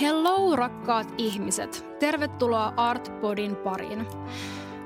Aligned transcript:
Hello 0.00 0.56
rakkaat 0.56 1.14
ihmiset, 1.18 1.86
tervetuloa 1.98 2.72
Artpodin 2.76 3.56
pariin. 3.56 4.06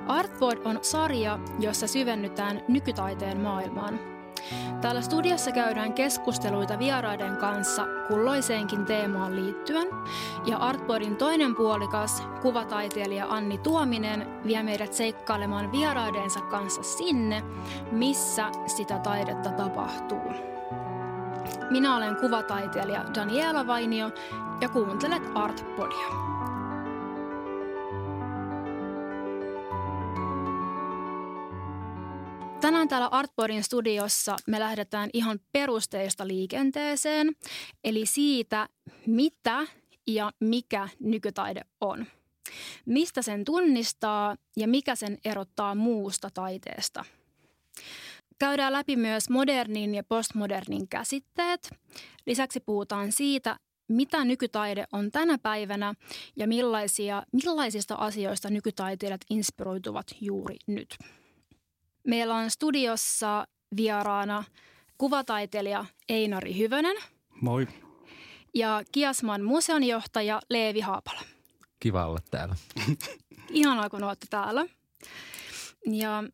Artpod 0.06 0.59
on 0.65 0.79
sarja, 0.83 1.38
jossa 1.59 1.87
syvennytään 1.87 2.63
nykytaiteen 2.69 3.41
maailmaan. 3.41 4.01
Täällä 4.81 5.01
studiossa 5.01 5.53
käydään 5.53 5.93
keskusteluita 5.93 6.78
vieraiden 6.78 7.37
kanssa 7.37 7.87
kulloiseenkin 8.09 8.85
teemaan 8.85 9.37
liittyen. 9.37 9.88
Ja 10.46 10.56
Artpodin 10.56 11.17
toinen 11.17 11.56
puolikas, 11.56 12.22
kuvataiteilija 12.42 13.27
Anni 13.29 13.58
Tuominen, 13.58 14.42
vie 14.45 14.63
meidät 14.63 14.92
seikkailemaan 14.92 15.72
vieraidensa 15.72 16.41
kanssa 16.41 16.83
sinne, 16.83 17.42
missä 17.92 18.51
sitä 18.66 18.98
taidetta 18.98 19.51
tapahtuu. 19.51 20.59
Minä 21.70 21.97
olen 21.97 22.16
kuvataiteilija 22.16 23.05
Daniela 23.14 23.66
Vainio 23.66 24.10
ja 24.60 24.69
kuuntelet 24.69 25.23
Artpodia. 25.34 26.30
Tänään 32.61 32.88
täällä 32.88 33.06
Artboardin 33.06 33.64
studiossa 33.64 34.37
me 34.47 34.61
lähdetään 34.61 35.11
ihan 35.12 35.41
perusteista 35.52 36.27
liikenteeseen, 36.27 37.33
eli 37.84 38.06
siitä, 38.06 38.69
mitä 39.06 39.66
ja 40.06 40.33
mikä 40.41 40.88
nykytaide 41.00 41.61
on. 41.80 42.06
Mistä 42.86 43.22
sen 43.22 43.45
tunnistaa 43.45 44.36
ja 44.56 44.69
mikä 44.69 44.95
sen 44.95 45.19
erottaa 45.25 45.75
muusta 45.75 46.30
taiteesta. 46.34 47.05
Käydään 48.40 48.72
läpi 48.72 48.96
myös 48.96 49.30
modernin 49.30 49.94
ja 49.94 50.04
postmodernin 50.04 50.88
käsitteet. 50.88 51.70
Lisäksi 52.26 52.60
puhutaan 52.60 53.12
siitä, 53.12 53.56
mitä 53.88 54.24
nykytaide 54.24 54.84
on 54.92 55.10
tänä 55.10 55.38
päivänä 55.38 55.94
ja 56.36 56.48
millaisia, 56.48 57.22
millaisista 57.32 57.94
asioista 57.94 58.50
nykytaiteilijat 58.50 59.20
inspiroituvat 59.30 60.06
juuri 60.20 60.56
nyt. 60.66 60.98
Meillä 62.06 62.34
on 62.34 62.50
studiossa 62.50 63.47
vieraana 63.77 64.44
kuvataiteilija 64.98 65.84
Einari 66.08 66.58
Hyvönen. 66.58 66.97
Moi. 67.41 67.69
Ja 68.54 68.82
Kiasman 68.92 69.42
museonjohtaja 69.42 70.41
Leevi 70.50 70.80
Haapala. 70.80 71.20
Kiva 71.80 72.06
olla 72.06 72.20
täällä. 72.30 72.56
Ihanaa, 73.50 73.91
kun 73.91 74.04
olette 74.04 74.27
täällä. 74.30 74.66
Ja 75.86 76.25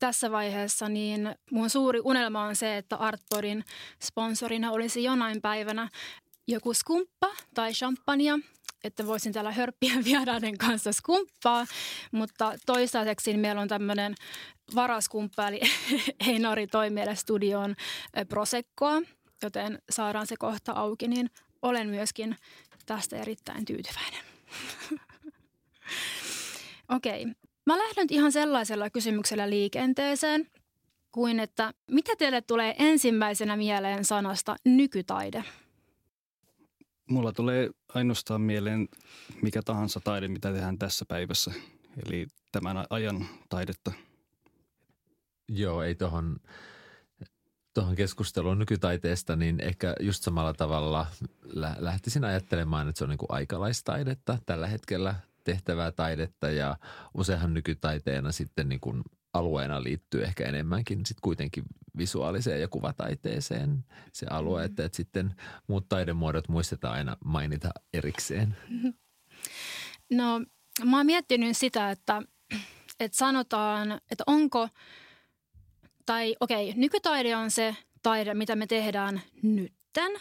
tässä 0.00 0.30
vaiheessa 0.30 0.88
niin 0.88 1.34
mun 1.50 1.70
suuri 1.70 2.00
unelma 2.04 2.42
on 2.42 2.56
se, 2.56 2.76
että 2.76 2.96
Artborin 2.96 3.64
sponsorina 4.02 4.70
olisi 4.70 5.04
jonain 5.04 5.40
päivänä 5.40 5.88
joku 6.48 6.74
skumppa 6.74 7.28
tai 7.54 7.72
champagnea, 7.72 8.38
että 8.84 9.06
voisin 9.06 9.32
täällä 9.32 9.52
hörppiä 9.52 9.92
vieraiden 10.04 10.58
kanssa 10.58 10.92
skumppaa, 10.92 11.66
mutta 12.12 12.54
toistaiseksi 12.66 13.36
meillä 13.36 13.60
on 13.60 13.68
tämmöinen 13.68 14.14
varaskumppa, 14.74 15.48
eli 15.48 15.60
Einari 16.28 16.66
toi 16.66 16.90
meille 16.90 17.16
studioon 17.16 17.74
Prosekkoa, 18.28 19.02
joten 19.42 19.82
saadaan 19.90 20.26
se 20.26 20.36
kohta 20.38 20.72
auki, 20.72 21.08
niin 21.08 21.30
olen 21.62 21.88
myöskin 21.88 22.36
tästä 22.86 23.16
erittäin 23.16 23.64
tyytyväinen. 23.64 24.24
Okei, 26.88 27.22
okay. 27.22 27.34
Mä 27.70 27.78
lähden 27.78 28.06
ihan 28.10 28.32
sellaisella 28.32 28.90
kysymyksellä 28.90 29.50
liikenteeseen 29.50 30.46
kuin, 31.12 31.40
että 31.40 31.74
mitä 31.90 32.16
teille 32.18 32.42
tulee 32.42 32.74
ensimmäisenä 32.78 33.56
mieleen 33.56 34.04
sanasta 34.04 34.56
nykytaide? 34.64 35.44
Mulla 37.10 37.32
tulee 37.32 37.70
ainoastaan 37.94 38.40
mieleen 38.40 38.88
mikä 39.42 39.62
tahansa 39.62 40.00
taide, 40.04 40.28
mitä 40.28 40.52
tehdään 40.52 40.78
tässä 40.78 41.04
päivässä, 41.08 41.52
eli 42.06 42.26
tämän 42.52 42.84
ajan 42.90 43.26
taidetta. 43.48 43.92
Joo, 45.48 45.82
ei 45.82 45.94
tuohon 45.94 46.36
tuohon 47.74 47.96
keskusteluun 47.96 48.58
nykytaiteesta, 48.58 49.36
niin 49.36 49.60
ehkä 49.60 49.94
just 50.00 50.22
samalla 50.22 50.52
tavalla 50.54 51.06
lähtisin 51.78 52.24
ajattelemaan, 52.24 52.88
että 52.88 52.98
se 52.98 53.04
on 53.04 53.10
niin 53.10 53.18
kuin 53.18 53.32
aikalaistaidetta 53.32 54.38
tällä 54.46 54.66
hetkellä 54.66 55.14
tehtävää 55.44 55.92
taidetta 55.92 56.50
ja 56.50 56.76
useinhan 57.14 57.54
nykytaiteena 57.54 58.32
sitten 58.32 58.68
niin 58.68 58.80
kuin 58.80 59.02
alueena 59.32 59.82
liittyy 59.82 60.22
ehkä 60.22 60.44
enemmänkin 60.44 61.06
sitten 61.06 61.22
kuitenkin 61.22 61.64
visuaaliseen 61.98 62.60
ja 62.60 62.68
kuvataiteeseen 62.68 63.84
se 64.12 64.26
alue, 64.30 64.64
että, 64.64 64.84
että 64.84 64.96
sitten 64.96 65.34
muut 65.66 65.88
taidemuodot 65.88 66.48
muistetaan 66.48 66.94
aina 66.94 67.16
mainita 67.24 67.70
erikseen. 67.92 68.56
No 70.12 70.40
mä 70.84 70.96
oon 70.96 71.06
miettinyt 71.06 71.56
sitä, 71.56 71.90
että, 71.90 72.22
että 73.00 73.18
sanotaan, 73.18 74.00
että 74.10 74.24
onko, 74.26 74.68
tai 76.06 76.36
okei, 76.40 76.68
okay, 76.70 76.80
nykytaide 76.80 77.36
on 77.36 77.50
se 77.50 77.76
taide, 78.02 78.34
mitä 78.34 78.56
me 78.56 78.66
tehdään 78.66 79.20
nytten, 79.42 80.12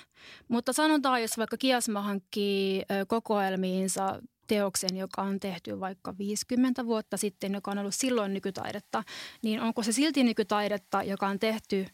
mutta 0.48 0.74
sanotaan, 0.74 1.22
jos 1.22 1.38
vaikka 1.38 1.58
Kiasma 1.58 2.02
hankkii 2.02 2.84
kokoelmiinsa 3.08 4.20
teoksen, 4.50 4.98
joka 4.98 5.22
on 5.22 5.40
tehty 5.40 5.80
vaikka 5.80 6.18
50 6.18 6.86
vuotta 6.86 7.18
sitten, 7.18 7.54
joka 7.54 7.72
on 7.72 7.78
ollut 7.78 7.96
silloin 7.96 8.34
nykytaidetta, 8.34 9.04
niin 9.42 9.62
onko 9.62 9.84
se 9.84 9.92
silti 9.92 10.24
nykytaidetta, 10.24 11.04
joka 11.04 11.28
on 11.28 11.40
tehty 11.40 11.86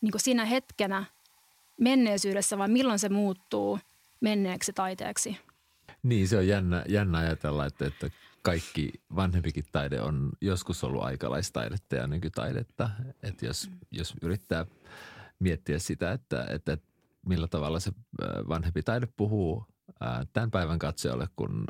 niin 0.00 0.12
siinä 0.16 0.44
hetkenä 0.44 1.04
menneisyydessä 1.80 2.58
vai 2.58 2.68
milloin 2.68 2.98
se 2.98 3.08
muuttuu 3.08 3.78
menneeksi 4.20 4.72
taiteeksi? 4.72 5.36
Niin, 6.02 6.28
se 6.28 6.36
on 6.36 6.48
jännä, 6.48 6.84
jännä 6.88 7.18
ajatella, 7.18 7.66
että, 7.66 7.86
että 7.86 8.10
kaikki 8.42 8.92
vanhempikin 9.16 9.64
taide 9.72 10.00
on 10.00 10.30
joskus 10.40 10.84
ollut 10.84 11.02
aikalaistaidetta 11.02 11.96
ja 11.96 12.06
nykytaidetta. 12.06 12.90
Että 13.22 13.46
jos, 13.46 13.70
jos 13.90 14.14
yrittää 14.22 14.66
miettiä 15.38 15.78
sitä, 15.78 16.12
että, 16.12 16.46
että 16.48 16.78
millä 17.26 17.48
tavalla 17.48 17.80
se 17.80 17.92
vanhempi 18.48 18.82
taide 18.82 19.08
puhuu 19.16 19.66
tämän 20.32 20.50
päivän 20.50 20.78
katsojalle, 20.78 21.28
kun, 21.36 21.64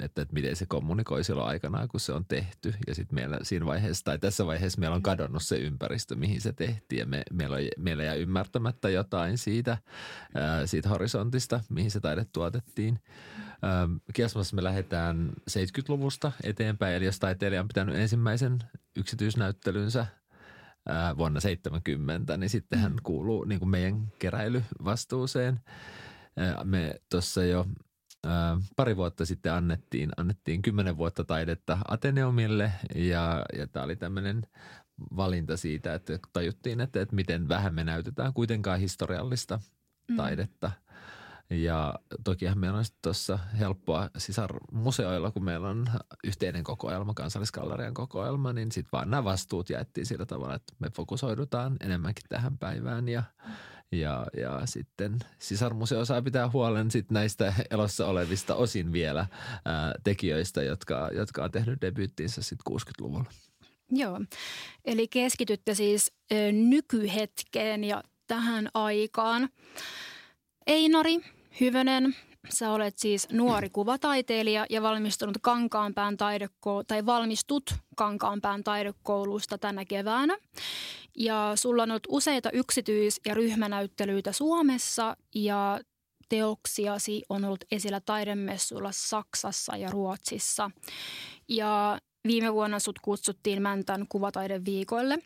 että, 0.00 0.22
että 0.22 0.34
miten 0.34 0.56
se 0.56 0.66
kommunikoi 0.66 1.24
silloin 1.24 1.48
aikanaan, 1.48 1.88
kun 1.88 2.00
se 2.00 2.12
on 2.12 2.24
tehty. 2.24 2.74
Ja 2.86 2.94
sitten 2.94 3.14
meillä 3.14 3.38
siinä 3.42 3.66
vaiheessa, 3.66 4.04
tai 4.04 4.18
tässä 4.18 4.46
vaiheessa 4.46 4.80
meillä 4.80 4.96
on 4.96 5.02
kadonnut 5.02 5.42
se 5.42 5.56
ympäristö, 5.56 6.14
mihin 6.14 6.40
se 6.40 6.52
tehtiin. 6.52 6.98
Ja 6.98 7.06
me, 7.06 7.22
meillä, 7.32 7.56
on, 7.56 7.62
meillä 7.78 8.04
jää 8.04 8.14
ymmärtämättä 8.14 8.90
jotain 8.90 9.38
siitä, 9.38 9.78
siitä 10.66 10.88
horisontista, 10.88 11.60
mihin 11.68 11.90
se 11.90 12.00
taide 12.00 12.26
tuotettiin. 12.32 12.98
Kiasmassa 14.14 14.56
me 14.56 14.62
lähdetään 14.62 15.32
70-luvusta 15.50 16.32
eteenpäin, 16.42 16.94
eli 16.94 17.04
jos 17.04 17.18
taiteilija 17.18 17.60
on 17.60 17.68
pitänyt 17.68 17.94
ensimmäisen 17.94 18.58
yksityisnäyttelynsä 18.96 20.06
vuonna 21.18 21.40
70, 21.40 22.36
niin 22.36 22.50
sitten 22.50 22.78
hän 22.78 22.94
kuuluu 23.02 23.44
niin 23.44 23.58
kuin 23.58 23.68
meidän 23.68 24.12
keräilyvastuuseen– 24.18 25.60
me 26.64 27.00
tuossa 27.10 27.44
jo 27.44 27.66
pari 28.76 28.96
vuotta 28.96 29.26
sitten 29.26 29.52
annettiin, 29.52 30.10
annettiin 30.16 30.62
kymmenen 30.62 30.96
vuotta 30.96 31.24
taidetta 31.24 31.78
Ateneumille 31.88 32.72
ja, 32.94 33.44
ja 33.58 33.66
tämä 33.66 33.84
oli 33.84 33.96
tämmöinen 33.96 34.46
valinta 35.16 35.56
siitä, 35.56 35.94
että 35.94 36.18
tajuttiin, 36.32 36.80
että, 36.80 37.00
että 37.00 37.14
miten 37.14 37.48
vähän 37.48 37.74
me 37.74 37.84
näytetään 37.84 38.32
kuitenkaan 38.32 38.80
historiallista 38.80 39.60
mm. 40.08 40.16
taidetta. 40.16 40.68
Mm. 40.68 41.56
Ja 41.56 41.94
tokihan 42.24 42.58
meillä 42.58 42.78
on 42.78 42.84
tuossa 43.02 43.38
helppoa 43.58 44.10
sisarmuseoilla, 44.18 45.30
kun 45.30 45.44
meillä 45.44 45.68
on 45.68 45.86
yhteinen 46.24 46.64
kokoelma, 46.64 47.14
kansalliskallerian 47.14 47.94
kokoelma, 47.94 48.52
niin 48.52 48.72
sitten 48.72 48.92
vaan 48.92 49.10
nämä 49.10 49.24
vastuut 49.24 49.70
jaettiin 49.70 50.06
sillä 50.06 50.26
tavalla, 50.26 50.54
että 50.54 50.74
me 50.78 50.90
fokusoidutaan 50.90 51.76
enemmänkin 51.80 52.24
tähän 52.28 52.58
päivään 52.58 53.08
ja– 53.08 53.22
ja, 53.92 54.26
ja 54.36 54.60
sitten 54.64 55.18
sisarmuseo 55.38 56.04
saa 56.04 56.22
pitää 56.22 56.50
huolen 56.50 56.90
sit 56.90 57.10
näistä 57.10 57.54
elossa 57.70 58.06
olevista 58.06 58.54
osin 58.54 58.92
vielä 58.92 59.26
ää, 59.64 59.94
tekijöistä, 60.04 60.62
jotka, 60.62 61.10
jotka 61.12 61.44
on 61.44 61.50
tehnyt 61.50 61.80
debyyttiinsä 61.80 62.42
sitten 62.42 62.72
60-luvulla. 62.72 63.30
Joo, 63.90 64.20
eli 64.84 65.08
keskitytte 65.08 65.74
siis 65.74 66.12
ö, 66.32 66.52
nykyhetkeen 66.52 67.84
ja 67.84 68.02
tähän 68.26 68.68
aikaan. 68.74 69.48
Einari 70.66 71.20
Hyvönen, 71.60 72.16
sä 72.50 72.70
olet 72.70 72.98
siis 72.98 73.28
nuori 73.32 73.70
kuvataiteilija 73.70 74.66
ja 74.70 74.82
valmistunut 74.82 75.38
Kankaanpään 75.42 76.16
taidekoulusta, 76.16 76.88
tai 76.88 77.06
valmistut 77.06 77.74
Kankaanpään 77.96 78.64
taidekoulusta 78.64 79.58
tänä 79.58 79.84
keväänä. 79.84 80.38
Ja 81.16 81.52
sulla 81.54 81.82
on 81.82 81.90
ollut 81.90 82.06
useita 82.08 82.50
yksityis- 82.50 83.20
ja 83.26 83.34
ryhmänäyttelyitä 83.34 84.32
Suomessa 84.32 85.16
ja 85.34 85.80
teoksiasi 86.28 87.22
on 87.28 87.44
ollut 87.44 87.64
esillä 87.70 88.00
taidemessuilla 88.00 88.90
Saksassa 88.92 89.76
ja 89.76 89.90
Ruotsissa. 89.90 90.70
Ja 91.48 91.98
viime 92.26 92.52
vuonna 92.54 92.78
sut 92.78 92.98
kutsuttiin 92.98 93.62
Mäntän 93.62 94.06
kuvataideviikoille. 94.08 95.18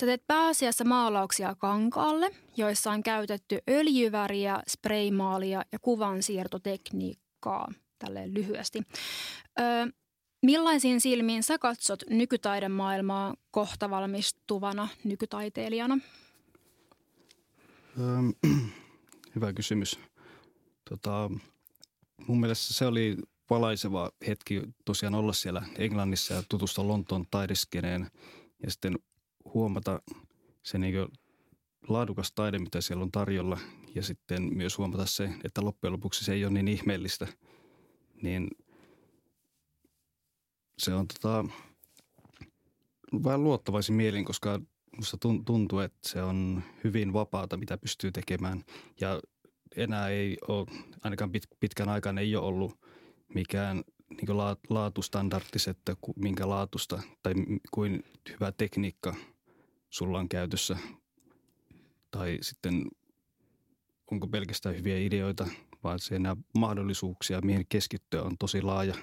Sä 0.00 0.06
teet 0.06 0.26
pääasiassa 0.26 0.84
maalauksia 0.84 1.54
kankaalle, 1.54 2.30
joissa 2.56 2.90
on 2.90 3.02
käytetty 3.02 3.58
öljyväriä, 3.70 4.62
spraymaalia 4.68 5.64
ja 5.72 5.78
kuvansiirtotekniikkaa, 5.78 7.72
tälleen 7.98 8.34
lyhyesti. 8.34 8.82
Ö, 9.60 9.62
millaisiin 10.42 11.00
silmiin 11.00 11.42
sä 11.42 11.58
katsot 11.58 12.02
nykytaidemaailmaa 12.10 13.34
kohta 13.50 13.90
valmistuvana 13.90 14.88
nykytaiteilijana? 15.04 15.98
hyvä 19.34 19.52
kysymys. 19.52 19.98
Tota, 20.90 21.30
mun 22.26 22.40
mielestä 22.40 22.74
se 22.74 22.86
oli 22.86 23.16
valaiseva 23.50 24.10
hetki 24.26 24.62
tosiaan 24.84 25.14
olla 25.14 25.32
siellä 25.32 25.62
Englannissa 25.78 26.34
ja 26.34 26.42
tutustua 26.48 26.88
Lontoon 26.88 27.24
taideskeneen 27.30 28.10
ja 28.62 28.70
sitten 28.70 28.98
huomata 29.54 30.02
se 30.62 30.78
niin 30.78 31.08
laadukas 31.88 32.32
taide, 32.32 32.58
mitä 32.58 32.80
siellä 32.80 33.02
on 33.02 33.12
tarjolla 33.12 33.58
ja 33.94 34.02
sitten 34.02 34.56
myös 34.56 34.78
huomata 34.78 35.06
se, 35.06 35.30
että 35.44 35.64
loppujen 35.64 35.92
lopuksi 35.92 36.24
se 36.24 36.32
ei 36.32 36.44
ole 36.44 36.52
niin 36.52 36.68
ihmeellistä, 36.68 37.26
niin 38.22 38.50
se 40.78 40.94
on 40.94 41.06
tota, 41.08 41.44
vähän 43.24 43.44
luottavaisin 43.44 43.94
mielin, 43.94 44.24
koska 44.24 44.60
musta 44.96 45.16
tuntuu, 45.44 45.78
että 45.78 46.08
se 46.08 46.22
on 46.22 46.62
hyvin 46.84 47.12
vapaata, 47.12 47.56
mitä 47.56 47.78
pystyy 47.78 48.12
tekemään. 48.12 48.64
Ja 49.00 49.20
enää 49.76 50.08
ei 50.08 50.36
ole, 50.48 50.66
ainakaan 51.02 51.30
pitkän 51.60 51.88
aikaan 51.88 52.18
ei 52.18 52.36
ole 52.36 52.46
ollut 52.46 52.78
mikään 53.34 53.84
niin 54.10 54.38
laatustandartis, 54.70 55.68
että 55.68 55.96
minkä 56.16 56.48
laatusta 56.48 57.02
tai 57.22 57.34
kuin 57.70 58.04
hyvä 58.30 58.52
tekniikka 58.52 59.14
sulla 59.94 60.18
on 60.18 60.28
käytössä. 60.28 60.76
Tai 62.10 62.38
sitten 62.40 62.84
onko 64.10 64.26
pelkästään 64.26 64.76
hyviä 64.76 64.98
ideoita, 64.98 65.46
vaan 65.84 65.98
nämä 66.18 66.36
mahdollisuuksia, 66.58 67.40
mihin 67.40 67.66
keskittyä 67.68 68.22
on 68.22 68.38
tosi 68.38 68.62
laaja. 68.62 68.94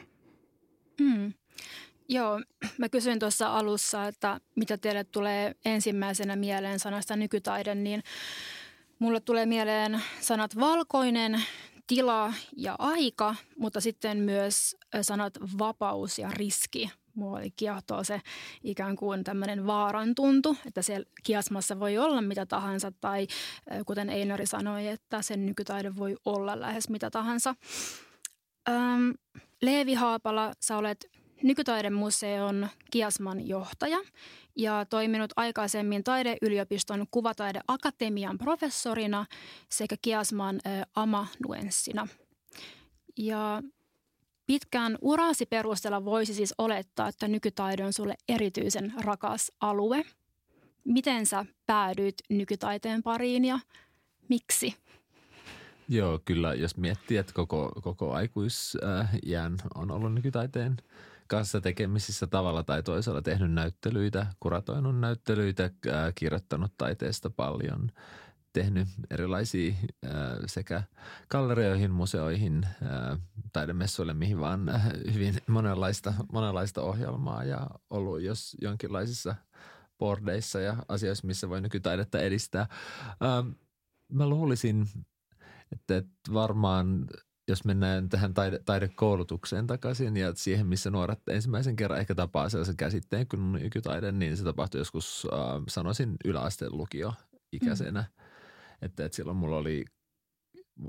Mm. 0.99 1.33
Joo, 2.09 2.41
mä 2.77 2.89
kysyin 2.89 3.19
tuossa 3.19 3.55
alussa, 3.57 4.07
että 4.07 4.41
mitä 4.55 4.77
teille 4.77 5.03
tulee 5.03 5.55
ensimmäisenä 5.65 6.35
mieleen 6.35 6.79
sanasta 6.79 7.15
nykytaide, 7.15 7.75
niin 7.75 8.03
mulle 8.99 9.19
tulee 9.19 9.45
mieleen 9.45 10.01
sanat 10.21 10.55
valkoinen, 10.55 11.43
tila 11.87 12.33
ja 12.57 12.75
aika, 12.79 13.35
mutta 13.57 13.81
sitten 13.81 14.17
myös 14.17 14.77
sanat 15.01 15.33
vapaus 15.57 16.19
ja 16.19 16.31
riski. 16.31 16.91
Mua 17.15 17.37
oli 17.37 17.51
kiehtoo 17.51 18.03
se 18.03 18.21
ikään 18.63 18.95
kuin 18.95 19.23
tämmöinen 19.23 19.67
vaaran 19.67 20.15
tuntu, 20.15 20.57
että 20.65 20.81
siellä 20.81 21.05
kiasmassa 21.23 21.79
voi 21.79 21.97
olla 21.97 22.21
mitä 22.21 22.45
tahansa 22.45 22.91
tai 23.01 23.27
kuten 23.85 24.09
Einari 24.09 24.45
sanoi, 24.45 24.87
että 24.87 25.21
sen 25.21 25.45
nykytaide 25.45 25.95
voi 25.95 26.15
olla 26.25 26.59
lähes 26.59 26.89
mitä 26.89 27.09
tahansa. 27.09 27.55
Öm, 28.69 29.13
Leevi 29.61 29.93
Haapala, 29.93 30.53
sä 30.59 30.77
olet 30.77 31.11
Nykytaidemuseon 31.43 32.67
Kiasman 32.91 33.47
johtaja 33.47 33.97
ja 34.55 34.85
toiminut 34.89 35.33
aikaisemmin 35.35 36.03
taideyliopiston 36.03 37.05
kuvataideakatemian 37.11 38.37
professorina 38.37 39.25
sekä 39.69 39.95
Kiasman 40.01 40.59
amanuenssina. 40.95 42.07
Ja 43.17 43.61
pitkään 44.47 44.97
urasi 45.01 45.45
perusteella 45.45 46.05
voisi 46.05 46.33
siis 46.33 46.53
olettaa, 46.57 47.07
että 47.07 47.27
nykytaide 47.27 47.85
on 47.85 47.93
sulle 47.93 48.15
erityisen 48.29 48.93
rakas 49.01 49.51
alue. 49.59 50.05
Miten 50.83 51.25
sä 51.25 51.45
päädyit 51.65 52.15
nykytaiteen 52.29 53.03
pariin 53.03 53.45
ja 53.45 53.59
miksi? 54.29 54.75
Joo, 55.89 56.19
kyllä. 56.25 56.53
Jos 56.53 56.77
miettii, 56.77 57.17
että 57.17 57.33
koko, 57.33 57.71
koko 57.81 58.13
aikuisjään 58.13 59.57
on 59.75 59.91
ollut 59.91 60.13
nykytaiteen– 60.13 60.77
kanssa 61.31 61.61
tekemisissä 61.61 62.27
tavalla 62.27 62.63
tai 62.63 62.83
toisella 62.83 63.21
tehnyt 63.21 63.51
näyttelyitä, 63.51 64.25
kuratoinut 64.39 64.99
näyttelyitä, 64.99 65.69
kirjoittanut 66.15 66.73
taiteesta 66.77 67.29
paljon, 67.29 67.91
tehnyt 68.53 68.87
erilaisia 69.09 69.73
sekä 70.45 70.83
gallerioihin, 71.29 71.91
museoihin, 71.91 72.67
taidemessuille, 73.53 74.13
mihin 74.13 74.39
vaan 74.39 74.71
hyvin 75.13 75.35
monenlaista, 75.47 76.13
monenlaista 76.31 76.81
ohjelmaa 76.81 77.43
ja 77.43 77.67
ollut 77.89 78.21
jos 78.21 78.57
jonkinlaisissa 78.61 79.35
bordeissa 79.99 80.59
ja 80.59 80.75
asioissa, 80.87 81.27
missä 81.27 81.49
voi 81.49 81.61
nykytaidetta 81.61 82.19
edistää. 82.21 82.67
Mä 84.13 84.27
luulisin, 84.29 84.87
että 85.71 86.03
varmaan 86.33 87.07
jos 87.47 87.65
mennään 87.65 88.09
tähän 88.09 88.33
taide, 88.33 88.59
taidekoulutukseen 88.65 89.67
takaisin 89.67 90.17
ja 90.17 90.33
siihen, 90.35 90.67
missä 90.67 90.89
nuoret 90.89 91.19
ensimmäisen 91.29 91.75
kerran 91.75 91.99
ehkä 91.99 92.15
tapaa 92.15 92.49
sellaisen 92.49 92.77
käsitteen 92.77 93.27
kuin 93.27 93.51
nykytaide, 93.51 94.11
niin 94.11 94.37
se 94.37 94.43
tapahtui 94.43 94.81
joskus, 94.81 95.27
äh, 95.33 95.63
sanoisin, 95.67 96.15
yläasteen 96.25 96.77
lukio 96.77 97.13
ikäisenä. 97.51 98.01
Mm. 98.01 98.20
Että, 98.81 99.05
että 99.05 99.15
silloin 99.15 99.37
mulla 99.37 99.57
oli 99.57 99.85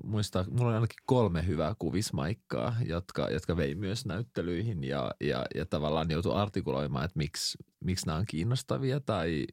muista, 0.05 0.45
mulla 0.51 0.67
oli 0.67 0.75
ainakin 0.75 1.03
kolme 1.07 1.47
hyvää 1.47 1.75
kuvismaikkaa, 1.79 2.77
jotka, 2.87 3.31
jotka 3.31 3.57
vei 3.57 3.75
myös 3.75 4.07
näyttelyihin 4.07 4.85
ja, 4.85 5.11
ja, 5.21 5.47
ja 5.55 5.67
tavallaan 5.67 6.11
joutui 6.11 6.35
artikuloimaan, 6.35 7.05
että 7.05 7.19
miksi, 7.19 7.59
miksi 7.85 8.07
nämä 8.07 8.19
on 8.19 8.27
kiinnostavia 8.27 9.01
tai 9.01 9.47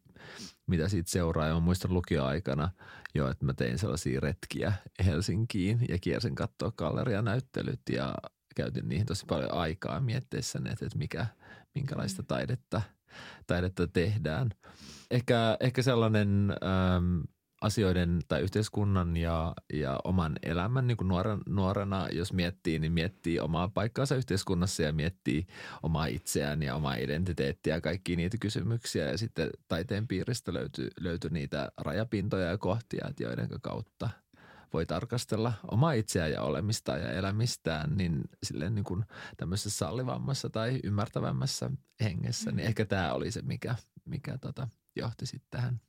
mitä 0.67 0.89
siitä 0.89 1.11
seuraa. 1.11 1.47
Ja 1.47 1.53
mä 1.53 1.59
muistan 1.59 1.93
lukioaikana 1.93 2.69
jo, 3.15 3.29
että 3.29 3.45
mä 3.45 3.53
tein 3.53 3.79
sellaisia 3.79 4.19
retkiä 4.19 4.73
Helsinkiin 5.05 5.79
ja 5.89 5.97
kiersin 6.01 6.35
katsoa 6.35 6.71
gallerianäyttelyt 6.71 7.81
ja 7.91 8.15
käytin 8.55 8.89
niihin 8.89 9.05
tosi 9.05 9.25
paljon 9.25 9.53
aikaa 9.53 9.99
mietteessäni, 9.99 10.69
että, 10.69 10.85
että 10.85 10.97
mikä, 10.97 11.25
minkälaista 11.75 12.23
taidetta, 12.23 12.81
taidetta 13.47 13.87
tehdään. 13.87 14.49
Ehkä, 15.11 15.57
ehkä 15.59 15.81
sellainen... 15.81 16.53
Ähm, 16.63 17.21
asioiden 17.61 18.19
tai 18.27 18.41
yhteiskunnan 18.41 19.17
ja, 19.17 19.53
ja 19.73 19.99
oman 20.03 20.35
elämän 20.43 20.87
niin 20.87 20.97
kuin 20.97 21.07
nuoren, 21.07 21.39
nuorena, 21.49 22.07
jos 22.11 22.33
miettii, 22.33 22.79
niin 22.79 22.91
miettii 22.91 23.39
omaa 23.39 23.67
paikkaansa 23.67 24.15
yhteiskunnassa 24.15 24.83
ja 24.83 24.93
miettii 24.93 25.47
omaa 25.83 26.05
itseään 26.05 26.63
ja 26.63 26.75
omaa 26.75 26.95
identiteettiä 26.95 27.75
ja 27.75 27.81
kaikkia 27.81 28.15
niitä 28.15 28.37
kysymyksiä. 28.41 29.05
Ja 29.05 29.17
sitten 29.17 29.49
taiteen 29.67 30.07
piiristä 30.07 30.53
löytyy, 30.53 30.87
löytyy 30.99 31.29
niitä 31.29 31.71
rajapintoja 31.77 32.49
ja 32.49 32.57
kohtia, 32.57 33.11
joiden 33.19 33.49
kautta 33.61 34.09
voi 34.73 34.85
tarkastella 34.85 35.53
omaa 35.71 35.91
itseään 35.91 36.31
ja 36.31 36.41
olemista 36.41 36.97
ja 36.97 37.11
elämistään 37.11 37.97
niin 37.97 38.21
silleen 38.43 38.75
niin 38.75 38.85
kuin 38.85 39.05
tämmöisessä 39.37 39.77
sallivammassa 39.77 40.49
tai 40.49 40.79
ymmärtävämmässä 40.83 41.71
hengessä. 42.03 42.51
Niin 42.51 42.65
mm. 42.65 42.67
ehkä 42.67 42.85
tämä 42.85 43.13
oli 43.13 43.31
se, 43.31 43.41
mikä, 43.41 43.75
mikä 44.05 44.37
tota, 44.37 44.67
johti 44.95 45.25
sitten 45.25 45.47
tähän– 45.49 45.81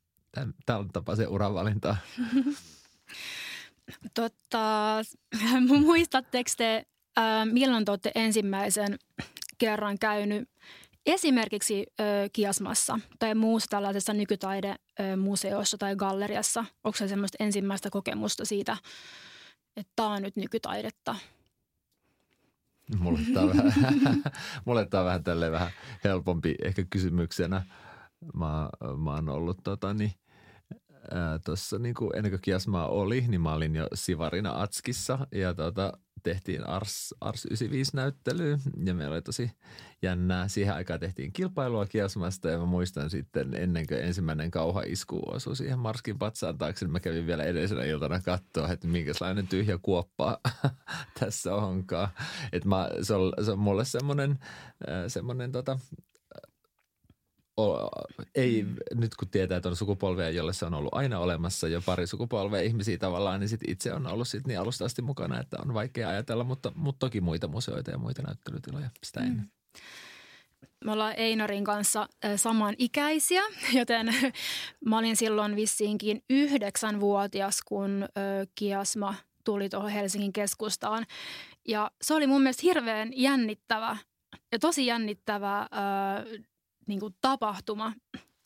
tällä 0.67 0.87
tapaa 0.93 1.17
se 1.17 1.27
uravalinta? 1.27 1.97
Totta, 4.15 4.97
muistatteko 5.87 6.51
te, 6.57 6.87
äh, 7.19 7.47
milloin 7.53 7.85
te 7.85 7.93
olette 7.93 8.13
ensimmäisen 8.15 8.99
kerran 9.59 9.99
käynyt 9.99 10.49
esimerkiksi 11.07 11.87
Kiasmassa 12.33 13.01
tai 13.19 13.35
muussa 13.35 13.71
tällaisessa 13.71 14.13
nykytaidemuseossa 14.13 15.79
tai 15.79 15.97
galleriassa? 15.97 16.65
Onko 16.85 16.99
se 16.99 17.09
semmoista 17.09 17.45
ensimmäistä 17.45 17.91
kokemusta 17.91 18.45
siitä, 18.45 18.77
että 19.77 19.93
tämä 19.97 20.09
on 20.09 20.23
nyt 20.23 20.37
nykytaidetta? 20.37 21.17
Mulle 22.99 23.21
tämä 23.35 23.47
on 23.47 23.57
vähän, 23.57 24.23
mulle 24.65 24.87
tämä 24.87 25.01
on 25.01 25.07
vähän, 25.07 25.51
vähän 25.53 25.71
helpompi 26.05 26.55
ehkä 26.65 26.85
kysymyksenä– 26.91 27.63
mä, 28.35 28.71
mä 28.97 29.15
oon 29.15 29.29
ollut 29.29 29.59
tota, 29.65 29.95
niin, 29.95 30.13
tuossa 31.45 31.79
niin 31.79 31.95
kuin 31.95 32.17
ennen 32.17 32.33
kuin 32.33 32.41
Kiasmaa 32.43 32.89
oli, 32.89 33.25
niin 33.29 33.41
mä 33.41 33.53
olin 33.53 33.77
jo 33.77 33.87
Sivarina 33.95 34.63
Atskissa 34.63 35.27
ja 35.33 35.55
tota, 35.55 35.93
tehtiin 36.23 36.69
Ars, 36.69 37.15
Ars 37.21 37.47
95-näyttely 37.47 38.59
ja 38.85 38.95
meillä 38.95 39.15
oli 39.15 39.23
tosi 39.23 39.51
jännää. 40.03 40.49
Siihen 40.49 40.75
aikaan 40.75 41.01
tehtiin 41.01 41.33
kilpailua 41.33 41.87
Kiasmasta 41.87 42.51
ja 42.51 42.59
mä 42.59 42.65
muistan 42.65 43.11
sitten 43.11 43.55
ennen 43.55 43.87
kuin 43.87 44.01
ensimmäinen 44.01 44.51
kauhaisku 44.51 45.23
osui 45.27 45.57
siihen 45.57 45.79
Marskin 45.79 46.19
patsaan 46.19 46.59
taakse, 46.59 46.85
niin 46.85 46.93
mä 46.93 47.01
kävin 47.01 47.27
vielä 47.27 47.45
edellisenä 47.45 47.85
iltana 47.85 48.21
katsoa, 48.21 48.73
että 48.73 48.89
minkälainen 48.89 49.49
tyhjä 49.49 49.79
kuoppa 49.83 50.41
tässä 51.21 51.55
onkaan. 51.55 52.09
Et 52.53 52.65
mä, 52.65 52.89
se, 53.03 53.15
on, 53.15 53.33
se 53.45 53.51
on 53.51 53.59
mulle 53.59 53.85
semmoinen, 53.85 54.39
semmoinen 55.09 55.53
tota, 55.53 55.79
ei 58.35 58.63
mm. 58.63 58.77
nyt 58.95 59.15
kun 59.15 59.29
tietää, 59.29 59.57
että 59.57 59.69
on 59.69 59.77
sukupolvia, 59.77 60.31
jolle 60.31 60.53
se 60.53 60.67
on 60.67 60.75
ollut 60.75 60.95
aina 60.95 61.19
olemassa 61.19 61.69
jo 61.69 61.83
pari 61.87 62.07
sukupolvea 62.07 62.63
ihmisiä 62.63 62.99
tavallaan, 62.99 63.41
niin 63.41 63.49
sit 63.49 63.61
itse 63.69 63.93
on 63.93 64.07
ollut 64.07 64.29
sit 64.29 64.47
niin 64.47 64.61
alusta 64.61 64.85
asti 64.85 65.03
mukana, 65.03 65.41
että 65.41 65.57
on 65.65 65.75
vaikea 65.75 66.09
ajatella, 66.09 66.45
mutta, 66.45 66.73
mutta 66.75 67.07
toki 67.07 67.21
muita 67.21 67.49
museoita 67.49 67.91
ja 67.91 67.99
muita 67.99 68.23
näyttelytiloja 68.23 68.91
sitä 69.05 69.21
ennen. 69.21 69.37
Mm. 69.41 69.49
me 70.85 70.93
ollaan 70.93 71.15
Einarin 71.17 71.65
kanssa 71.65 72.09
samanikäisiä, 72.37 73.43
joten 73.79 74.15
mä 74.85 74.99
olin 74.99 75.17
silloin 75.17 75.57
vissiinkin 75.57 76.23
yhdeksänvuotias, 76.31 77.63
kun 77.63 78.09
Kiasma 78.55 79.15
tuli 79.45 79.69
tuohon 79.69 79.91
Helsingin 79.91 80.33
keskustaan. 80.33 81.07
Ja 81.69 81.91
se 82.03 82.15
oli 82.15 82.27
mun 82.27 82.43
mielestä 82.43 82.63
hirveän 82.63 83.11
jännittävä 83.17 83.97
ja 84.53 84.59
tosi 84.59 84.87
jännittävä 84.87 85.67
niin 86.91 87.01
kuin 87.01 87.15
tapahtuma, 87.21 87.93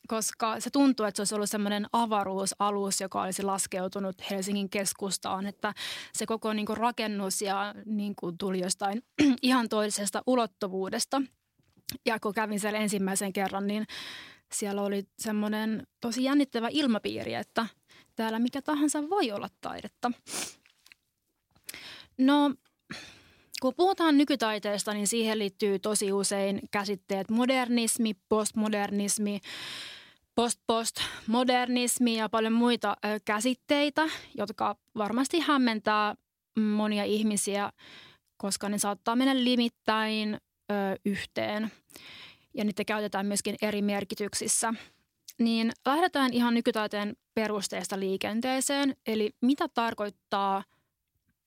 koska 0.07 0.59
se 0.59 0.69
tuntuu, 0.69 1.05
että 1.05 1.15
se 1.15 1.21
olisi 1.21 1.35
ollut 1.35 1.49
semmoinen 1.49 1.85
avaruusalus, 1.93 3.01
joka 3.01 3.21
olisi 3.21 3.43
laskeutunut 3.43 4.15
Helsingin 4.31 4.69
keskustaan, 4.69 5.47
että 5.47 5.73
se 6.13 6.25
koko 6.25 6.53
niin 6.53 6.65
kuin 6.65 6.77
rakennus 6.77 7.41
ja 7.41 7.75
niin 7.85 8.15
kuin 8.15 8.37
tuli 8.37 8.59
jostain 8.59 9.03
ihan 9.41 9.69
toisesta 9.69 10.23
ulottuvuudesta. 10.27 11.21
Ja 12.05 12.19
kun 12.19 12.33
kävin 12.33 12.59
siellä 12.59 12.79
ensimmäisen 12.79 13.33
kerran, 13.33 13.67
niin 13.67 13.85
siellä 14.51 14.81
oli 14.81 15.07
semmoinen 15.19 15.87
tosi 16.01 16.23
jännittävä 16.23 16.67
ilmapiiri, 16.71 17.33
että 17.33 17.65
täällä 18.15 18.39
mikä 18.39 18.61
tahansa 18.61 19.09
voi 19.09 19.31
olla 19.31 19.49
taidetta. 19.61 20.11
No 22.17 22.51
kun 23.65 23.73
puhutaan 23.77 24.17
nykytaiteesta, 24.17 24.93
niin 24.93 25.07
siihen 25.07 25.39
liittyy 25.39 25.79
tosi 25.79 26.11
usein 26.13 26.59
käsitteet 26.71 27.29
modernismi, 27.29 28.13
postmodernismi, 28.29 29.39
postpostmodernismi 30.35 32.17
ja 32.17 32.29
paljon 32.29 32.53
muita 32.53 32.97
käsitteitä, 33.25 34.09
jotka 34.37 34.75
varmasti 34.97 35.39
hämmentää 35.39 36.15
monia 36.59 37.03
ihmisiä, 37.03 37.71
koska 38.37 38.69
ne 38.69 38.77
saattaa 38.77 39.15
mennä 39.15 39.43
limittäin 39.43 40.33
ö, 40.33 40.73
yhteen 41.05 41.71
ja 42.53 42.63
niitä 42.63 42.85
käytetään 42.85 43.25
myöskin 43.25 43.55
eri 43.61 43.81
merkityksissä. 43.81 44.73
Niin 45.39 45.71
lähdetään 45.85 46.33
ihan 46.33 46.53
nykytaiteen 46.53 47.15
perusteesta 47.33 47.99
liikenteeseen, 47.99 48.95
eli 49.07 49.31
mitä 49.41 49.67
tarkoittaa 49.67 50.63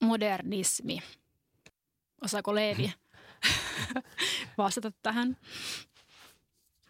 modernismi? 0.03 0.99
Osaako 2.25 2.55
Leevi 2.55 2.93
vastata 4.59 4.93
tähän? 5.03 5.37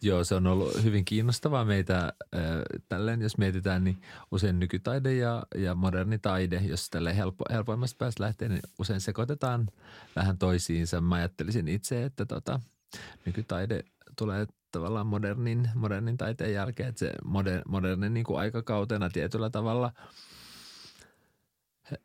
Joo, 0.02 0.25
se 0.25 0.35
on 0.35 0.47
ollut 0.47 0.82
hyvin 0.82 1.04
kiinnostavaa 1.04 1.64
meitä 1.64 1.99
äh, 2.04 2.40
tälleen, 2.88 3.23
jos 3.23 3.38
mietitään, 3.38 3.85
niin 3.85 4.00
usein 4.30 4.58
nykytaide 4.58 5.14
ja, 5.14 5.42
ja 5.54 5.75
moderni 5.75 6.18
taide, 6.18 6.56
jos 6.56 6.90
tälle 6.90 7.16
helpo, 7.16 7.44
helpoimmasta 7.50 7.99
päästä 7.99 8.23
lähtee, 8.23 8.49
niin 8.49 8.61
usein 8.78 9.00
sekoitetaan 9.00 9.68
vähän 10.16 10.38
toisiinsa. 10.38 11.00
Mä 11.00 11.14
ajattelisin 11.14 11.68
itse, 11.68 12.04
että 12.04 12.26
tota, 12.26 12.61
nykytaide 13.25 13.85
tulee 14.18 14.47
tavallaan 14.73 15.06
modernin, 15.06 15.70
modernin 15.75 16.16
taiteen 16.16 16.52
jälkeen, 16.52 16.88
että 16.88 16.99
se 16.99 17.12
moder, 17.25 17.62
modernin 17.68 18.14
niin 18.14 18.25
kuin 18.25 18.40
aikakautena 18.40 19.11
tietyllä 19.11 19.50
tavalla 19.50 19.92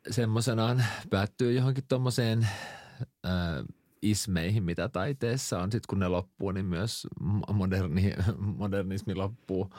semmoisenaan 0.09 0.85
päättyy 1.09 1.53
johonkin 1.53 1.87
tuommoiseen– 1.87 2.47
ismeihin, 4.03 4.63
mitä 4.63 4.89
taiteessa 4.89 5.59
on. 5.59 5.71
Sitten 5.71 5.87
kun 5.89 5.99
ne 5.99 6.07
loppuu, 6.07 6.51
niin 6.51 6.65
myös 6.65 7.07
moderni, 7.53 8.13
modernismi 8.57 9.15
loppuu 9.15 9.73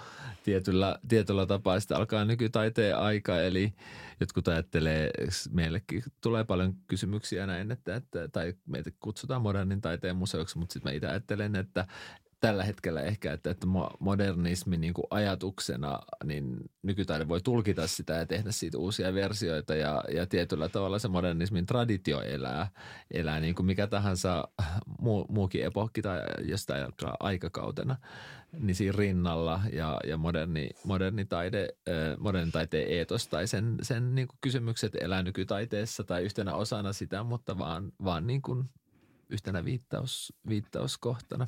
tietyllä, 0.44 0.98
tietyllä 1.08 1.46
tapaa. 1.46 1.80
Sitten 1.80 1.96
alkaa 1.96 2.24
nykytaiteen 2.24 2.98
aika, 2.98 3.40
eli 3.40 3.72
jotkut 4.20 4.48
ajattelee, 4.48 5.10
meillekin 5.50 6.02
tulee 6.20 6.44
paljon 6.44 6.74
kysymyksiä 6.86 7.46
näin, 7.46 7.70
että, 7.70 7.96
että 7.96 8.28
tai 8.28 8.54
meitä 8.66 8.90
kutsutaan 9.00 9.42
modernin 9.42 9.80
taiteen 9.80 10.16
museoksi, 10.16 10.58
mutta 10.58 10.72
sitten 10.72 10.92
mä 10.92 10.96
itse 10.96 11.06
ajattelen, 11.06 11.56
että 11.56 11.86
tällä 12.44 12.64
hetkellä 12.64 13.02
ehkä, 13.02 13.32
että, 13.32 13.50
että 13.50 13.66
modernismi 14.00 14.76
niin 14.76 14.94
kuin 14.94 15.06
ajatuksena, 15.10 15.98
niin 16.24 16.56
nykytaide 16.82 17.28
voi 17.28 17.40
tulkita 17.40 17.86
sitä 17.86 18.12
ja 18.12 18.26
tehdä 18.26 18.52
siitä 18.52 18.78
uusia 18.78 19.14
versioita 19.14 19.74
ja, 19.74 20.04
ja 20.14 20.26
tietyllä 20.26 20.68
tavalla 20.68 20.98
se 20.98 21.08
modernismin 21.08 21.66
traditio 21.66 22.20
elää, 22.20 22.70
elää 23.10 23.40
niin 23.40 23.54
kuin 23.54 23.66
mikä 23.66 23.86
tahansa 23.86 24.48
muu, 25.00 25.26
muukin 25.28 25.64
epohki 25.64 26.02
tai 26.02 26.20
jostain 26.42 26.86
aikakautena, 27.20 27.96
niin 28.52 28.74
siinä 28.74 28.94
rinnalla 28.98 29.60
ja, 29.72 30.00
ja 30.06 30.16
moderni, 30.16 30.70
moderni 30.84 31.24
taide, 31.24 31.68
moderni 32.18 32.50
taiteen 32.50 32.88
eetos 32.88 33.28
tai 33.28 33.46
sen, 33.46 33.76
sen 33.82 34.14
niin 34.14 34.28
kuin 34.28 34.38
kysymykset 34.40 34.94
elää 35.00 35.22
nykytaiteessa 35.22 36.04
tai 36.04 36.22
yhtenä 36.22 36.54
osana 36.54 36.92
sitä, 36.92 37.22
mutta 37.22 37.58
vaan, 37.58 37.92
vaan 38.04 38.26
niin 38.26 38.42
kuin 38.42 38.64
yhtenä 39.30 39.64
viittaus, 39.64 40.32
viittauskohtana. 40.48 41.46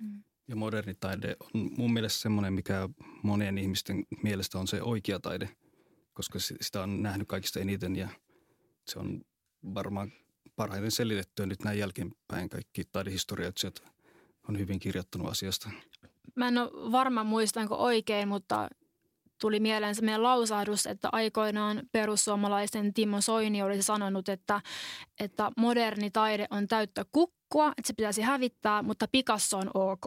Mm. 0.00 0.22
Ja 0.48 0.56
moderni 0.56 0.94
taide 0.94 1.36
on 1.40 1.70
mun 1.76 1.92
mielestä 1.92 2.20
semmoinen, 2.20 2.52
mikä 2.52 2.88
monien 3.22 3.58
ihmisten 3.58 4.04
mielestä 4.22 4.58
on 4.58 4.68
se 4.68 4.82
oikea 4.82 5.20
taide, 5.20 5.48
koska 6.14 6.38
sitä 6.38 6.82
on 6.82 7.02
nähnyt 7.02 7.28
kaikista 7.28 7.60
eniten 7.60 7.96
ja 7.96 8.08
se 8.86 8.98
on 8.98 9.20
varmaan 9.74 10.12
parhaiten 10.56 10.90
selitettyä 10.90 11.46
nyt 11.46 11.64
näin 11.64 11.78
jälkeenpäin. 11.78 12.48
Kaikki 12.48 12.84
taidehistoriat 12.84 13.54
on 14.48 14.58
hyvin 14.58 14.78
kirjoittanut 14.78 15.28
asiasta. 15.28 15.70
Mä 16.36 16.48
en 16.48 16.58
ole 16.58 16.92
varma 16.92 17.24
muistanko 17.24 17.74
oikein, 17.74 18.28
mutta 18.28 18.68
tuli 19.40 19.60
mieleen 19.60 19.94
meidän 20.02 20.22
lausahdus, 20.22 20.86
että 20.86 21.08
aikoinaan 21.12 21.82
perussuomalaisten 21.92 22.94
Timo 22.94 23.20
Soini 23.20 23.62
olisi 23.62 23.82
sanonut, 23.82 24.28
että, 24.28 24.60
että 25.20 25.50
moderni 25.56 26.10
taide 26.10 26.46
on 26.50 26.68
täyttä 26.68 27.04
kukkua, 27.12 27.68
että 27.68 27.86
se 27.86 27.92
pitäisi 27.92 28.22
hävittää, 28.22 28.82
mutta 28.82 29.08
Picasso 29.12 29.58
on 29.58 29.70
ok. 29.74 30.06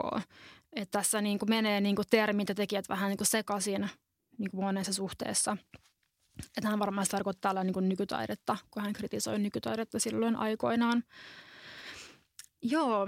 Että 0.75 0.99
tässä 0.99 1.21
niin 1.21 1.39
kuin 1.39 1.49
menee 1.49 1.81
niin 1.81 1.95
kuin 1.95 2.07
termit 2.09 2.49
ja 2.49 2.55
tekijät 2.55 2.89
vähän 2.89 3.09
niin 3.09 3.17
kuin 3.17 3.27
sekaisin 3.27 3.89
niin 4.37 4.51
kuin 4.51 4.63
monessa 4.63 4.93
suhteessa. 4.93 5.57
Että 6.57 6.69
hän 6.69 6.79
varmaan 6.79 7.07
tarkoittaa 7.11 7.49
täällä 7.49 7.63
niin 7.63 7.89
nykytaidetta, 7.89 8.57
kun 8.71 8.83
hän 8.83 8.93
kritisoi 8.93 9.39
nykytaidetta 9.39 9.99
silloin 9.99 10.35
aikoinaan. 10.35 11.03
Joo, 12.61 13.07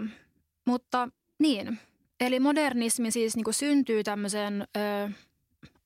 mutta 0.65 1.09
niin. 1.39 1.79
Eli 2.19 2.39
modernismi 2.39 3.11
siis 3.11 3.35
niin 3.35 3.43
kuin 3.43 3.53
syntyy 3.53 4.03
tämmöisen 4.03 4.67
ö, 4.77 5.09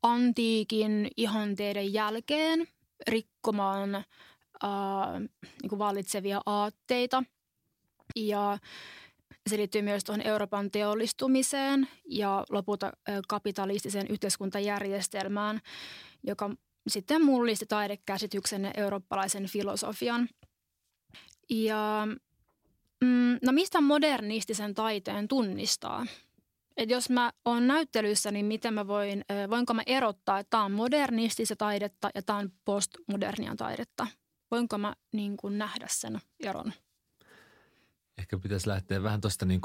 antiikin 0.04 1.08
ihanteiden 1.18 1.94
jälkeen 1.94 2.68
rikkomaan 3.08 3.96
äh, 3.96 4.04
niin 5.62 5.70
kuin 5.70 5.80
vallitsevia 5.80 6.42
aatteita. 6.46 7.24
Ja 8.16 8.58
se 9.50 9.58
liittyy 9.58 9.82
myös 9.82 10.04
tuohon 10.04 10.28
Euroopan 10.28 10.72
teollistumiseen 10.72 11.88
ja 12.10 12.46
lopulta 12.50 12.92
kapitalistiseen 13.28 14.08
yhteiskuntajärjestelmään, 14.08 15.62
joka 16.24 16.50
sitten 16.88 17.26
mullisti 17.26 17.66
taidekäsityksen 17.66 18.64
ja 18.64 18.72
eurooppalaisen 18.78 19.46
filosofian. 19.46 20.30
Ja 21.50 22.08
mm, 23.02 23.38
no 23.46 23.52
mistä 23.52 23.82
modernistisen 23.82 24.74
taiteen 24.74 25.28
tunnistaa? 25.28 26.06
Että 26.78 26.94
jos 26.94 27.10
mä 27.10 27.32
oon 27.46 27.68
näyttelyssä, 27.68 28.32
niin 28.32 28.46
miten 28.46 28.74
mä 28.74 28.88
voin, 28.88 29.26
voinko 29.50 29.74
mä 29.74 29.82
erottaa, 29.86 30.40
että 30.40 30.50
tämä 30.50 30.64
on 30.64 30.72
modernistista 30.72 31.56
taidetta 31.56 32.10
ja 32.16 32.22
tämä 32.22 32.40
on 32.40 32.52
postmodernia 32.66 33.56
taidetta? 33.56 34.08
Voinko 34.52 34.78
mä 34.78 34.96
niin 35.14 35.38
kuin 35.38 35.58
nähdä 35.58 35.88
sen 35.90 36.20
eron? 36.40 36.74
Ehkä 38.18 38.38
pitäisi 38.38 38.68
lähteä 38.68 39.04
vähän 39.04 39.22
tuosta 39.22 39.46
niin 39.46 39.62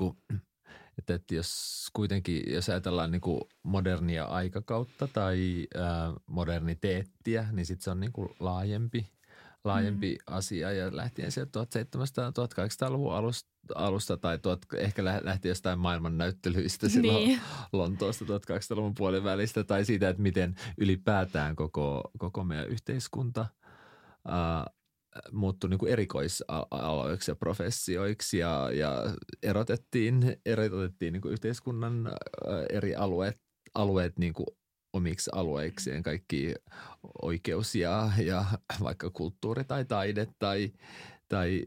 että, 0.99 1.14
että 1.14 1.35
jos 1.35 1.87
kuitenkin, 1.92 2.42
jos 2.47 2.69
ajatellaan 2.69 3.11
niin 3.11 3.21
kuin 3.21 3.40
modernia 3.62 4.25
aikakautta 4.25 5.09
tai 5.09 5.66
ää, 5.75 6.12
moderniteettiä, 6.26 7.49
niin 7.52 7.66
sitten 7.66 7.85
se 7.85 7.90
on 7.90 8.00
niin 8.00 8.12
kuin 8.12 8.28
laajempi– 8.40 9.09
laajempi 9.64 10.12
mm. 10.14 10.35
asia 10.35 10.73
ja 10.73 10.97
lähtien 10.97 11.33
sieltä 11.33 11.61
1700-1800-luvun 11.61 13.14
alusta, 13.14 13.50
alusta 13.75 14.16
tai 14.16 14.38
tuot, 14.38 14.61
ehkä 14.76 15.04
lähti 15.04 15.49
jostain 15.49 15.78
maailman 15.78 16.19
näyttelyistä 16.19 16.88
silloin 16.88 17.28
niin. 17.28 17.40
Lontoosta 17.73 18.25
1800-luvun 18.25 18.95
puolen 18.95 19.25
välistä 19.25 19.64
tai 19.64 19.85
siitä, 19.85 20.09
että 20.09 20.23
miten 20.23 20.54
ylipäätään 20.78 21.57
koko, 21.57 22.11
koko 22.19 22.45
meidän 22.45 22.69
yhteiskunta 22.69 23.47
ää, 24.28 24.66
muuttui 25.33 25.71
niin 25.71 25.78
kuin 25.78 25.92
erikoisaloiksi 25.92 27.31
ja 27.31 27.35
professioiksi 27.35 28.38
ja, 28.38 28.71
ja 28.73 29.14
erotettiin, 29.42 30.37
erotettiin 30.47 31.12
niin 31.12 31.21
kuin 31.21 31.33
yhteiskunnan 31.33 32.12
eri 32.71 32.95
alueet, 32.95 33.40
alueet 33.75 34.19
niin 34.19 34.33
kuin 34.33 34.47
omiksi 34.92 35.30
alueikseen 35.34 36.02
kaikki 36.02 36.54
oikeus 37.22 37.75
ja, 37.75 38.12
ja 38.25 38.44
vaikka 38.82 39.11
kulttuuri 39.11 39.64
tai 39.64 39.84
taide 39.84 40.26
tai, 40.38 40.72
tai 41.28 41.64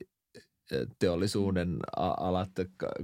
teollisuuden 1.00 1.78
alat, 1.98 2.50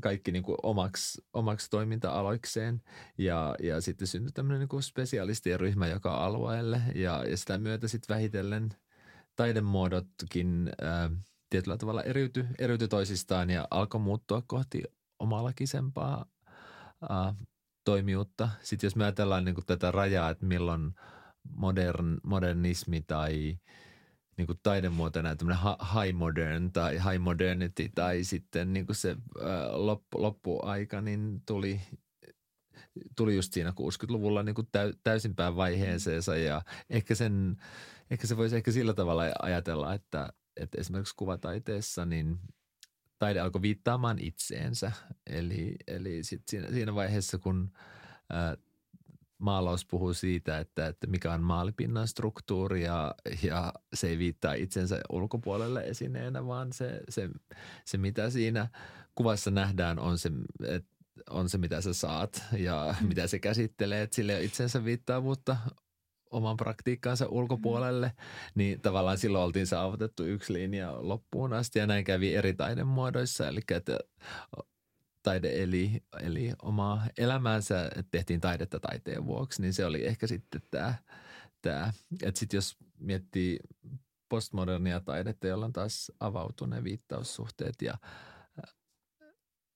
kaikki 0.02 0.32
niin 0.32 0.44
kuin 0.44 0.58
omaksi, 0.64 1.22
omaksi 1.34 1.70
toiminta-aloikseen. 1.70 2.82
Ja, 3.18 3.56
ja 3.64 3.82
sitten 3.82 4.08
syntyi 4.08 4.32
tämmöinen 4.32 4.60
niin 4.60 4.70
kuin 4.70 4.84
spesialistien 4.84 5.60
ryhmä 5.60 5.88
joka 5.88 6.14
alueelle 6.14 6.82
ja, 6.96 7.26
ja 7.26 7.38
sitä 7.38 7.58
myötä 7.58 7.88
sitten 7.88 8.16
vähitellen 8.16 8.70
taidemuodotkin 9.36 10.70
ää, 10.82 11.10
tietyllä 11.50 11.78
tavalla 11.78 12.04
eriytyi, 12.04 12.46
eriytyi 12.60 12.88
toisistaan 12.88 13.50
ja 13.50 13.68
alkoi 13.72 14.02
muuttua 14.02 14.44
kohti 14.48 14.84
omalakisempaa 15.20 16.26
uh, 17.02 17.48
toimijuutta. 17.84 18.50
Sitten 18.62 18.88
jos 18.88 18.96
me 18.96 19.04
ajatellaan 19.04 19.46
niin 19.46 19.56
kuin 19.56 19.66
tätä 19.66 19.92
rajaa, 19.92 20.30
että 20.30 20.46
milloin 20.46 20.94
modern, 21.50 22.18
modernismi 22.24 23.02
tai 23.02 23.58
niin 24.38 24.48
kuin 24.48 24.60
taidemuotona 24.64 25.36
tämmöinen 25.36 25.64
high 26.02 26.18
modern 26.18 26.72
tai 26.72 26.94
high 26.94 27.20
modernity 27.20 27.90
tai 27.96 28.24
sitten 28.24 28.74
niin 28.74 28.86
kuin 28.86 28.96
se 28.96 29.16
loppu, 29.72 30.22
loppuaika, 30.22 31.02
niin 31.02 31.42
tuli 31.46 31.82
tuli 33.16 33.36
just 33.36 33.54
siinä 33.54 33.70
60-luvulla 33.70 34.44
niin 34.44 34.56
kuin 34.56 34.68
täysinpään 35.04 35.56
vaiheeseensa 35.56 36.36
ja 36.36 36.62
ehkä, 36.90 37.16
sen, 37.16 37.58
ehkä 38.12 38.28
se 38.28 38.38
voisi 38.38 38.56
ehkä 38.56 38.72
sillä 38.72 38.94
tavalla 38.94 39.24
ajatella, 39.42 39.94
että, 39.94 40.34
että 40.58 40.82
esimerkiksi 40.82 41.16
kuvataiteessa 41.16 42.06
niin 42.06 42.40
taide 43.22 43.40
alkoi 43.40 43.62
viittaamaan 43.62 44.20
itseensä. 44.20 44.92
Eli, 45.28 45.76
eli 45.88 46.24
sit 46.24 46.42
siinä, 46.48 46.72
siinä 46.72 46.96
vaiheessa, 46.96 47.38
kun 47.38 47.72
ää, 48.30 48.58
maalaus 49.38 49.86
puhuu 49.86 50.14
siitä, 50.14 50.60
että, 50.60 50.88
että 50.88 51.08
mikä 51.08 51.34
on 51.34 51.44
maalipinnan 51.44 52.08
struktuuri 52.08 52.84
ja, 52.84 53.16
ja 53.44 53.74
se 53.94 54.08
ei 54.08 54.18
viittaa 54.18 54.54
itsensä 54.54 55.02
ulkopuolelle 55.10 55.84
esineenä, 55.84 56.46
vaan 56.46 56.74
se, 56.74 57.02
se, 57.10 57.30
se 57.86 57.98
mitä 57.98 58.30
siinä 58.30 58.68
kuvassa 59.16 59.52
nähdään 59.52 60.00
on 60.00 60.18
se, 60.18 60.32
että 60.68 60.90
on 61.30 61.50
se, 61.50 61.58
mitä 61.58 61.82
sä 61.82 61.94
saat 61.94 62.44
ja 62.58 62.96
mm. 63.02 63.08
mitä 63.08 63.28
se 63.28 63.40
käsittelee, 63.40 64.02
että 64.02 64.16
sille 64.16 64.44
itsensä 64.44 64.86
viittaavuutta 64.86 65.58
oman 66.32 66.58
praktiikkaansa 66.58 67.26
ulkopuolelle, 67.30 68.08
mm. 68.08 68.24
niin 68.56 68.82
tavallaan 68.82 69.18
silloin 69.18 69.44
oltiin 69.44 69.68
saavutettu 69.68 70.24
yksi 70.24 70.54
linja 70.54 70.94
loppuun 71.00 71.54
asti 71.54 71.80
ja 71.80 71.88
näin 71.88 72.04
kävi 72.06 72.36
eri 72.36 72.54
taidemuodoissa, 72.54 73.48
eli 73.48 73.60
että 73.72 74.00
taide 75.24 75.64
eli, 75.64 76.04
eli 76.22 76.54
omaa 76.62 77.08
elämäänsä, 77.18 77.86
että 77.86 78.12
tehtiin 78.12 78.42
taidetta 78.42 78.80
taiteen 78.80 79.26
vuoksi, 79.26 79.62
niin 79.62 79.74
se 79.74 79.86
oli 79.86 80.06
ehkä 80.06 80.28
sitten 80.28 80.62
tämä, 80.72 80.96
tämä. 81.62 81.94
että 82.24 82.40
sitten 82.40 82.58
jos 82.58 82.78
miettii 83.00 83.60
postmodernia 84.30 85.00
taidetta, 85.00 85.48
jolla 85.48 85.66
on 85.66 85.74
taas 85.74 86.12
avautu 86.20 86.66
ne 86.66 86.84
viittaussuhteet 86.84 87.82
ja 87.82 87.94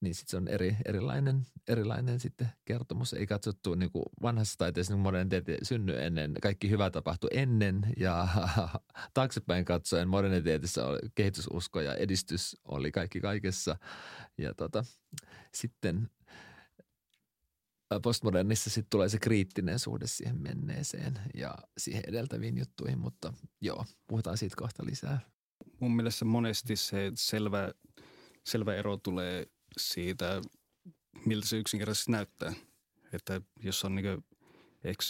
niin 0.05 0.15
sitten 0.15 0.31
se 0.31 0.37
on 0.37 0.47
eri, 0.47 0.77
erilainen, 0.85 1.45
erilainen 1.67 2.19
sitten 2.19 2.49
kertomus. 2.65 3.13
Ei 3.13 3.27
katsottu 3.27 3.75
niin 3.75 3.91
kuin 3.91 4.05
vanhassa 4.21 4.57
taiteessa 4.57 4.93
niin 4.93 5.01
modernin 5.01 5.29
tiete 5.29 5.57
synny 5.63 6.03
ennen, 6.03 6.33
kaikki 6.41 6.69
hyvä 6.69 6.89
tapahtui 6.89 7.29
ennen 7.33 7.85
ja 7.97 8.27
taaksepäin 9.13 9.65
katsoen 9.65 10.07
modernin 10.07 10.43
tieteessä 10.43 10.85
oli 10.85 10.99
kehitysusko 11.15 11.81
ja 11.81 11.95
edistys 11.95 12.57
oli 12.65 12.91
kaikki 12.91 13.21
kaikessa. 13.21 13.77
Ja 14.37 14.53
tota, 14.53 14.83
sitten 15.53 16.09
postmodernissa 18.03 18.69
sitten 18.69 18.89
tulee 18.89 19.09
se 19.09 19.19
kriittinen 19.19 19.79
suhde 19.79 20.07
siihen 20.07 20.41
menneeseen 20.41 21.19
ja 21.33 21.55
siihen 21.77 22.03
edeltäviin 22.07 22.57
juttuihin, 22.57 22.99
mutta 22.99 23.33
joo, 23.61 23.85
puhutaan 24.07 24.37
siitä 24.37 24.55
kohta 24.59 24.85
lisää. 24.85 25.19
Mun 25.79 25.95
mielestä 25.95 26.25
monesti 26.25 26.75
se 26.75 27.11
selvä, 27.15 27.71
selvä 28.43 28.75
ero 28.75 28.97
tulee 28.97 29.45
siitä, 29.77 30.41
miltä 31.25 31.47
se 31.47 31.57
yksinkertaisesti 31.57 32.11
näyttää. 32.11 32.53
Että 33.13 33.41
jos 33.63 33.85
on 33.85 33.95
niin 33.95 34.25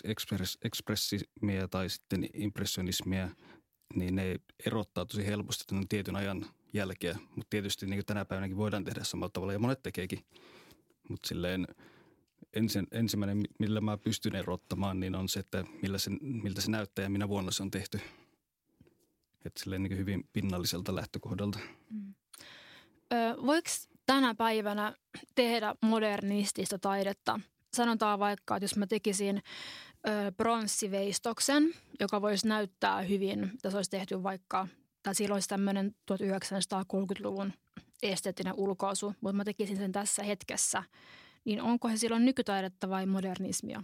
ekspres, 0.04 0.58
ekspressismia 0.64 1.68
tai 1.68 1.90
sitten 1.90 2.30
impressionismia, 2.34 3.30
niin 3.96 4.16
ne 4.16 4.40
erottaa 4.66 5.06
tosi 5.06 5.26
helposti 5.26 5.64
tämän 5.68 5.88
tietyn 5.88 6.16
ajan 6.16 6.46
jälkeä. 6.74 7.18
Mutta 7.36 7.50
tietysti 7.50 7.86
niin 7.86 8.06
tänä 8.06 8.26
päivänäkin 8.26 8.58
voidaan 8.58 8.84
tehdä 8.84 9.04
samalla 9.04 9.32
tavalla 9.34 9.54
ja 9.54 9.60
monet 9.60 9.84
tekeekin. 9.84 10.26
Mutta 11.10 11.28
silleen 11.28 11.68
ensin, 12.54 12.88
ensimmäinen, 12.92 13.44
millä 13.60 13.82
mä 13.82 13.98
pystyn 13.98 14.36
erottamaan, 14.36 15.00
niin 15.00 15.16
on 15.16 15.30
se, 15.30 15.40
että 15.40 15.64
millä 15.82 15.98
se, 15.98 16.12
miltä 16.22 16.62
se 16.62 16.72
näyttää 16.72 17.04
ja 17.04 17.10
minä 17.10 17.30
vuonna 17.30 17.52
se 17.52 17.64
on 17.64 17.72
tehty. 17.72 18.00
Että 19.46 19.60
silleen 19.64 19.84
niin 19.84 19.98
hyvin 19.98 20.30
pinnalliselta 20.34 20.96
lähtökohdalta. 20.96 21.60
Mm. 21.90 22.14
Ö, 23.14 23.46
voiko 23.46 23.70
tänä 24.06 24.36
päivänä 24.36 24.96
tehdä 25.36 25.76
modernistista 25.82 26.80
taidetta. 26.80 27.40
Sanotaan 27.74 28.20
vaikka, 28.20 28.56
että 28.56 28.64
jos 28.64 28.78
mä 28.78 28.88
tekisin 28.88 29.42
ö, 30.08 30.32
pronssiveistoksen, 30.38 31.74
joka 32.00 32.22
voisi 32.22 32.48
näyttää 32.48 33.02
hyvin, 33.02 33.44
että 33.44 33.70
se 33.70 33.78
olisi 33.78 33.92
tehty 33.92 34.24
vaikka, 34.24 34.68
tai 35.04 35.16
silloin 35.16 35.36
olisi 35.36 35.50
tämmöinen 35.50 35.96
1930-luvun 36.12 37.54
esteettinen 38.04 38.54
ulkoasu, 38.58 39.14
mutta 39.22 39.34
mä 39.34 39.44
tekisin 39.44 39.78
sen 39.78 39.92
tässä 39.92 40.24
hetkessä, 40.24 40.84
niin 41.46 41.62
onko 41.62 41.90
se 41.90 41.98
silloin 41.98 42.26
nykytaidetta 42.26 42.90
vai 42.90 43.06
modernismia? 43.06 43.84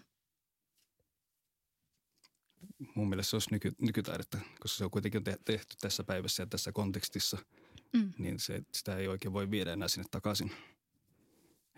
Mun 2.96 3.10
mielestä 3.10 3.30
se 3.30 3.36
olisi 3.36 3.52
nyky, 3.52 3.72
nykytaidetta, 3.82 4.38
koska 4.60 4.78
se 4.78 4.84
on 4.84 4.92
kuitenkin 4.92 5.24
tehty 5.24 5.76
tässä 5.82 6.04
päivässä 6.04 6.44
ja 6.44 6.48
tässä 6.48 6.72
kontekstissa– 6.72 7.38
mm. 7.94 8.14
niin 8.18 8.40
se, 8.40 8.62
sitä 8.74 8.98
ei 8.98 9.08
oikein 9.08 9.34
voi 9.34 9.52
viedä 9.52 9.74
enää 9.74 9.88
sinne 9.88 10.08
takaisin. 10.12 10.52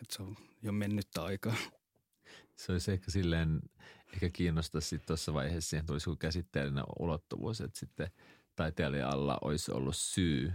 Että 0.02 0.15
se 0.15 0.23
on 0.23 0.36
jo 0.62 0.71
mennyttä 0.71 1.23
aikaa. 1.23 1.56
Se 2.56 2.71
olisi 2.71 2.91
ehkä 2.91 3.12
silleen, 3.12 3.62
ehkä 4.13 4.30
kiinnostaa 4.30 4.82
sitten 4.82 5.08
tuossa 5.08 5.34
vaiheessa 5.34 5.69
siihen 5.69 5.86
tulisi 5.86 6.10
käsitteellinen 6.19 6.84
ulottuvuus, 6.99 7.62
että 7.62 7.80
sitten 7.80 8.12
taiteilijalla 8.56 9.38
olisi 9.41 9.71
ollut 9.71 9.95
syy 9.95 10.54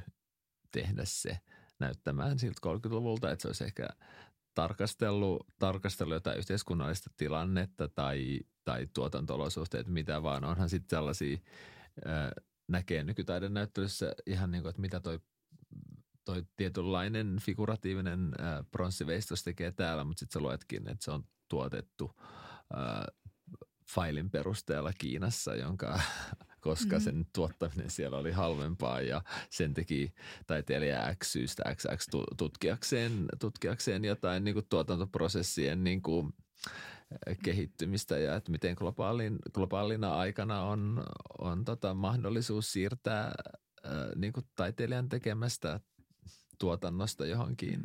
tehdä 0.73 1.03
se 1.05 1.39
näyttämään 1.79 2.39
siltä 2.39 2.61
30-luvulta, 2.67 3.31
että 3.31 3.43
se 3.43 3.49
olisi 3.49 3.65
ehkä 3.65 3.89
tarkastellut, 4.55 5.47
tarkastellut 5.59 6.15
jotain 6.15 6.39
yhteiskunnallista 6.39 7.11
tilannetta 7.17 7.89
tai, 7.89 8.41
tai 8.65 8.87
tuotantolosuhteet, 8.95 9.87
mitä 9.87 10.23
vaan. 10.23 10.45
Onhan 10.45 10.69
sitten 10.69 10.97
sellaisia, 10.97 11.39
näkee 12.69 13.05
nykytaiden 13.05 13.55
näyttelyssä 13.55 14.15
ihan 14.27 14.51
niin 14.51 14.63
kuin, 14.63 14.71
että 14.71 14.83
mitä 14.83 15.01
toi 15.01 15.21
toi 16.25 16.45
tietynlainen 16.57 17.37
figuratiivinen 17.41 18.33
äh, 18.41 18.65
pronssiveistos 18.71 19.43
tekee 19.43 19.73
täällä, 19.73 20.05
mutta 20.05 20.21
sitten 20.21 20.41
sä 20.41 20.43
luetkin, 20.43 20.89
että 20.89 21.05
se 21.05 21.11
on 21.11 21.25
tuotettu 21.49 22.17
äh, 22.21 23.07
failin 23.89 24.31
perusteella 24.31 24.93
Kiinassa, 24.99 25.55
jonka 25.55 26.01
koska 26.61 26.97
mm-hmm. 26.97 27.05
sen 27.05 27.27
tuottaminen 27.35 27.91
siellä 27.91 28.19
oli 28.19 28.33
halvempaa 28.33 29.01
ja 29.01 29.23
sen 29.51 29.75
teki 29.75 30.15
taiteilija 30.47 31.15
X 31.15 31.33
syystä 31.33 31.75
XX 31.77 32.09
tutkiakseen, 32.37 33.27
tutkiakseen 33.41 34.05
jotain 34.05 34.45
niin 34.45 34.55
kuin 34.55 34.67
tuotantoprosessien 34.69 35.85
niin 35.85 36.03
kuin 36.03 36.33
kehittymistä 37.45 38.19
ja 38.19 38.35
että 38.35 38.51
miten 38.51 38.75
globaalin, 38.79 39.39
globaalina 39.55 40.15
aikana 40.15 40.63
on, 40.63 41.05
on 41.39 41.65
tota 41.65 41.95
mahdollisuus 41.95 42.73
siirtää 42.73 43.33
äh, 43.89 44.09
niin 44.17 44.33
kuin 44.33 44.47
taiteilijan 44.57 45.09
tekemästä 45.09 45.81
tuotannosta 46.59 47.27
johonkin 47.27 47.81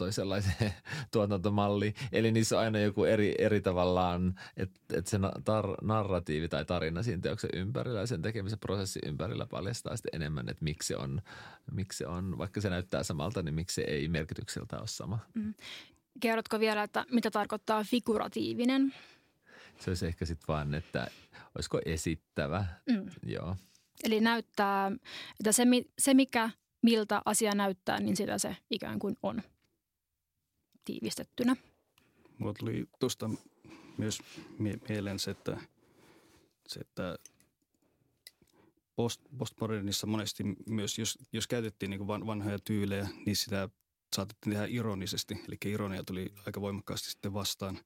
toisenlaiseen 0.00 0.74
tuotantomalliin. 1.12 1.94
Eli 2.12 2.32
niissä 2.32 2.56
on 2.58 2.64
aina 2.64 2.78
joku 2.78 3.04
eri, 3.04 3.34
eri 3.38 3.60
tavallaan, 3.60 4.34
että 4.56 4.80
et 4.92 5.06
se 5.06 5.18
tar- 5.18 5.76
narratiivi 5.82 6.48
tai 6.48 6.64
tarina 6.64 7.02
siinä 7.02 7.22
teoksen 7.22 7.50
ympärillä 7.54 8.00
ja 8.00 8.06
sen 8.06 8.22
tekemisen 8.22 8.58
prosessi 8.58 9.00
ympärillä 9.06 9.46
paljastaa 9.46 9.96
sitten 9.96 10.22
enemmän, 10.22 10.48
että 10.48 10.64
miksi 10.64 10.86
se 10.86 10.96
on, 10.96 11.22
miksi 11.72 11.98
se 11.98 12.06
on, 12.06 12.38
vaikka 12.38 12.60
se 12.60 12.70
näyttää 12.70 13.02
samalta, 13.02 13.42
niin 13.42 13.54
miksi 13.54 13.74
se 13.74 13.82
ei 13.82 14.08
merkitykseltä 14.08 14.78
ole 14.78 14.86
sama. 14.86 15.18
Mm. 15.34 15.54
Kerrotko 16.20 16.60
vielä, 16.60 16.82
että 16.82 17.06
mitä 17.10 17.30
tarkoittaa 17.30 17.84
figuratiivinen? 17.84 18.94
Se 19.80 19.90
olisi 19.90 20.06
ehkä 20.06 20.24
sitten 20.24 20.48
vaan, 20.48 20.74
että 20.74 21.10
olisiko 21.54 21.80
esittävä, 21.84 22.64
mm. 22.90 23.10
joo. 23.26 23.56
Eli 24.04 24.20
näyttää, 24.20 24.92
että 25.40 25.52
se, 25.52 25.64
se 25.98 26.14
mikä 26.14 26.50
miltä 26.82 27.22
asia 27.24 27.54
näyttää, 27.54 28.00
niin 28.00 28.16
sitä 28.16 28.38
se 28.38 28.56
ikään 28.70 28.98
kuin 28.98 29.16
on 29.22 29.42
tiivistettynä. 30.84 31.56
Mulla 32.38 32.54
tuli 32.54 32.86
tuosta 32.98 33.30
myös 33.98 34.18
mie- 34.58 34.80
mieleen 34.88 35.18
se, 35.18 35.30
että, 35.30 35.60
se, 36.68 36.80
että 36.80 37.18
post, 38.96 39.20
postmodernissa 39.38 40.06
monesti 40.06 40.44
myös, 40.66 40.98
jos, 40.98 41.18
jos 41.32 41.46
käytettiin 41.46 41.90
niin 41.90 42.06
van, 42.06 42.26
vanhoja 42.26 42.58
tyylejä, 42.58 43.08
niin 43.26 43.36
sitä 43.36 43.68
saatettiin 44.16 44.52
tehdä 44.52 44.66
ironisesti. 44.70 45.34
Eli 45.48 45.56
ironia 45.72 46.04
tuli 46.04 46.32
aika 46.46 46.60
voimakkaasti 46.60 47.10
sitten 47.10 47.34
vastaan. 47.34 47.78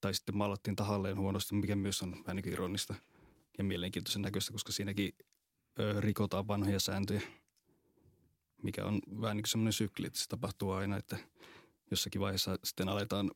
Tai 0.00 0.14
sitten 0.14 0.36
maalattiin 0.36 0.76
tahalleen 0.76 1.18
huonosti, 1.18 1.54
mikä 1.54 1.76
myös 1.76 2.02
on 2.02 2.16
vähän 2.26 2.36
niin 2.36 2.52
ironista 2.52 2.94
ja 3.60 3.64
mielenkiintoisen 3.64 4.22
näköistä, 4.22 4.52
koska 4.52 4.72
siinäkin 4.72 5.12
ö, 5.80 6.00
rikotaan 6.00 6.48
vanhoja 6.48 6.80
sääntöjä– 6.80 7.20
mikä 8.62 8.84
on 8.84 9.00
vähän 9.20 9.36
niin 9.36 9.42
kuin 9.42 9.50
semmoinen 9.50 9.72
sykli, 9.72 10.06
että 10.06 10.18
se 10.18 10.28
tapahtuu 10.28 10.70
aina, 10.70 10.96
että 10.96 11.16
jossakin 11.90 12.20
vaiheessa 12.20 12.58
sitten 12.64 12.88
aletaan 12.88 13.30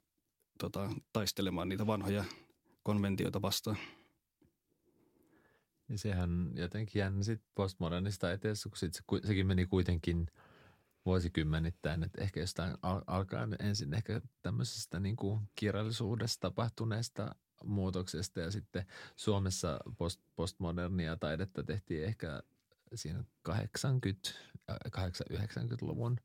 tota, 0.59 0.91
taistelemaan 1.13 1.69
niitä 1.69 1.87
vanhoja 1.87 2.25
konventioita 2.83 3.43
vastaan. 3.43 3.77
Ja 5.89 5.99
sehän 5.99 6.51
jotenkin 6.55 7.01
jännä 7.01 7.21
postmodernista 7.55 8.33
eteessä, 8.33 8.69
kun 8.69 8.79
sit 8.79 8.95
se, 8.95 9.03
sekin 9.27 9.47
meni 9.47 9.67
kuitenkin 9.67 10.27
vuosikymmenittäin, 11.07 12.05
että 12.05 12.23
ehkä 12.23 12.41
jostain 12.41 12.75
al- 12.83 13.05
alkaa 13.07 13.49
ensin 13.59 13.95
ehkä 13.95 14.21
tämmöisestä 14.43 15.01
niin 15.01 15.17
kuin 15.17 15.41
kirjallisuudesta 15.55 16.41
tapahtuneesta 16.41 17.35
muutoksesta 17.67 18.41
ja 18.41 18.51
sitten 18.51 18.87
Suomessa 19.17 19.79
post, 19.99 20.21
postmodernia 20.37 21.17
taidetta 21.17 21.63
tehtiin 21.63 22.05
ehkä 22.05 22.43
siinä 22.95 23.25
80, 23.43 24.31
80-90-luvun 24.73 26.21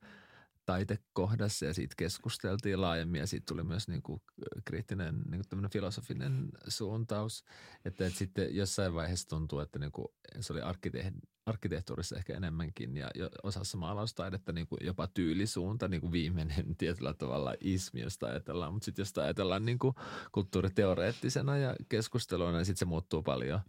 taitekohdassa 0.65 1.65
ja 1.65 1.73
siitä 1.73 1.93
keskusteltiin 1.97 2.81
laajemmin 2.81 3.19
ja 3.19 3.27
siitä 3.27 3.45
tuli 3.47 3.63
myös 3.63 3.87
niin 3.87 4.01
kuin 4.01 4.21
kriittinen 4.65 5.21
niin 5.29 5.41
kuin 5.49 5.69
filosofinen 5.69 6.49
suuntaus. 6.67 7.45
Että, 7.85 8.07
että 8.07 8.19
sitten 8.19 8.55
jossain 8.55 8.93
vaiheessa 8.93 9.29
tuntuu, 9.29 9.59
että 9.59 9.79
niin 9.79 9.91
kuin 9.91 10.07
se 10.39 10.53
oli 10.53 10.61
arkkitehti, 10.61 11.19
arkkitehtuurissa 11.49 12.15
ehkä 12.15 12.37
enemmänkin 12.37 12.97
ja 12.97 13.09
osassa 13.43 13.77
maalaustaidetta 13.77 14.51
niin 14.51 14.67
kuin 14.67 14.79
jopa 14.81 15.07
tyylisuunta, 15.07 15.87
niin 15.87 16.01
kuin 16.01 16.11
viimeinen 16.11 16.75
tietyllä 16.77 17.13
tavalla 17.13 17.53
ismi, 17.59 18.01
josta 18.01 18.27
ajatellaan. 18.27 18.73
Mutta 18.73 18.85
sitten 18.85 19.01
jos 19.01 19.17
ajatellaan 19.17 19.65
niin 19.65 19.79
kuin 19.79 19.95
kulttuuriteoreettisena 20.31 21.57
ja 21.57 21.75
keskusteluna, 21.89 22.57
niin 22.57 22.65
sitten 22.65 22.79
se 22.79 22.85
muuttuu 22.85 23.23
paljon, 23.23 23.59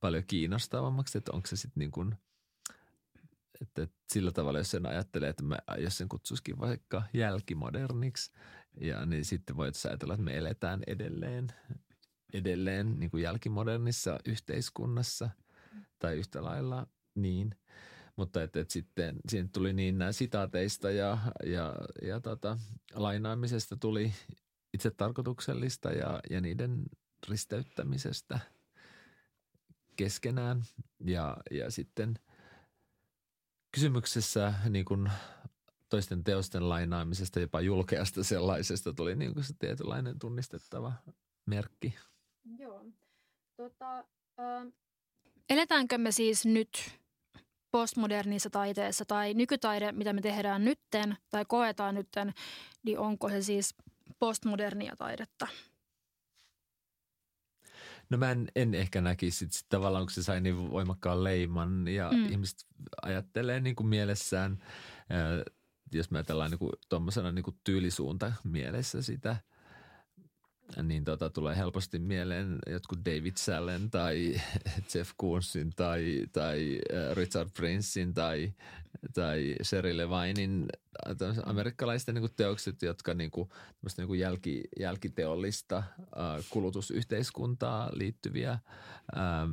paljon 0.00 0.24
kiinnostavammaksi, 0.26 1.18
että 1.18 1.32
onko 1.32 1.46
se 1.46 1.56
sitten 1.56 1.80
niin 1.80 1.90
kuin– 1.90 2.14
että, 3.60 3.82
että 3.82 3.96
sillä 4.12 4.32
tavalla, 4.32 4.58
jos 4.58 4.70
sen 4.70 4.86
ajattelee, 4.86 5.28
että 5.28 5.42
mä, 5.42 5.58
jos 5.78 5.98
sen 5.98 6.08
kutsuisikin 6.08 6.58
vaikka 6.58 7.02
jälkimoderniksi, 7.14 8.32
ja 8.80 9.06
niin 9.06 9.24
sitten 9.24 9.56
voit 9.56 9.74
ajatella, 9.88 10.14
että 10.14 10.24
me 10.24 10.36
eletään 10.36 10.82
edelleen, 10.86 11.48
edelleen 12.32 13.00
niin 13.00 13.10
kuin 13.10 13.22
jälkimodernissa 13.22 14.18
yhteiskunnassa 14.24 15.30
tai 15.98 16.16
yhtä 16.16 16.44
lailla 16.44 16.86
niin. 17.16 17.54
Mutta 18.16 18.42
että, 18.42 18.60
että 18.60 18.72
sitten 18.72 19.16
siinä 19.28 19.48
tuli 19.52 19.72
niin 19.72 19.98
nämä 19.98 20.12
sitaateista 20.12 20.90
ja, 20.90 21.18
ja, 21.44 21.74
ja 22.02 22.20
tota, 22.20 22.58
lainaamisesta 22.94 23.76
tuli 23.76 24.12
itse 24.74 24.90
tarkoituksellista 24.90 25.90
ja, 25.90 26.20
ja 26.30 26.40
niiden 26.40 26.82
risteyttämisestä 27.28 28.38
keskenään 29.96 30.62
ja, 31.04 31.36
ja 31.50 31.70
sitten– 31.70 32.14
kysymyksessä 33.76 34.54
niin 34.68 34.84
kuin 34.84 35.10
toisten 35.88 36.24
teosten 36.24 36.68
lainaamisesta, 36.68 37.40
jopa 37.40 37.60
julkeasta 37.60 38.24
sellaisesta, 38.24 38.92
tuli 38.92 39.16
niin 39.16 39.34
kuin 39.34 39.44
se 39.44 39.54
tietynlainen 39.58 40.18
tunnistettava 40.18 40.92
merkki. 41.46 41.94
Joo. 42.58 42.84
Tota, 43.56 43.98
äh, 44.40 44.66
eletäänkö 45.50 45.98
me 45.98 46.12
siis 46.12 46.46
nyt 46.46 47.00
postmodernissa 47.76 48.50
taiteessa 48.50 49.04
tai 49.04 49.34
nykytaide, 49.34 49.92
mitä 49.92 50.12
me 50.12 50.20
tehdään 50.20 50.64
nytten 50.64 51.16
tai 51.30 51.44
koetaan 51.48 51.94
nytten, 51.94 52.32
niin 52.82 52.98
onko 52.98 53.28
se 53.28 53.42
siis 53.42 53.74
postmodernia 54.18 54.96
taidetta? 54.96 55.48
No 58.10 58.18
mä 58.18 58.30
en, 58.30 58.48
en 58.56 58.74
ehkä 58.74 59.00
näkisi 59.00 59.38
sit, 59.38 59.52
sit 59.52 59.66
tavallaan, 59.68 60.04
kun 60.04 60.10
se 60.10 60.22
sai 60.22 60.40
niin 60.40 60.70
voimakkaan 60.70 61.24
leiman 61.24 61.88
ja 61.88 62.10
mm. 62.10 62.24
ihmiset 62.24 62.66
ajattelee 63.02 63.60
niin 63.60 63.76
kuin 63.76 63.86
mielessään, 63.86 64.58
ää, 65.10 65.42
jos 65.92 66.10
me 66.10 66.18
ajatellaan 66.18 66.50
niin 66.50 66.70
tuommoisena 66.88 67.32
niin 67.32 67.44
tyylisuunta 67.64 68.32
mielessä 68.44 69.02
sitä– 69.02 69.36
niin 70.82 71.04
tota, 71.04 71.30
tulee 71.30 71.56
helposti 71.56 71.98
mieleen 71.98 72.58
jotkut 72.66 72.98
David 73.04 73.36
Sallen 73.36 73.90
tai 73.90 74.34
Jeff 74.94 75.10
Koonsin 75.16 75.72
tai, 75.76 76.26
tai 76.32 76.78
Richard 77.14 77.50
Princein 77.56 78.14
tai, 78.14 78.52
tai 79.14 79.56
Sherry 79.62 79.96
Levinein 79.96 80.66
amerikkalaisten 81.44 82.14
niin 82.14 82.22
kuin 82.22 82.32
teokset, 82.36 82.82
jotka 82.82 83.14
niin 83.14 83.30
kuin, 83.30 83.48
niin 83.96 84.06
kuin 84.06 84.20
jälki, 84.20 84.64
jälkiteollista 84.80 85.82
kulutusyhteiskuntaa 86.50 87.90
liittyviä 87.92 88.50
ähm, 89.16 89.52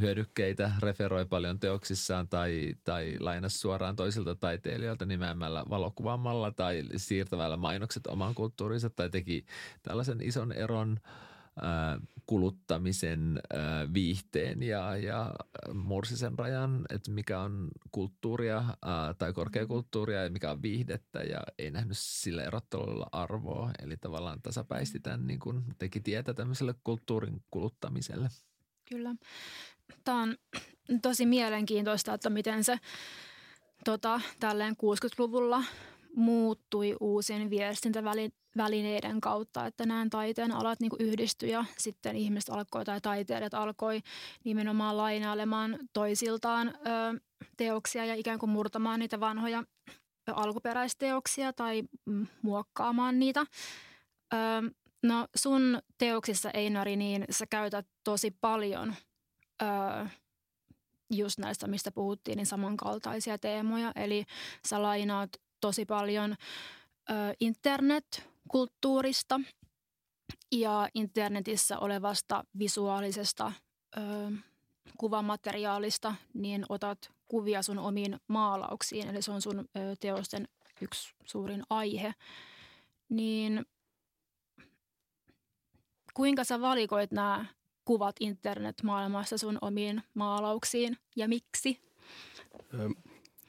hyödykkeitä 0.00 0.72
referoi 0.80 1.24
paljon 1.24 1.60
teoksissaan 1.60 2.28
tai, 2.28 2.74
tai 2.84 3.16
lainas 3.20 3.60
suoraan 3.60 3.96
toisilta 3.96 4.34
taiteilijoilta 4.34 5.06
nimeämällä 5.06 5.64
valokuvaamalla 5.70 6.50
tai 6.50 6.82
siirtämällä 6.96 7.56
mainokset 7.56 8.06
omaan 8.06 8.34
kulttuuriinsa 8.34 8.90
tai 8.90 9.10
teki 9.10 9.44
tällaisen 9.82 10.22
ison 10.22 10.52
eron 10.52 11.00
kuluttamisen 12.26 13.40
viihteen 13.94 14.62
ja, 14.62 14.96
ja 14.96 15.34
mursisen 15.74 16.38
rajan, 16.38 16.84
että 16.90 17.10
mikä 17.10 17.40
on 17.40 17.68
kulttuuria 17.90 18.64
tai 19.18 19.32
korkeakulttuuria 19.32 20.24
ja 20.24 20.30
mikä 20.30 20.50
on 20.50 20.62
viihdettä 20.62 21.22
ja 21.22 21.42
ei 21.58 21.70
nähnyt 21.70 21.98
sillä 21.98 22.42
erottelulla 22.42 23.06
arvoa. 23.12 23.70
Eli 23.82 23.96
tavallaan 23.96 24.42
tasapäisti 24.42 25.00
tämän 25.00 25.26
niin 25.26 25.40
kuin 25.40 25.64
teki 25.78 26.00
tietä 26.00 26.34
tämmöiselle 26.34 26.74
kulttuurin 26.84 27.42
kuluttamiselle. 27.50 28.28
Kyllä. 28.88 29.14
Tämä 30.04 30.22
on 30.22 30.36
tosi 31.02 31.26
mielenkiintoista, 31.26 32.14
että 32.14 32.30
miten 32.30 32.64
se 32.64 32.78
tota, 33.84 34.20
tälleen 34.40 34.74
60-luvulla 34.74 35.64
muuttui 36.16 36.96
uusien 37.00 37.50
viestintävälineiden 37.50 39.20
kautta, 39.20 39.66
että 39.66 39.86
nämä 39.86 40.06
taiteen 40.10 40.52
alat 40.52 40.80
niin 40.80 40.90
yhdistyi 40.98 41.50
ja 41.50 41.64
sitten 41.78 42.16
ihmiset 42.16 42.50
alkoi 42.50 42.84
tai 42.84 43.00
taiteilijat 43.00 43.54
alkoi 43.54 44.00
nimenomaan 44.44 44.96
lainailemaan 44.96 45.78
toisiltaan 45.92 46.68
ö, 46.68 47.20
teoksia 47.56 48.04
ja 48.04 48.14
ikään 48.14 48.38
kuin 48.38 48.50
murtamaan 48.50 49.00
niitä 49.00 49.20
vanhoja 49.20 49.64
alkuperäisteoksia 50.26 51.52
tai 51.52 51.82
muokkaamaan 52.42 53.18
niitä. 53.18 53.40
Ö, 54.34 54.36
no 55.02 55.28
sun 55.36 55.78
teoksissa 55.98 56.50
Einari, 56.50 56.96
niin 56.96 57.24
sä 57.30 57.46
käytät 57.50 57.86
tosi 58.04 58.36
paljon 58.40 58.94
just 61.10 61.38
näistä, 61.38 61.66
mistä 61.66 61.92
puhuttiin, 61.92 62.36
niin 62.36 62.46
samankaltaisia 62.46 63.38
teemoja. 63.38 63.92
Eli 63.96 64.24
sä 64.68 64.82
lainaat 64.82 65.30
tosi 65.60 65.84
paljon 65.84 66.34
internetkulttuurista 67.40 69.40
ja 70.52 70.88
internetissä 70.94 71.78
olevasta 71.78 72.44
visuaalisesta 72.58 73.52
kuvamateriaalista, 74.98 76.14
niin 76.34 76.64
otat 76.68 77.12
kuvia 77.26 77.62
sun 77.62 77.78
omiin 77.78 78.20
maalauksiin. 78.28 79.08
Eli 79.08 79.22
se 79.22 79.32
on 79.32 79.42
sun 79.42 79.68
teosten 80.00 80.48
yksi 80.80 81.14
suurin 81.24 81.62
aihe. 81.70 82.14
Niin 83.08 83.66
kuinka 86.14 86.44
sä 86.44 86.60
valikoit 86.60 87.12
nämä 87.12 87.46
kuvat 87.84 88.16
internetmaailmassa 88.20 89.38
sun 89.38 89.58
omiin 89.60 90.02
maalauksiin 90.14 90.96
ja 91.16 91.28
miksi? 91.28 91.80
Öö, 92.74 92.88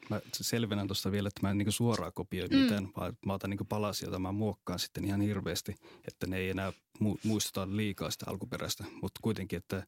mä 0.09 0.21
selvennän 0.31 0.87
tuosta 0.87 1.11
vielä, 1.11 1.27
että 1.27 1.41
mä 1.41 1.51
en 1.51 1.57
niin 1.57 1.71
suoraan 1.71 2.11
kopioi 2.15 2.47
mm. 2.47 2.57
mitään, 2.57 2.89
vaan 2.97 3.17
mä 3.25 3.33
otan 3.33 3.49
niin 3.49 3.67
palasia, 3.69 4.05
joita 4.05 4.19
mä 4.19 4.31
muokkaan 4.31 4.79
sitten 4.79 5.05
ihan 5.05 5.21
hirveästi, 5.21 5.75
että 6.07 6.27
ne 6.27 6.37
ei 6.37 6.49
enää 6.49 6.73
mu- 7.03 7.19
muistuta 7.23 7.67
liikaa 7.71 8.11
sitä 8.11 8.25
alkuperäistä, 8.29 8.83
mutta 9.01 9.19
kuitenkin, 9.23 9.57
että 9.57 9.87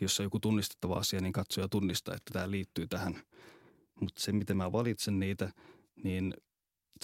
jos 0.00 0.20
on 0.20 0.24
joku 0.24 0.40
tunnistettava 0.40 0.94
asia, 0.94 1.20
niin 1.20 1.32
katsoja 1.32 1.68
tunnistaa, 1.68 2.14
että 2.14 2.32
tämä 2.32 2.50
liittyy 2.50 2.86
tähän. 2.86 3.22
Mutta 4.00 4.22
se, 4.22 4.32
miten 4.32 4.56
mä 4.56 4.72
valitsen 4.72 5.18
niitä, 5.18 5.52
niin 6.04 6.34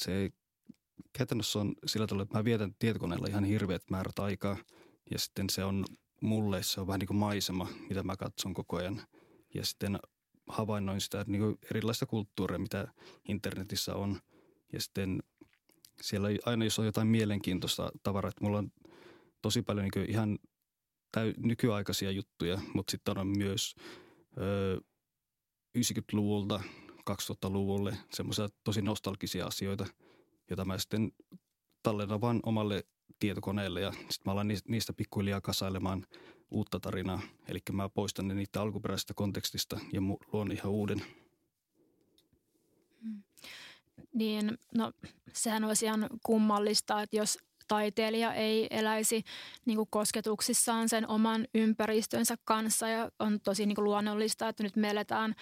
se 0.01 0.31
käytännössä 1.13 1.59
on 1.59 1.75
sillä 1.87 2.07
tavalla, 2.07 2.23
että 2.23 2.39
mä 2.39 2.45
vietän 2.45 2.75
tietokoneella 2.79 3.27
ihan 3.29 3.45
hirveät 3.45 3.83
määrät 3.91 4.19
aikaa 4.19 4.57
ja 5.11 5.19
sitten 5.19 5.51
se 5.51 5.65
on 5.65 5.85
mulle 6.23 6.63
se 6.63 6.81
on 6.81 6.87
vähän 6.87 6.99
niin 6.99 7.07
kuin 7.07 7.17
maisema, 7.17 7.69
mitä 7.89 8.03
mä 8.03 8.17
katson 8.17 8.55
koko 8.55 8.77
ajan. 8.77 9.03
Ja 9.55 9.67
sitten 9.67 9.99
havainnoin 10.49 11.01
sitä 11.01 11.25
niin 11.27 11.43
kuin 11.43 11.59
erilaista 11.71 12.07
kulttuuria, 12.07 12.59
mitä 12.59 12.89
internetissä 13.29 13.95
on. 13.95 14.21
Ja 14.73 14.81
sitten 14.81 15.23
siellä 16.01 16.29
aina, 16.47 16.65
jos 16.65 16.79
on 16.79 16.85
jotain 16.85 17.09
mielenkiintoista 17.09 17.93
tavaraa, 18.03 18.29
että 18.29 18.45
mulla 18.45 18.59
on 18.59 18.73
tosi 19.43 19.63
paljon 19.63 19.89
niin 19.95 20.11
ihan 20.11 20.39
täy, 21.13 21.35
nykyaikaisia 21.37 22.11
juttuja, 22.11 22.61
mutta 22.75 22.91
sitten 22.91 23.19
on 23.19 23.27
myös 23.27 23.75
ö, 24.39 24.81
90-luvulta 25.79 26.63
2000-luvulle 27.11 27.97
semmoisia 28.15 28.49
tosi 28.65 28.83
nostalgisia 28.83 29.47
asioita, 29.47 29.87
joita 30.51 30.65
mä 30.65 30.79
sitten 30.79 31.13
tallennan 31.83 32.21
vaan 32.21 32.41
omalle 32.43 32.85
tietokoneelle 33.19 33.81
ja 33.81 33.93
sitten 33.93 34.23
mä 34.25 34.33
alan 34.33 34.49
niistä 34.69 34.93
pikkuhiljaa 34.93 35.41
kasailemaan 35.41 36.07
uutta 36.51 36.81
tarinaa. 36.81 37.21
Eli 37.49 37.59
mä 37.73 37.89
poistan 37.89 38.29
ne 38.29 38.35
niitä 38.35 38.61
alkuperäisestä 38.63 39.15
kontekstista 39.15 39.81
ja 39.93 40.01
luon 40.33 40.53
ihan 40.53 40.73
uuden. 40.73 41.03
Hmm. 43.03 43.23
Niin, 44.15 44.59
no 44.75 44.93
sehän 45.33 45.65
olisi 45.65 45.85
ihan 45.85 46.07
kummallista, 46.23 47.03
että 47.03 47.17
jos 47.17 47.39
taiteilija 47.69 48.35
ei 48.35 48.67
eläisi 48.71 49.25
niin 49.67 49.77
kuin 49.77 49.89
kosketuksissaan 49.91 50.89
sen 50.89 51.09
oman 51.09 51.47
ympäristönsä 51.55 52.37
kanssa 52.45 52.89
ja 52.89 53.11
on 53.19 53.41
tosi 53.41 53.67
niin 53.67 53.77
kuin 53.77 53.85
luonnollista, 53.85 54.49
että 54.49 54.63
nyt 54.63 54.77
me 54.77 54.91
eletään 54.91 55.35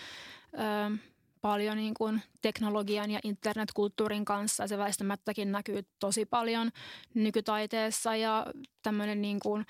ö, 0.55 1.10
paljon 1.41 1.77
niin 1.77 1.95
kuin 1.95 2.23
teknologian 2.43 3.11
ja 3.11 3.21
internetkulttuurin 3.25 4.25
kanssa. 4.25 4.67
Se 4.67 4.79
väistämättäkin 4.79 5.53
näkyy 5.53 5.83
tosi 5.99 6.25
paljon 6.25 6.71
nykytaiteessa 7.15 8.17
ja 8.17 8.47
tämmöinen 8.83 9.23
niin 9.23 9.41
kuin 9.41 9.67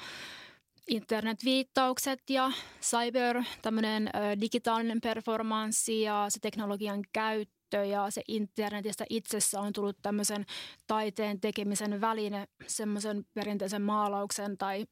internetviittaukset 0.89 2.31
ja 2.31 2.53
cyber, 2.83 3.43
tämmöinen 3.63 4.11
digitaalinen 4.41 5.01
performanssi 5.01 6.03
ja 6.03 6.27
se 6.29 6.41
teknologian 6.41 7.05
käyttö 7.13 7.85
ja 7.85 8.11
se 8.11 8.23
internetistä 8.29 9.05
itsessä 9.11 9.61
on 9.61 9.73
tullut 9.73 9.97
tämmöisen 10.03 10.47
taiteen 10.87 11.41
tekemisen 11.41 12.01
väline 12.01 12.49
semmoisen 12.67 13.25
perinteisen 13.35 13.83
maalauksen 13.83 14.59
tai 14.59 14.87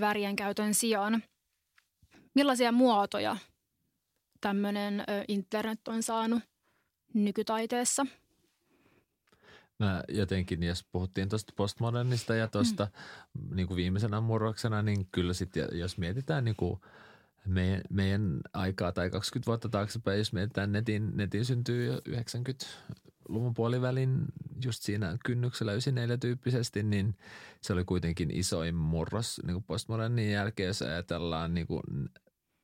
värien 0.00 0.36
käytön 0.36 0.74
sijaan. 0.74 1.22
Millaisia 2.34 2.72
muotoja 2.72 3.36
tämmöinen 4.42 5.04
internet 5.28 5.88
on 5.88 6.02
saanut 6.02 6.42
nykytaiteessa? 7.14 8.06
Mä 9.78 10.02
jotenkin, 10.08 10.62
jos 10.62 10.84
puhuttiin 10.92 11.28
tuosta 11.28 11.52
postmodernista 11.56 12.34
ja 12.34 12.48
tuosta 12.48 12.88
mm. 13.34 13.56
niin 13.56 13.66
kuin 13.66 13.76
viimeisenä 13.76 14.20
murroksena, 14.20 14.82
niin 14.82 15.08
kyllä 15.12 15.32
sitten, 15.32 15.68
jos 15.72 15.98
mietitään 15.98 16.44
niin 16.44 16.56
kuin 16.56 16.80
meidän, 17.46 17.80
meidän 17.90 18.40
aikaa 18.52 18.92
tai 18.92 19.10
20 19.10 19.46
vuotta 19.46 19.68
taaksepäin, 19.68 20.18
jos 20.18 20.32
mietitään 20.32 20.72
netin, 20.72 21.16
netin 21.16 21.44
syntyy 21.44 21.86
jo 21.86 22.00
90-luvun 22.08 23.54
puolivälin 23.54 24.24
just 24.64 24.82
siinä 24.82 25.18
kynnyksellä 25.24 25.72
94 25.72 26.16
tyyppisesti, 26.16 26.82
niin 26.82 27.16
se 27.60 27.72
oli 27.72 27.84
kuitenkin 27.84 28.30
isoin 28.30 28.74
murros 28.74 29.40
niin 29.46 29.54
kuin 29.54 29.64
postmodernin 29.64 30.30
jälkeen, 30.30 30.66
jos 30.66 30.82
ajatellaan 30.82 31.54
niin 31.54 31.66
kuin 31.66 31.82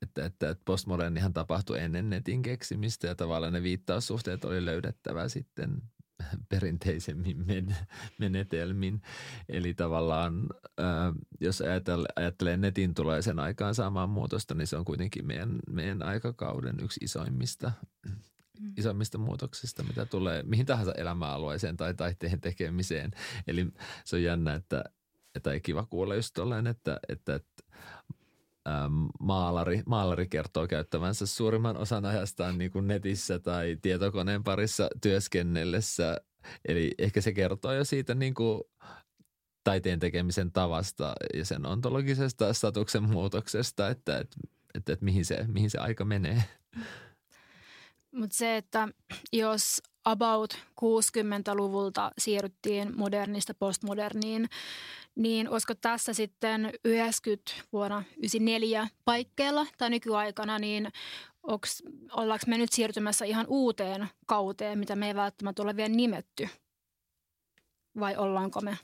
että, 0.03 0.25
että, 0.25 0.51
että 0.51 0.63
postmodernihan 0.65 1.33
tapahtui 1.33 1.79
ennen 1.79 2.11
netin 2.11 2.43
keksimistä 2.43 3.07
ja 3.07 3.15
tavallaan 3.15 3.53
ne 3.53 3.63
viittaussuhteet 3.63 4.45
oli 4.45 4.65
löydettävä 4.65 5.29
sitten 5.29 5.83
perinteisemmin 6.49 7.47
menetelmin. 8.19 9.03
Eli 9.49 9.75
tavallaan, 9.75 10.47
ää, 10.79 11.13
jos 11.41 11.63
ajattelee, 12.17 12.57
netin 12.57 12.95
tulee 12.95 13.23
sen 13.23 13.39
aikaan 13.39 13.75
saamaan 13.75 14.11
muutosta, 14.11 14.55
niin 14.55 14.67
se 14.67 14.77
on 14.77 14.85
kuitenkin 14.85 15.27
meidän, 15.27 15.59
meidän 15.71 16.03
aikakauden 16.03 16.77
yksi 16.83 17.01
isoimmista, 17.05 17.73
mm. 18.07 18.73
isoimmista 18.77 19.19
muutoksista, 19.19 19.83
mitä 19.83 20.07
tulee 20.07 20.43
mihin 20.43 20.67
tahansa 20.67 20.93
elämäalueeseen 20.93 21.77
tai 21.77 21.95
taiteen 21.95 22.41
tekemiseen. 22.41 23.11
Eli 23.47 23.67
se 24.05 24.17
on 24.17 24.23
jännä, 24.23 24.55
että, 24.55 24.85
että 25.35 25.53
ei 25.53 25.61
kiva 25.61 25.87
kuulla 25.87 26.15
just 26.15 26.35
tolleen, 26.35 26.67
että, 26.67 27.01
että, 27.09 27.35
että 27.35 27.63
maalari, 29.21 29.83
maalari 29.87 30.29
kertoo 30.29 30.67
käyttävänsä 30.67 31.27
suurimman 31.27 31.77
osan 31.77 32.05
ajastaan 32.05 32.59
niin 32.59 32.71
kuin 32.71 32.87
netissä 32.87 33.39
tai 33.39 33.77
tietokoneen 33.83 34.45
parissa 34.45 34.89
työskennellessä. 35.03 36.21
Eli 36.69 36.95
ehkä 36.99 37.21
se 37.21 37.33
kertoo 37.33 37.73
jo 37.73 37.85
siitä 37.85 38.15
niin 38.15 38.35
kuin 38.35 38.63
taiteen 39.65 39.99
tekemisen 39.99 40.53
tavasta 40.53 41.15
ja 41.35 41.45
sen 41.45 41.67
ontologisesta 41.67 42.53
statuksen 42.53 43.03
muutoksesta, 43.03 43.89
että, 43.89 44.19
että, 44.19 44.37
että, 44.75 44.93
että 44.93 45.05
mihin, 45.05 45.25
se, 45.25 45.45
mihin 45.49 45.71
se 45.71 45.79
aika 45.79 46.05
menee. 46.05 46.45
Mutta 48.13 48.37
se, 48.37 48.57
että 48.57 48.89
jos 49.33 49.83
about 50.11 50.59
60-luvulta 50.81 52.13
siirryttiin 52.19 52.93
modernista 52.97 53.55
postmoderniin, 53.55 54.49
niin 55.15 55.49
olisiko 55.49 55.75
tässä 55.75 56.13
sitten 56.13 56.73
90 56.85 57.53
vuonna 57.73 58.03
94 58.17 58.89
paikkeilla 59.05 59.67
tai 59.79 59.91
nykyaikana, 59.91 60.59
niin 60.59 60.89
onks, 61.43 61.83
ollaanko 62.13 62.45
me 62.47 62.59
nyt 62.59 62.73
siirtymässä 62.73 63.25
ihan 63.25 63.47
uuteen 63.49 64.09
kauteen, 64.27 64.79
mitä 64.79 64.97
me 64.97 65.07
ei 65.07 65.15
välttämättä 65.15 65.63
ole 65.63 65.77
vielä 65.77 65.89
nimetty? 65.89 66.49
Vai 68.01 68.17
ollaanko 68.17 68.61
me? 68.61 68.79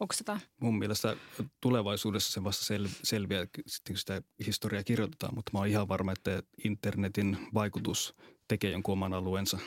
Onko 0.00 0.14
sitä? 0.14 0.40
Mun 0.60 0.78
mielestä 0.78 1.16
tulevaisuudessa 1.60 2.32
se 2.32 2.44
vasta 2.44 2.64
sel, 2.64 2.88
selviää, 3.02 3.46
sitten 3.66 3.94
kun 3.94 3.98
sitä 3.98 4.22
historiaa 4.46 4.84
kirjoitetaan, 4.84 5.34
mutta 5.34 5.50
mä 5.52 5.58
oon 5.58 5.68
ihan 5.68 5.88
varma, 5.88 6.12
että 6.12 6.42
internetin 6.64 7.38
vaikutus 7.54 8.14
tekee 8.48 8.70
jonkun 8.70 8.92
oman 8.92 9.12
alueensa, 9.12 9.58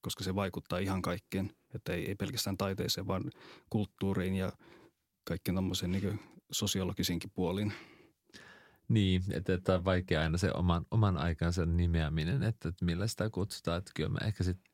koska 0.00 0.24
se 0.24 0.34
vaikuttaa 0.34 0.78
ihan 0.78 1.02
kaikkeen. 1.02 1.52
Että 1.74 1.92
ei, 1.92 2.08
ei 2.08 2.14
pelkästään 2.14 2.56
taiteeseen, 2.56 3.06
vaan 3.06 3.30
kulttuuriin 3.70 4.34
ja– 4.34 4.52
kaikki 5.28 5.52
tuommoisen 5.52 5.92
niin 5.92 6.20
sosiologisinkin 6.52 7.30
puolin. 7.30 7.72
Niin, 8.88 9.22
että, 9.30 9.54
että 9.54 9.74
on 9.74 9.84
vaikea 9.84 10.20
aina 10.20 10.38
se 10.38 10.52
oman, 10.52 10.86
oman 10.90 11.16
aikansa 11.16 11.66
nimeäminen, 11.66 12.42
että, 12.42 12.68
että 12.68 12.84
millä 12.84 13.06
sitä 13.06 13.30
kutsutaan. 13.30 13.78
Että 13.78 13.90
kyllä 13.94 14.08
mä 14.08 14.18
ehkä 14.24 14.44
sitten 14.44 14.72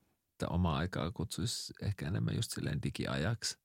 omaa 0.50 0.76
aikaa 0.76 1.10
kutsuisi 1.10 1.72
ehkä 1.82 2.08
enemmän 2.08 2.37
just 2.37 2.50
silleen 2.50 2.82
digiajaksi. 2.82 3.58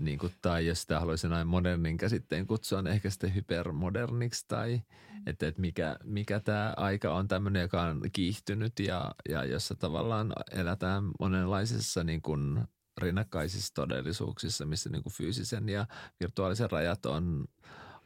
Niin 0.00 0.18
kuin, 0.18 0.32
tai 0.42 0.66
jos 0.66 0.80
sitä 0.80 1.00
haluaisin 1.00 1.30
näin 1.30 1.46
modernin 1.46 1.96
käsitteen 1.96 2.46
kutsua, 2.46 2.82
niin 2.82 2.94
ehkä 2.94 3.10
sitten 3.10 3.34
hypermoderniksi 3.34 4.44
tai 4.48 4.82
että, 5.26 5.46
että 5.46 5.60
mikä, 5.60 5.96
mikä 6.04 6.40
tämä 6.40 6.74
aika 6.76 7.14
on 7.14 7.28
tämmöinen, 7.28 7.62
joka 7.62 7.82
on 7.82 8.00
kiihtynyt 8.12 8.78
ja, 8.78 9.14
ja 9.28 9.44
jossa 9.44 9.74
tavallaan 9.74 10.32
elätään 10.52 11.04
monenlaisessa 11.20 12.04
niin 12.04 12.22
kuin 12.22 12.60
rinnakkaisissa 12.98 13.74
todellisuuksissa, 13.74 14.66
missä 14.66 14.90
niin 14.90 15.02
kuin 15.02 15.12
fyysisen 15.12 15.68
ja 15.68 15.86
virtuaalisen 16.20 16.70
rajat 16.70 17.06
on, 17.06 17.44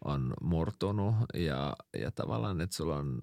on 0.04 0.34
murtunut 0.42 1.14
ja, 1.34 1.76
ja 1.98 2.10
tavallaan, 2.10 2.60
että 2.60 2.76
sulla 2.76 2.96
on 2.96 3.18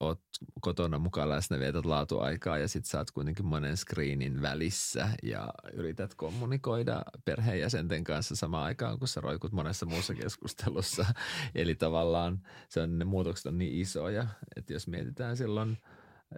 oot 0.00 0.20
kotona 0.60 0.98
mukaan 0.98 1.28
läsnä, 1.28 1.58
vietät 1.58 1.84
laatuaikaa 1.84 2.58
ja 2.58 2.68
sitten 2.68 2.90
saat 2.90 3.10
kuitenkin 3.10 3.46
monen 3.46 3.76
screenin 3.76 4.42
välissä 4.42 5.08
ja 5.22 5.48
yrität 5.72 6.14
kommunikoida 6.14 7.02
perheenjäsenten 7.24 8.04
kanssa 8.04 8.36
samaan 8.36 8.64
aikaan, 8.64 8.98
kun 8.98 9.08
sä 9.08 9.20
roikut 9.20 9.52
monessa 9.52 9.86
muussa 9.86 10.14
keskustelussa. 10.14 11.06
Eli 11.54 11.74
tavallaan 11.74 12.42
se 12.68 12.80
on, 12.80 12.98
ne 12.98 13.04
muutokset 13.04 13.46
on 13.46 13.58
niin 13.58 13.80
isoja, 13.80 14.26
että 14.56 14.72
jos 14.72 14.88
mietitään 14.88 15.36
silloin– 15.36 15.78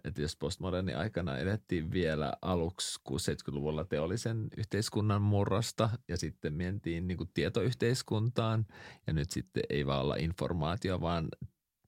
että 0.04 0.22
jos 0.22 0.36
postmoderni 0.36 0.94
aikana 0.94 1.38
elettiin 1.38 1.92
vielä 1.92 2.32
aluksi 2.42 3.00
60-70-luvulla 3.10 3.84
teollisen 3.84 4.48
yhteiskunnan 4.56 5.22
murrosta 5.22 5.90
ja 6.08 6.16
sitten 6.16 6.54
mentiin 6.54 7.08
niin 7.08 7.18
kuin 7.18 7.30
tietoyhteiskuntaan 7.34 8.66
ja 9.06 9.12
nyt 9.12 9.30
sitten 9.30 9.62
ei 9.70 9.86
vaan 9.86 10.00
olla 10.00 10.16
informaatio, 10.16 11.00
vaan 11.00 11.28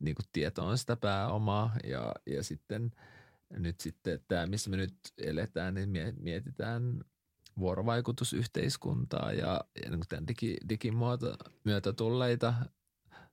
niin 0.01 0.15
kuin 0.15 0.27
tieto 0.33 0.67
on 0.67 0.79
sitä 0.79 0.97
pääomaa 0.97 1.77
ja, 1.85 2.15
ja 2.27 2.43
sitten 2.43 2.91
nyt 3.51 3.81
sitten 3.81 4.21
tämä, 4.29 4.47
missä 4.47 4.71
me 4.71 4.77
nyt 4.77 4.95
eletään, 5.19 5.75
niin 5.75 5.91
mietitään 6.21 7.05
vuorovaikutusyhteiskuntaa 7.59 9.33
ja, 9.33 9.61
ja 9.85 9.91
niin 9.91 10.01
tämän 10.09 10.29
digi, 10.29 10.57
digimuoto 10.69 11.37
myötä 11.65 11.93
tulleita 11.93 12.55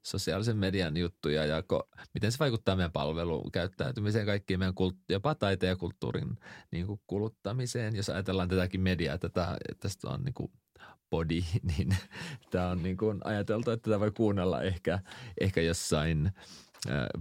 sosiaalisen 0.06 0.58
median 0.58 0.98
juttuja 0.98 1.46
ja 1.46 1.64
ko, 1.64 1.90
miten 2.14 2.32
se 2.32 2.40
vaikuttaa 2.40 2.76
meidän 2.76 2.92
palvelukäyttäytymiseen, 2.92 4.26
kaikkiin 4.26 4.60
meidän 4.60 4.76
kult, 4.76 4.96
jopa 5.10 5.36
taiteen 5.36 5.70
ja 5.70 5.76
kulttuurin 5.76 6.38
niin 6.72 6.88
kuin 6.88 7.02
kuluttamiseen. 7.08 7.96
Jos 7.96 8.10
ajatellaan 8.10 8.50
tätäkin 8.50 8.82
mediaa, 8.82 9.18
tätä, 9.18 9.58
tästä 9.80 10.10
on 10.10 10.24
niin 10.24 10.34
kuin 10.34 10.52
body, 11.10 11.44
niin 11.78 11.98
tämä 12.52 12.70
on 12.70 12.84
niin 12.84 12.98
kuin 12.98 13.20
ajateltu, 13.24 13.72
että 13.72 13.90
tätä 13.90 14.00
voi 14.00 14.12
kuunnella 14.12 14.62
ehkä, 14.62 15.00
ehkä 15.42 15.62
jossain 15.62 16.32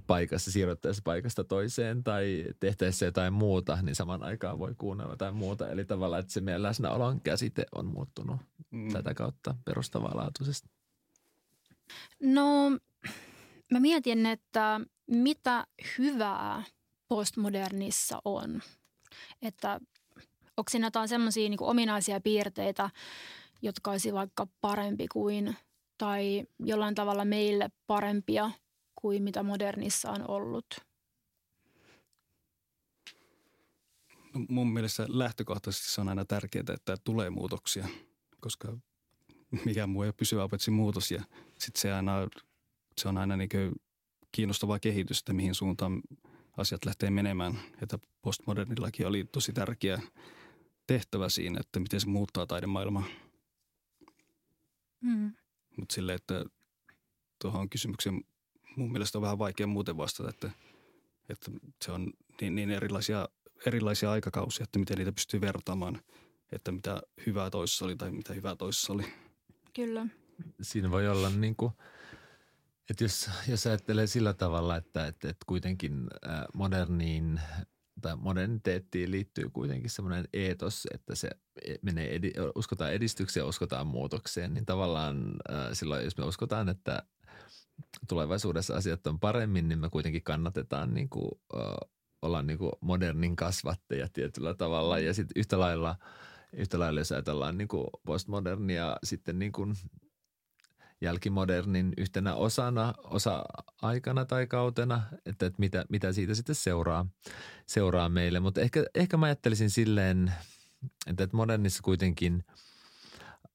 paikassa, 0.06 0.52
siirryttäessä 0.52 1.02
paikasta 1.04 1.44
toiseen 1.44 2.04
tai 2.04 2.44
tehtäessä 2.60 3.04
jotain 3.06 3.32
muuta, 3.32 3.78
niin 3.82 3.94
saman 3.94 4.22
aikaan 4.22 4.58
voi 4.58 4.74
kuunnella 4.78 5.12
jotain 5.12 5.34
muuta. 5.34 5.68
Eli 5.68 5.84
tavallaan, 5.84 6.20
että 6.20 6.32
se 6.32 6.40
meidän 6.40 6.62
läsnäolon 6.62 7.20
käsite 7.20 7.66
on 7.74 7.86
muuttunut 7.86 8.36
mm. 8.70 8.92
tätä 8.92 9.14
kautta 9.14 9.54
perustavaa 9.64 10.16
laatuisesti. 10.16 10.68
No, 12.22 12.70
mä 13.72 13.80
mietin, 13.80 14.26
että 14.26 14.80
mitä 15.06 15.66
hyvää 15.98 16.62
postmodernissa 17.08 18.18
on. 18.24 18.62
Että 19.42 19.80
onko 20.56 20.70
siinä 20.70 20.86
jotain 20.86 21.08
semmoisia 21.08 21.48
niin 21.48 21.62
ominaisia 21.62 22.20
piirteitä, 22.20 22.90
jotka 23.66 23.90
olisi 23.90 24.12
vaikka 24.12 24.46
parempi 24.60 25.08
kuin 25.08 25.56
tai 25.98 26.46
jollain 26.58 26.94
tavalla 26.94 27.24
meille 27.24 27.68
parempia 27.86 28.50
kuin 29.00 29.22
mitä 29.22 29.42
modernissa 29.42 30.10
on 30.10 30.30
ollut? 30.30 30.66
No, 34.34 34.46
mun 34.48 34.72
mielestä 34.72 35.06
lähtökohtaisesti 35.08 35.90
se 35.90 36.00
on 36.00 36.08
aina 36.08 36.24
tärkeää, 36.24 36.64
että 36.74 36.96
tulee 37.04 37.30
muutoksia, 37.30 37.88
koska 38.40 38.76
mikä 39.64 39.86
muu 39.86 40.02
ei 40.02 40.08
ole 40.08 40.14
pysyvä 40.16 40.48
paitsi 40.48 40.70
muutos 40.70 41.10
ja 41.10 41.22
sitten 41.58 41.80
se, 41.80 41.92
aina, 41.92 42.28
se 42.98 43.08
on 43.08 43.18
aina 43.18 43.36
niin 43.36 43.48
kiinnostavaa 44.32 44.78
kehitystä, 44.78 45.32
mihin 45.32 45.54
suuntaan 45.54 46.02
asiat 46.56 46.84
lähtee 46.84 47.10
menemään. 47.10 47.60
Että 47.82 47.98
postmodernillakin 48.22 49.06
oli 49.06 49.24
tosi 49.24 49.52
tärkeä 49.52 50.00
tehtävä 50.86 51.28
siinä, 51.28 51.60
että 51.60 51.80
miten 51.80 52.00
se 52.00 52.06
muuttaa 52.06 52.46
taidemaailmaa. 52.46 53.04
Mm. 55.00 55.32
Mutta 55.76 55.94
silleen, 55.94 56.16
että 56.16 56.44
tuohon 57.42 57.70
kysymykseen 57.70 58.24
mun 58.76 58.92
mielestä 58.92 59.18
on 59.18 59.22
vähän 59.22 59.38
vaikea 59.38 59.66
muuten 59.66 59.96
vastata, 59.96 60.30
että, 60.30 60.50
että 61.28 61.50
se 61.84 61.92
on 61.92 62.12
niin, 62.40 62.54
niin 62.54 62.70
erilaisia, 62.70 63.28
erilaisia 63.66 64.10
aikakausia, 64.10 64.64
että 64.64 64.78
miten 64.78 64.98
niitä 64.98 65.12
pystyy 65.12 65.40
vertaamaan, 65.40 66.02
että 66.52 66.72
mitä 66.72 67.02
hyvää 67.26 67.50
toisessa 67.50 67.84
oli 67.84 67.96
tai 67.96 68.10
mitä 68.10 68.34
hyvää 68.34 68.56
toisessa 68.56 68.92
oli. 68.92 69.04
Kyllä. 69.74 70.06
Siinä 70.62 70.90
voi 70.90 71.08
olla 71.08 71.30
niin 71.30 71.56
kuin, 71.56 71.72
että 72.90 73.04
jos, 73.04 73.30
jos 73.48 73.66
ajattelee 73.66 74.06
sillä 74.06 74.34
tavalla, 74.34 74.76
että, 74.76 75.06
että, 75.06 75.28
että 75.28 75.44
kuitenkin 75.46 76.06
moderniin 76.54 77.40
tai 78.00 78.16
moderniteettiin 78.16 79.10
liittyy 79.10 79.50
kuitenkin 79.50 79.90
semmoinen 79.90 80.28
eetos, 80.32 80.86
että 80.94 81.14
se 81.14 81.30
menee, 81.82 82.14
edi, 82.14 82.32
uskotaan 82.54 82.92
edistykseen 82.92 83.42
ja 83.42 83.48
uskotaan 83.48 83.86
muutokseen, 83.86 84.54
niin 84.54 84.66
tavallaan 84.66 85.36
silloin, 85.72 86.04
jos 86.04 86.18
me 86.18 86.24
uskotaan, 86.24 86.68
että 86.68 87.02
tulevaisuudessa 88.08 88.74
asiat 88.74 89.06
on 89.06 89.20
paremmin, 89.20 89.68
niin 89.68 89.78
me 89.78 89.90
kuitenkin 89.90 90.22
kannatetaan 90.22 90.94
niin 90.94 91.08
kuin, 91.08 91.30
olla 92.22 92.42
niin 92.42 92.58
kuin 92.58 92.72
modernin 92.80 93.36
kasvatteja 93.36 94.08
tietyllä 94.12 94.54
tavalla. 94.54 94.98
Ja 94.98 95.14
sitten 95.14 95.40
yhtä 95.40 95.58
lailla, 95.58 95.96
yhtä 96.52 96.78
lailla 96.78 97.00
jos 97.00 97.12
ajatellaan 97.12 97.58
niin 97.58 97.68
kuin 97.68 97.86
postmodernia 98.06 98.96
sitten 99.04 99.38
niin 99.38 99.52
kuin 99.52 99.74
jälkimodernin 101.00 101.92
yhtenä 101.96 102.34
osana, 102.34 102.94
osa-aikana 103.04 104.24
tai 104.24 104.46
kautena, 104.46 105.02
että, 105.26 105.46
että 105.46 105.58
mitä, 105.58 105.84
mitä 105.88 106.12
siitä 106.12 106.34
sitten 106.34 106.54
seuraa, 106.54 107.06
seuraa 107.66 108.08
meille. 108.08 108.40
Mutta 108.40 108.60
ehkä, 108.60 108.84
ehkä 108.94 109.16
mä 109.16 109.26
ajattelisin 109.26 109.70
silleen, 109.70 110.32
että, 111.06 111.24
että 111.24 111.36
modernissa 111.36 111.82
kuitenkin 111.82 112.44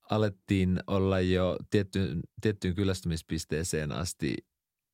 alettiin 0.10 0.80
olla 0.88 1.19
jo 1.19 1.58
tiettyyn, 1.69 2.19
tiettyyn 2.41 2.75
kyllästymispisteeseen 2.75 3.91
asti, 3.91 4.36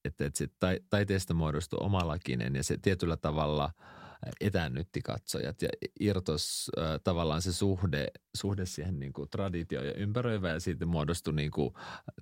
että, 0.05 0.25
että 0.25 0.37
se 0.37 0.47
taiteesta 0.89 1.33
muodostui 1.33 1.79
omalakinen 1.81 2.55
ja 2.55 2.63
se 2.63 2.77
tietyllä 2.77 3.17
tavalla– 3.17 3.71
etäännytti 4.41 5.01
katsojat 5.01 5.61
ja 5.61 5.69
irtos 5.99 6.71
äh, 6.77 6.99
tavallaan 7.03 7.41
se 7.41 7.53
suhde, 7.53 8.07
suhde 8.35 8.65
siihen 8.65 8.99
niin 8.99 9.13
kuin 9.13 9.29
traditioon 9.29 9.87
ja 9.87 9.93
ympäröivä 9.93 10.49
ja 10.49 10.59
siitä 10.59 10.85
muodostui 10.85 11.33
niin 11.33 11.51
kuin 11.51 11.73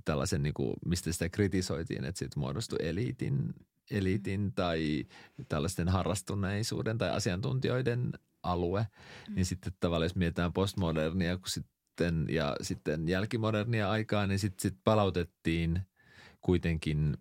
tällaisen, 0.06 0.44
niin 0.44 0.54
kuin, 0.54 0.74
mistä 0.86 1.12
sitä 1.12 1.30
kritisoitiin, 1.30 2.06
että 2.06 2.20
siitä 2.20 2.40
muodostui 2.40 2.80
eliitin, 2.82 3.54
eliitin 3.92 4.42
mm. 4.42 4.52
tai 4.54 5.06
tällaisten 5.50 5.90
harrastuneisuuden 5.90 6.98
tai 6.98 7.10
asiantuntijoiden 7.10 8.12
alue, 8.44 8.88
mm. 9.28 9.36
niin 9.36 9.46
sitten 9.46 9.74
tavallaan 9.80 10.06
jos 10.06 10.16
mietitään 10.16 10.54
postmodernia 10.54 11.38
kun 11.38 11.50
sitten, 11.50 12.26
ja 12.30 12.56
sitten 12.62 13.10
jälkimodernia 13.10 13.90
aikaa, 13.90 14.28
niin 14.28 14.40
sitten 14.40 14.72
sit 14.72 14.80
palautettiin 14.84 15.82
kuitenkin 16.42 17.18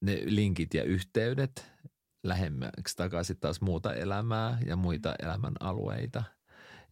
ne 0.00 0.22
linkit 0.24 0.74
ja 0.74 0.84
yhteydet 0.84 1.73
lähemmäksi 2.24 2.96
takaisin 2.96 3.36
taas 3.40 3.60
muuta 3.60 3.94
elämää 3.94 4.58
ja 4.66 4.76
muita 4.76 5.14
elämän 5.22 5.54
alueita. 5.60 6.24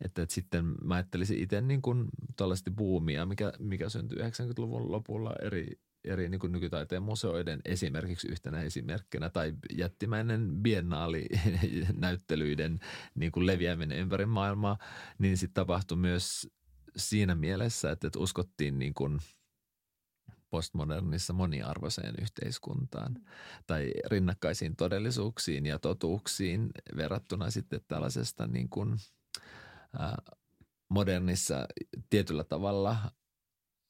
Että, 0.00 0.22
että 0.22 0.34
sitten 0.34 0.74
mä 0.84 0.94
ajattelisin 0.94 1.38
itse 1.38 1.60
niin 1.60 1.82
kuin 1.82 2.08
tuollaisesti 2.36 2.70
buumia, 2.70 3.26
mikä, 3.26 3.52
mikä 3.58 3.88
syntyi 3.88 4.18
90-luvun 4.18 4.92
lopulla 4.92 5.32
eri, 5.42 5.66
eri 6.04 6.28
niin 6.28 6.38
kuin 6.38 6.52
nykytaiteen 6.52 7.02
museoiden 7.02 7.60
esimerkiksi 7.64 8.28
yhtenä 8.28 8.62
esimerkkinä 8.62 9.30
tai 9.30 9.52
jättimäinen 9.76 10.50
biennaali-näyttelyiden 10.62 12.80
niin 13.20 13.32
kuin 13.32 13.46
leviäminen 13.46 13.98
ympäri 13.98 14.26
maailmaa, 14.26 14.78
niin 15.18 15.36
sitten 15.36 15.54
tapahtui 15.54 15.96
myös 15.96 16.50
siinä 16.96 17.34
mielessä, 17.34 17.90
että, 17.90 18.06
että 18.06 18.18
uskottiin 18.18 18.78
niin 18.78 18.94
kuin– 18.94 19.18
postmodernissa 20.52 21.32
moniarvoiseen 21.32 22.14
yhteiskuntaan 22.22 23.12
mm. 23.12 23.24
tai 23.66 23.92
rinnakkaisiin 24.06 24.76
todellisuuksiin 24.76 25.66
ja 25.66 25.78
totuuksiin 25.78 26.70
verrattuna 26.96 27.50
sitten 27.50 27.80
tällaisesta 27.88 28.46
niin 28.46 28.68
kuin, 28.68 28.96
modernissa 30.88 31.66
tietyllä 32.10 32.44
tavalla 32.44 32.96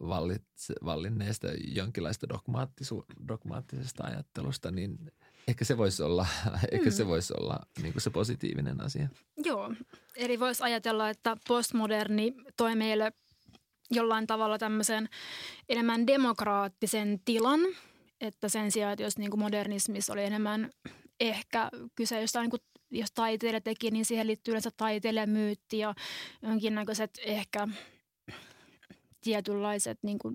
vallitse, 0.01 0.75
vallinneesta 0.85 1.47
jonkinlaista 1.65 2.27
dogmaattisesta 3.29 4.05
ajattelusta, 4.05 4.71
niin 4.71 5.13
ehkä 5.49 5.65
se 5.65 5.77
voisi 5.77 6.03
olla, 6.03 6.27
ehkä 6.73 6.91
se, 6.91 7.05
mm. 7.05 7.09
voisi 7.09 7.35
olla 7.37 7.61
niin 7.83 7.93
kuin 7.93 8.03
se 8.03 8.11
positiivinen 8.11 8.81
asia. 8.81 9.09
Joo, 9.45 9.75
eli 10.17 10.41
voisi 10.41 10.63
ajatella, 10.63 11.11
että 11.11 11.37
postmoderni 11.49 12.35
toi 12.57 12.77
meille 12.77 13.13
jollain 13.93 14.27
tavalla 14.27 14.59
tämmöisen 14.59 15.09
enemmän 15.69 16.07
demokraattisen 16.07 17.21
tilan, 17.25 17.61
että 18.21 18.49
sen 18.49 18.71
sijaan, 18.71 18.93
että 18.93 19.03
jos 19.03 19.19
niin 19.19 19.31
kuin 19.31 19.41
modernismissa 19.41 20.13
oli 20.13 20.25
enemmän 20.25 20.71
ehkä 21.21 21.71
kyse 21.95 22.21
jostain, 22.21 22.43
niin 22.43 22.51
kuin, 22.51 22.61
jos 22.91 23.13
taiteilija 23.13 23.61
teki, 23.61 23.91
niin 23.91 24.05
siihen 24.05 24.27
liittyy 24.27 24.53
yleensä 24.53 24.71
taiteilijamyytti 24.77 25.79
ja 25.79 25.95
jonkinnäköiset 26.43 27.11
ehkä 27.25 27.69
tietynlaiset 29.21 29.99
niin 30.03 30.19
kuin 30.19 30.35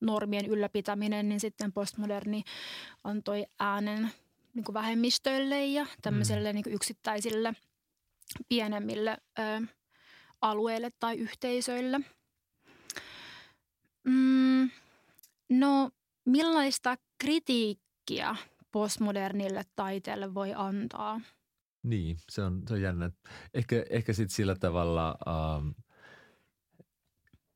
normien 0.00 0.46
ylläpitäminen, 0.46 1.28
niin 1.28 1.40
sitten 1.40 1.72
postmoderni 1.72 2.42
antoi 3.04 3.46
äänen 3.60 4.10
niin 4.54 4.64
kuin 4.64 4.74
vähemmistöille 4.74 5.66
ja 5.66 5.86
tämmöiselle 6.02 6.52
mm. 6.52 6.54
niin 6.54 6.64
kuin 6.64 6.74
yksittäisille 6.74 7.52
pienemmille 8.48 9.16
ö, 9.38 9.42
alueille 10.40 10.90
tai 11.00 11.16
yhteisöille– 11.16 12.00
Mm, 14.04 14.70
no, 15.50 15.90
millaista 16.24 16.96
kritiikkiä 17.18 18.36
postmodernille 18.72 19.62
taiteelle 19.76 20.34
voi 20.34 20.52
antaa? 20.56 21.20
Niin, 21.82 22.16
se 22.30 22.42
on, 22.42 22.62
se 22.68 22.74
on 22.74 22.82
jännä. 22.82 23.10
Ehkä, 23.54 23.84
ehkä 23.90 24.12
sitten 24.12 24.34
sillä 24.34 24.54
tavalla, 24.54 25.18
ähm, 25.28 25.68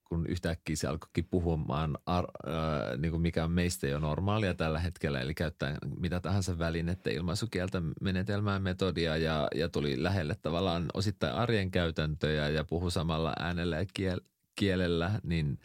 kun 0.09 0.27
yhtäkkiä 0.27 0.77
se 0.77 0.89
alkoikin 0.89 1.29
puhumaan, 1.31 1.99
ar, 2.07 2.25
äh, 2.25 2.99
niin 2.99 3.11
kuin 3.11 3.23
mikä 3.23 3.45
on 3.45 3.51
meistä 3.51 3.87
jo 3.87 3.99
normaalia 3.99 4.55
tällä 4.55 4.79
hetkellä, 4.79 5.21
eli 5.21 5.35
käyttää 5.35 5.79
mitä 6.01 6.21
tahansa 6.21 6.59
välinettä, 6.59 7.11
ilmaisukieltä, 7.11 7.83
menetelmää, 8.01 8.59
metodia 8.59 9.17
ja, 9.17 9.49
ja 9.55 9.69
tuli 9.69 10.03
lähelle 10.03 10.37
tavallaan 10.43 10.87
osittain 10.95 11.33
arjen 11.33 11.71
käytäntöjä 11.71 12.49
ja 12.49 12.65
puhu 12.65 12.91
samalla 12.91 13.33
äänellä 13.39 13.77
ja 13.77 13.87
kiel, 13.95 14.21
kielellä, 14.55 15.21
niin 15.23 15.59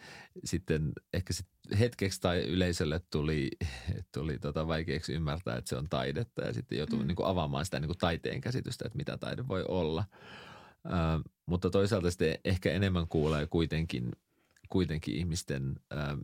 sitten 0.43 0.91
ehkä 1.13 1.33
sit 1.33 1.47
hetkeksi 1.79 2.21
tai 2.21 2.39
yleisölle 2.39 3.01
tuli, 3.09 3.51
tuli 4.15 4.39
tota 4.39 4.67
vaikeaksi 4.67 5.13
ymmärtää, 5.13 5.57
että 5.57 5.69
se 5.69 5.75
on 5.75 5.89
taidetta 5.89 6.41
ja 6.41 6.53
sitten 6.53 6.77
joutuu 6.77 6.99
mm. 6.99 7.07
niin 7.07 7.15
kuin 7.15 7.27
avaamaan 7.27 7.65
sitä 7.65 7.79
niin 7.79 7.87
kuin 7.87 7.97
taiteen 7.97 8.41
käsitystä, 8.41 8.85
että 8.85 8.97
mitä 8.97 9.17
taide 9.17 9.47
voi 9.47 9.65
olla. 9.67 10.03
Äh, 10.85 11.21
mutta 11.45 11.69
toisaalta 11.69 12.11
sitten 12.11 12.37
ehkä 12.45 12.71
enemmän 12.71 13.07
kuulee 13.07 13.47
kuitenkin, 13.47 14.11
kuitenkin 14.69 15.15
ihmisten 15.15 15.75
äh, 15.93 16.17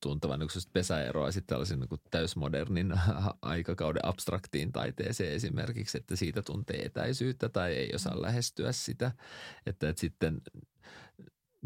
tuntevan 0.00 0.40
niin 0.40 0.48
pesäeroa 0.72 1.32
sitten 1.32 1.46
tällaisen 1.46 1.80
niin 1.80 2.00
täysmodernin 2.10 2.92
aikakauden 3.42 4.06
abstraktiin 4.06 4.72
taiteeseen 4.72 5.32
esimerkiksi, 5.32 5.98
että 5.98 6.16
siitä 6.16 6.42
tuntee 6.42 6.84
etäisyyttä 6.84 7.48
tai 7.48 7.72
ei 7.72 7.94
osaa 7.94 8.22
lähestyä 8.22 8.72
sitä. 8.72 9.12
Että, 9.66 9.88
että 9.88 10.00
sitten 10.00 10.42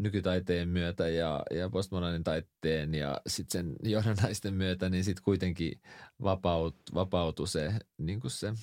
nykytaiteen 0.01 0.69
myötä 0.69 1.09
ja, 1.09 1.43
ja 1.51 1.69
postmodernin 1.69 2.23
taiteen 2.23 2.93
ja 2.93 3.21
sitten 3.27 3.51
sen 3.51 3.75
johdannaisten 3.83 4.53
myötä, 4.53 4.89
niin 4.89 5.03
sitten 5.03 5.23
kuitenkin 5.23 5.81
vapaut, 6.23 6.75
vapautui 6.93 7.47
se, 7.47 7.73
niin 7.97 8.21
se 8.27 8.53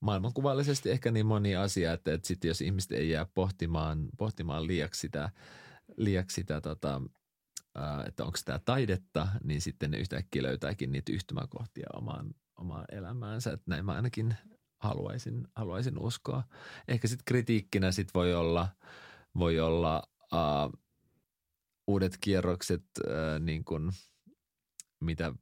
maailmankuvallisesti 0.00 0.90
ehkä 0.90 1.10
niin 1.10 1.26
moni 1.26 1.56
asia, 1.56 1.92
että, 1.92 2.14
että 2.14 2.28
sitten 2.28 2.48
jos 2.48 2.60
ihmiset 2.60 2.92
ei 2.92 3.10
jää 3.10 3.26
pohtimaan, 3.34 4.08
pohtimaan 4.18 4.66
liiaksi 4.66 5.00
sitä, 5.00 5.30
liiaksi 5.96 6.34
sitä 6.34 6.60
tota, 6.60 7.02
että 8.06 8.24
onko 8.24 8.38
tämä 8.44 8.60
taidetta, 8.64 9.28
niin 9.44 9.60
sitten 9.60 9.90
ne 9.90 9.98
yhtäkkiä 9.98 10.42
löytääkin 10.42 10.92
niitä 10.92 11.12
yhtymäkohtia 11.12 11.86
omaan, 11.94 12.34
omaan 12.56 12.84
elämäänsä. 12.92 13.52
Että 13.52 13.64
näin 13.66 13.84
mä 13.84 13.92
ainakin 13.92 14.34
haluaisin, 14.78 15.48
haluaisin 15.56 15.98
uskoa. 15.98 16.42
Ehkä 16.88 17.08
sitten 17.08 17.24
kritiikkinä 17.24 17.92
sit 17.92 18.08
voi 18.14 18.34
olla, 18.34 18.68
voi 19.38 19.60
olla 19.60 20.02
uh, 20.32 20.80
uudet 21.86 22.16
kierrokset, 22.20 22.84
uh, 23.06 23.40
niin 23.40 23.64
kuin, 23.64 23.90
mitä 25.00 25.32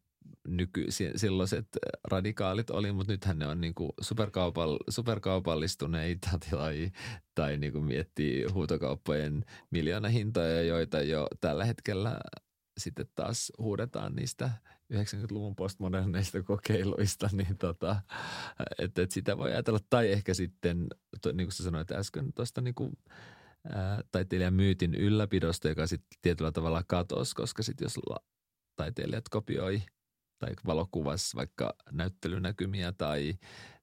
nyky, 0.49 0.87
silloiset 1.17 1.67
radikaalit 2.05 2.71
oli, 2.71 2.93
mutta 2.93 3.13
nythän 3.13 3.39
ne 3.39 3.47
on 3.47 3.61
niin 3.61 3.75
kuin 3.75 3.93
superkaupall, 4.01 4.79
superkaupallistuneita 4.89 6.31
tai, 6.51 6.91
tai 7.35 7.57
niin 7.57 7.73
kuin 7.73 7.85
miettii 7.85 8.45
huutokauppojen 8.53 9.45
hintoja, 10.13 10.63
joita 10.63 11.03
jo 11.03 11.27
tällä 11.41 11.65
hetkellä 11.65 12.21
sitten 12.79 13.07
taas 13.15 13.53
huudetaan 13.59 14.17
niistä 14.17 14.51
90-luvun 14.93 15.57
postmoderneista 15.57 16.43
kokeiluista, 16.43 17.29
niin 17.37 17.59
tota, 17.59 17.97
että, 18.79 19.03
että 19.03 19.15
sitä 19.15 19.39
voi 19.39 19.53
ajatella. 19.53 19.79
Tai 19.91 20.13
ehkä 20.13 20.35
sitten, 20.35 20.89
niin 21.33 21.47
kuin 21.47 21.53
sä 21.53 21.65
sanoit 21.65 21.93
äsken, 21.93 22.33
tuosta 22.33 22.61
niin 22.61 22.75
kuin, 22.75 22.93
taiteilijan 24.13 24.55
myytin 24.55 24.95
ylläpidosta, 24.95 25.69
joka 25.69 25.87
sitten 25.87 26.19
tietyllä 26.23 26.53
tavalla 26.53 26.83
katosi, 26.89 27.35
koska 27.35 27.63
sitten 27.63 27.85
jos 27.85 27.99
taiteilijat 28.77 29.29
kopioi– 29.29 29.83
tai 30.41 30.55
valokuvassa 30.67 31.37
vaikka 31.37 31.75
näyttelynäkymiä 31.93 32.93
tai, 32.93 33.35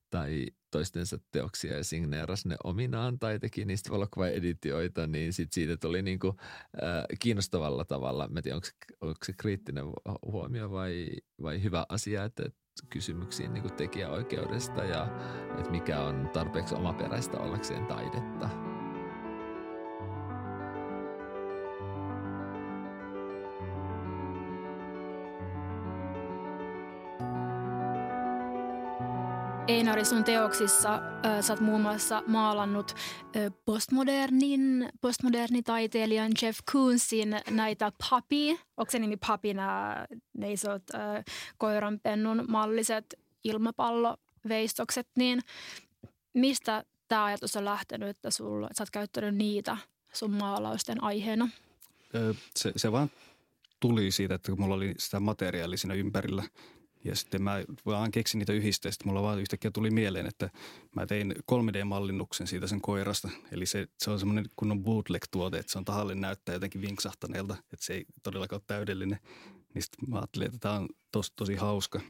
tai 0.10 0.46
toistensa 0.72 1.18
teoksia 1.32 1.78
ja 1.78 1.84
signeeras 1.84 2.46
ne 2.46 2.56
ominaan 2.64 3.20
tai 3.20 3.40
teki 3.40 3.66
niistä 3.66 3.90
valokuvaeditioita, 3.90 5.08
niin 5.08 5.34
sit 5.34 5.54
siitä 5.54 5.78
tuli 5.78 6.02
niinku, 6.02 6.36
äh, 6.84 7.04
kiinnostavalla 7.20 7.86
tavalla, 7.86 8.28
mä 8.28 8.42
tiedän, 8.42 8.56
onko 8.56 8.68
onko 9.02 9.26
se 9.26 9.34
kriittinen 9.38 9.86
huomio 10.26 10.72
vai, 10.72 11.10
vai 11.42 11.64
hyvä 11.64 11.86
asia, 11.90 12.24
että, 12.24 12.44
että 12.46 12.60
kysymyksiin 12.90 13.54
niin 13.54 13.74
tekijäoikeudesta 13.74 14.84
ja 14.84 15.08
että 15.58 15.72
mikä 15.72 16.02
on 16.02 16.30
tarpeeksi 16.34 16.76
omaperäistä 16.76 17.38
ollakseen 17.38 17.86
taidetta. 17.86 18.67
Einari, 29.68 30.06
sun 30.06 30.24
teoksissa 30.24 30.94
äh, 30.96 31.42
sä 31.42 31.54
oot 31.54 31.60
muun 31.60 31.82
muassa 31.82 32.24
maalannut 32.28 32.96
äh, 33.36 33.52
postmodernin, 33.66 34.90
postmodernitaiteilijan 35.02 36.32
Jeff 36.42 36.60
Koonsin 36.72 37.40
näitä 37.50 37.92
papi, 38.10 38.50
onko 38.78 38.92
se 38.92 39.00
nimi 39.00 39.18
papi, 39.28 39.54
nämä 39.54 40.06
ne 40.38 40.52
isot 40.52 40.84
äh, 40.96 41.24
koiranpennun 41.58 42.46
malliset 42.48 43.20
ilmapalloveistokset, 43.44 45.08
niin 45.18 45.42
mistä 46.34 46.84
tämä 47.08 47.26
ajatus 47.26 47.56
on 47.56 47.66
lähtenyt, 47.66 48.10
että 48.10 48.32
sulla, 48.32 48.70
sä 48.78 48.84
oot 48.84 48.90
käyttänyt 48.90 49.36
niitä 49.36 49.78
sun 50.14 50.32
maalausten 50.32 51.04
aiheena? 51.04 51.50
Se, 52.56 52.72
se 52.76 52.92
vaan 52.92 53.12
tuli 53.80 54.12
siitä, 54.12 54.36
että 54.36 54.52
kun 54.52 54.62
mulla 54.62 54.76
oli 54.76 54.94
sitä 54.98 55.20
materiaalia 55.20 55.78
siinä 55.78 55.94
ympärillä– 55.94 56.44
ja 57.04 57.16
sitten 57.16 57.42
mä 57.42 57.64
vaan 57.86 58.12
keksin 58.12 58.40
niitä 58.40 58.54
yhdistä. 58.54 58.92
Sitten 58.92 59.08
mulla 59.08 59.22
vaan 59.22 59.40
yhtäkkiä 59.40 59.72
tuli 59.72 59.92
mieleen, 59.92 60.26
että 60.26 60.50
mä 60.96 61.06
tein 61.06 61.36
3D-mallinnuksen 61.52 62.48
siitä 62.48 62.68
sen 62.68 62.82
koirasta. 62.82 63.30
Eli 63.52 63.66
se, 63.66 63.88
se 63.98 64.12
on 64.12 64.20
semmoinen 64.20 64.46
kunnon 64.56 64.84
bootleg-tuote, 64.84 65.60
että 65.60 65.72
se 65.72 65.78
on 65.78 65.86
tahallinen 65.86 66.22
näyttää 66.22 66.56
jotenkin 66.56 66.82
vinksahtaneelta, 66.82 67.56
että 67.74 67.86
se 67.86 67.94
ei 67.94 68.06
todellakaan 68.24 68.58
ole 68.58 68.64
täydellinen. 68.68 69.20
Niin 69.74 69.84
sitten 69.84 70.10
mä 70.10 70.18
ajattelin, 70.18 70.46
että 70.46 70.60
tämä 70.60 70.76
on 70.76 70.90
tos, 71.12 71.32
tosi 71.32 71.56
hauska. 71.56 72.02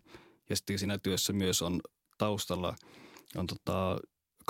Ja 0.50 0.56
sitten 0.56 0.80
siinä 0.80 0.98
työssä 0.98 1.34
myös 1.34 1.62
on 1.62 1.82
taustalla, 2.18 2.76
on 3.36 3.48
tota, 3.48 4.00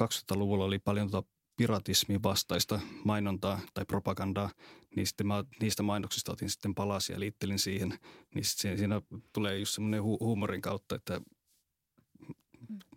2000-luvulla 0.02 0.66
oli 0.66 0.80
paljon 0.80 1.12
tota 1.12 1.30
piratismin 1.58 2.24
vastaista 2.24 2.80
mainontaa 3.04 3.60
tai 3.74 3.86
propagandaa, 3.86 4.50
niin 4.96 5.08
sitten 5.08 5.28
mä 5.28 5.44
niistä 5.62 5.84
mainoksista 5.84 6.32
otin 6.32 6.50
sitten 6.50 6.76
palasia 6.76 7.16
ja 7.16 7.20
liittelin 7.20 7.60
siihen. 7.60 8.00
Niin 8.36 8.46
sitten 8.46 8.78
siinä 8.78 9.02
tulee 9.34 9.60
just 9.60 9.74
semmoinen 9.74 10.02
hu- 10.02 10.20
huumorin 10.20 10.62
kautta, 10.62 10.96
että 10.96 11.22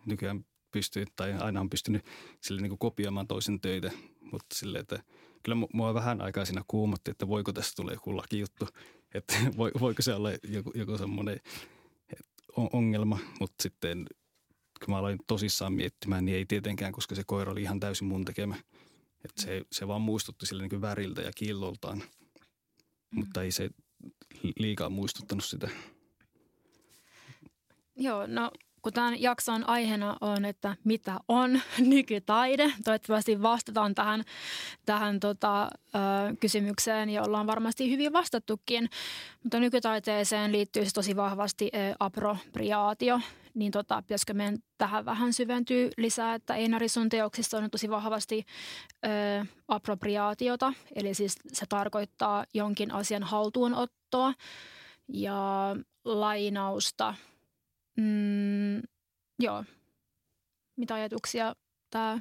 nykyään 0.05 0.45
pystyy 0.71 1.05
tai 1.15 1.33
aina 1.33 1.59
on 1.59 1.69
pystynyt 1.69 2.05
sille 2.41 2.61
niin 2.61 2.69
kuin 2.69 2.79
kopioimaan 2.79 3.27
toisen 3.27 3.61
töitä, 3.61 3.91
mutta 4.31 4.55
sille, 4.55 4.79
että 4.79 5.03
kyllä 5.43 5.67
mua 5.73 5.93
vähän 5.93 6.21
aikaa 6.21 6.45
siinä 6.45 6.63
kuumotti, 6.67 7.11
että 7.11 7.27
voiko 7.27 7.53
tästä 7.53 7.75
tulee 7.75 7.93
joku 7.93 8.17
lakijuttu, 8.17 8.67
että 9.13 9.33
voiko 9.79 10.01
se 10.01 10.13
olla 10.13 10.29
joku, 10.43 10.71
joku 10.75 10.97
semmoinen 10.97 11.39
ongelma, 12.55 13.19
mutta 13.39 13.63
sitten 13.63 14.05
kun 14.85 14.93
mä 14.93 14.97
aloin 14.97 15.19
tosissaan 15.27 15.73
miettimään, 15.73 16.25
niin 16.25 16.37
ei 16.37 16.45
tietenkään, 16.45 16.91
koska 16.91 17.15
se 17.15 17.23
koira 17.25 17.51
oli 17.51 17.61
ihan 17.61 17.79
täysin 17.79 18.07
mun 18.07 18.25
tekemä. 18.25 18.55
että 19.25 19.41
se, 19.41 19.61
se 19.71 19.87
vaan 19.87 20.01
muistutti 20.01 20.45
sille 20.45 20.67
niin 20.67 20.81
väriltä 20.81 21.21
ja 21.21 21.31
killoltaan, 21.35 21.97
mm. 21.97 23.19
mutta 23.19 23.43
ei 23.43 23.51
se 23.51 23.69
liikaa 24.59 24.89
muistuttanut 24.89 25.45
sitä. 25.45 25.69
Joo, 27.95 28.27
no 28.27 28.51
kun 28.81 28.93
tämän 28.93 29.21
jakson 29.21 29.69
aiheena 29.69 30.17
on, 30.21 30.45
että 30.45 30.75
mitä 30.83 31.19
on 31.27 31.61
nykytaide. 31.79 32.73
Toivottavasti 32.83 33.41
vastataan 33.41 33.95
tähän, 33.95 34.23
tähän 34.85 35.19
tota, 35.19 35.63
ö, 35.63 35.67
kysymykseen 36.39 37.09
ja 37.09 37.23
ollaan 37.23 37.47
varmasti 37.47 37.91
hyvin 37.91 38.13
vastattukin. 38.13 38.89
Mutta 39.43 39.59
nykytaiteeseen 39.59 40.51
liittyy 40.51 40.83
tosi 40.93 41.15
vahvasti 41.15 41.71
ö, 41.75 41.95
apropriaatio. 41.99 43.19
Niin 43.53 43.71
tota, 43.71 44.01
pitäisikö 44.01 44.33
meidän 44.33 44.57
tähän 44.77 45.05
vähän 45.05 45.33
syventyä 45.33 45.89
lisää, 45.97 46.35
että 46.35 46.55
Einari 46.55 46.89
sun 46.89 47.09
teoksissa 47.09 47.57
on 47.57 47.69
tosi 47.69 47.89
vahvasti 47.89 48.45
ö, 49.05 49.45
apropriaatiota. 49.67 50.73
Eli 50.95 51.13
siis 51.13 51.35
se 51.47 51.65
tarkoittaa 51.69 52.45
jonkin 52.53 52.91
asian 52.91 53.23
haltuunottoa 53.23 54.33
ja 55.07 55.75
lainausta– 56.05 57.13
Mm, 57.97 58.81
joo. 59.39 59.63
Mitä 60.75 60.93
ajatuksia 60.93 61.55
tämä 61.89 62.19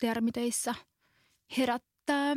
termi 0.00 0.32
teissä 0.32 0.74
herättää? 1.58 2.36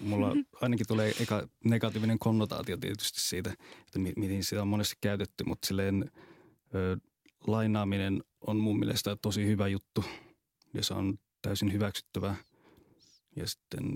Mulla 0.00 0.36
ainakin 0.60 0.86
tulee 0.86 1.12
eka 1.20 1.48
negatiivinen 1.64 2.18
konnotaatio 2.18 2.76
tietysti 2.76 3.20
siitä, 3.20 3.50
että 3.80 3.98
miten 4.16 4.44
sitä 4.44 4.62
on 4.62 4.68
monesti 4.68 4.96
käytetty, 5.00 5.44
mutta 5.44 5.66
silleen 5.66 6.10
ö, 6.74 6.96
lainaaminen 7.46 8.24
on 8.46 8.56
mun 8.56 8.78
mielestä 8.78 9.16
tosi 9.22 9.46
hyvä 9.46 9.68
juttu 9.68 10.04
ja 10.74 10.84
se 10.84 10.94
on 10.94 11.18
täysin 11.42 11.72
hyväksyttävää. 11.72 12.36
Ja 13.36 13.46
sitten 13.46 13.94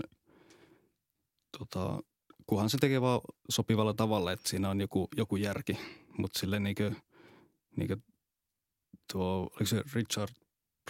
tota, 1.59 1.99
kunhan 2.47 2.69
se 2.69 2.77
tekee 2.77 3.01
vaan 3.01 3.21
sopivalla 3.49 3.93
tavalla, 3.93 4.31
että 4.31 4.49
siinä 4.49 4.69
on 4.69 4.81
joku, 4.81 5.07
joku 5.17 5.35
järki, 5.35 5.77
mutta 6.17 6.39
silleen 6.39 6.63
niin 6.63 6.75
kuin– 6.75 6.95
niin 7.75 7.87
kuin 7.87 8.03
tuo, 9.13 9.37
oliko 9.37 9.65
se 9.65 9.83
Richard 9.93 10.31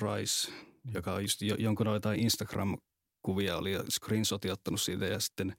Price, 0.01 0.51
joka 0.93 1.13
on 1.13 1.21
just 1.21 1.41
jonkun 1.41 1.87
jotain 1.87 2.19
Instagram-kuvia 2.19 3.57
oli 3.57 3.71
ja 3.71 3.83
screenshotin 3.89 4.51
ottanut 4.51 4.81
siitä 4.81 5.05
ja 5.05 5.19
sitten 5.19 5.55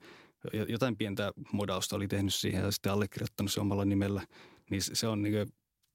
jotain 0.67 0.97
pientä 0.97 1.31
modausta 1.51 1.95
oli 1.95 2.07
tehnyt 2.07 2.33
siihen 2.33 2.63
ja 2.63 2.71
sitten 2.71 2.91
allekirjoittanut 2.91 3.51
se 3.51 3.61
omalla 3.61 3.85
nimellä, 3.85 4.27
niin 4.69 4.81
se 4.81 5.07
on 5.07 5.21
niin 5.21 5.53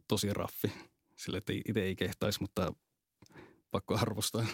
tosi 0.08 0.34
raffi. 0.34 0.72
Sille, 1.22 1.38
että 1.38 1.52
itse 1.52 1.82
ei 1.82 1.96
kehtaisi, 1.96 2.40
mutta 2.40 2.72
pakko 3.70 3.98
arvostaa. 3.98 4.46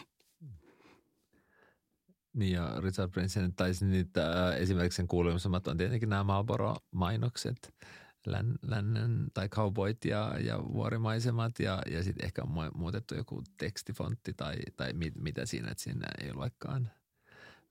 Niin 2.32 2.52
ja 2.52 2.80
Richard 2.80 3.10
Prince 3.10 3.50
taisi 3.56 3.86
niitä 3.86 4.48
äh, 4.48 4.56
esimerkiksi 4.56 4.96
sen 4.96 5.08
kuuluisimmat 5.08 5.68
on 5.68 5.76
tietenkin 5.76 6.08
nämä 6.08 6.24
Marlboro-mainokset– 6.24 7.74
län, 8.26 8.54
lännen 8.62 9.26
tai 9.34 9.48
cowboyt 9.48 10.04
ja, 10.04 10.34
ja 10.40 10.58
vuorimaisemat 10.58 11.60
ja, 11.60 11.82
ja 11.90 12.02
sitten 12.02 12.26
ehkä 12.26 12.42
on 12.42 12.70
muutettu 12.74 13.14
joku 13.14 13.42
tekstifontti 13.58 14.32
tai, 14.32 14.56
tai 14.76 14.92
mit, 14.92 15.14
mitä 15.16 15.46
siinä, 15.46 15.70
että 15.70 15.82
siinä 15.82 16.06
ei 16.24 16.30
olekaan 16.30 16.90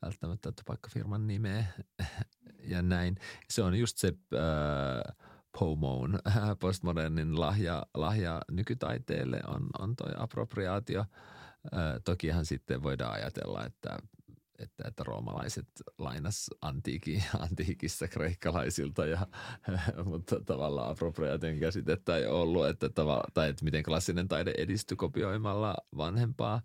välttämättä 0.01 0.51
paikkafirman 0.65 1.27
nimeä 1.27 1.65
ja 2.73 2.81
näin. 2.81 3.17
Se 3.49 3.63
on 3.63 3.75
just 3.75 3.97
se 3.97 4.07
äh, 4.07 5.26
pomoon 5.59 6.19
postmodernin 6.61 7.39
lahja, 7.39 7.85
lahja 7.93 8.41
nykytaiteelle 8.51 9.41
on, 9.47 9.67
on 9.79 9.95
toi 9.95 10.11
appropriaatio. 10.17 11.05
Tokihan 12.05 12.45
sitten 12.45 12.83
voidaan 12.83 13.13
ajatella, 13.13 13.65
että 13.65 13.97
että, 14.59 14.87
että 14.87 15.03
roomalaiset 15.03 15.67
lainas 15.97 16.49
antiiki, 16.61 17.23
antiikissa 17.49 18.07
kreikkalaisilta, 18.07 19.05
ja, 19.05 19.27
mutta 20.05 20.39
tavallaan 20.45 20.91
appropriaation 20.91 21.59
käsitettä 21.59 22.17
ei 22.17 22.25
ollut, 22.25 22.67
että 22.67 22.89
tava, 22.89 23.23
tai 23.33 23.49
että 23.49 23.65
miten 23.65 23.83
klassinen 23.83 24.27
taide 24.27 24.53
edistyi 24.57 24.97
kopioimalla 24.97 25.75
vanhempaa. 25.97 26.61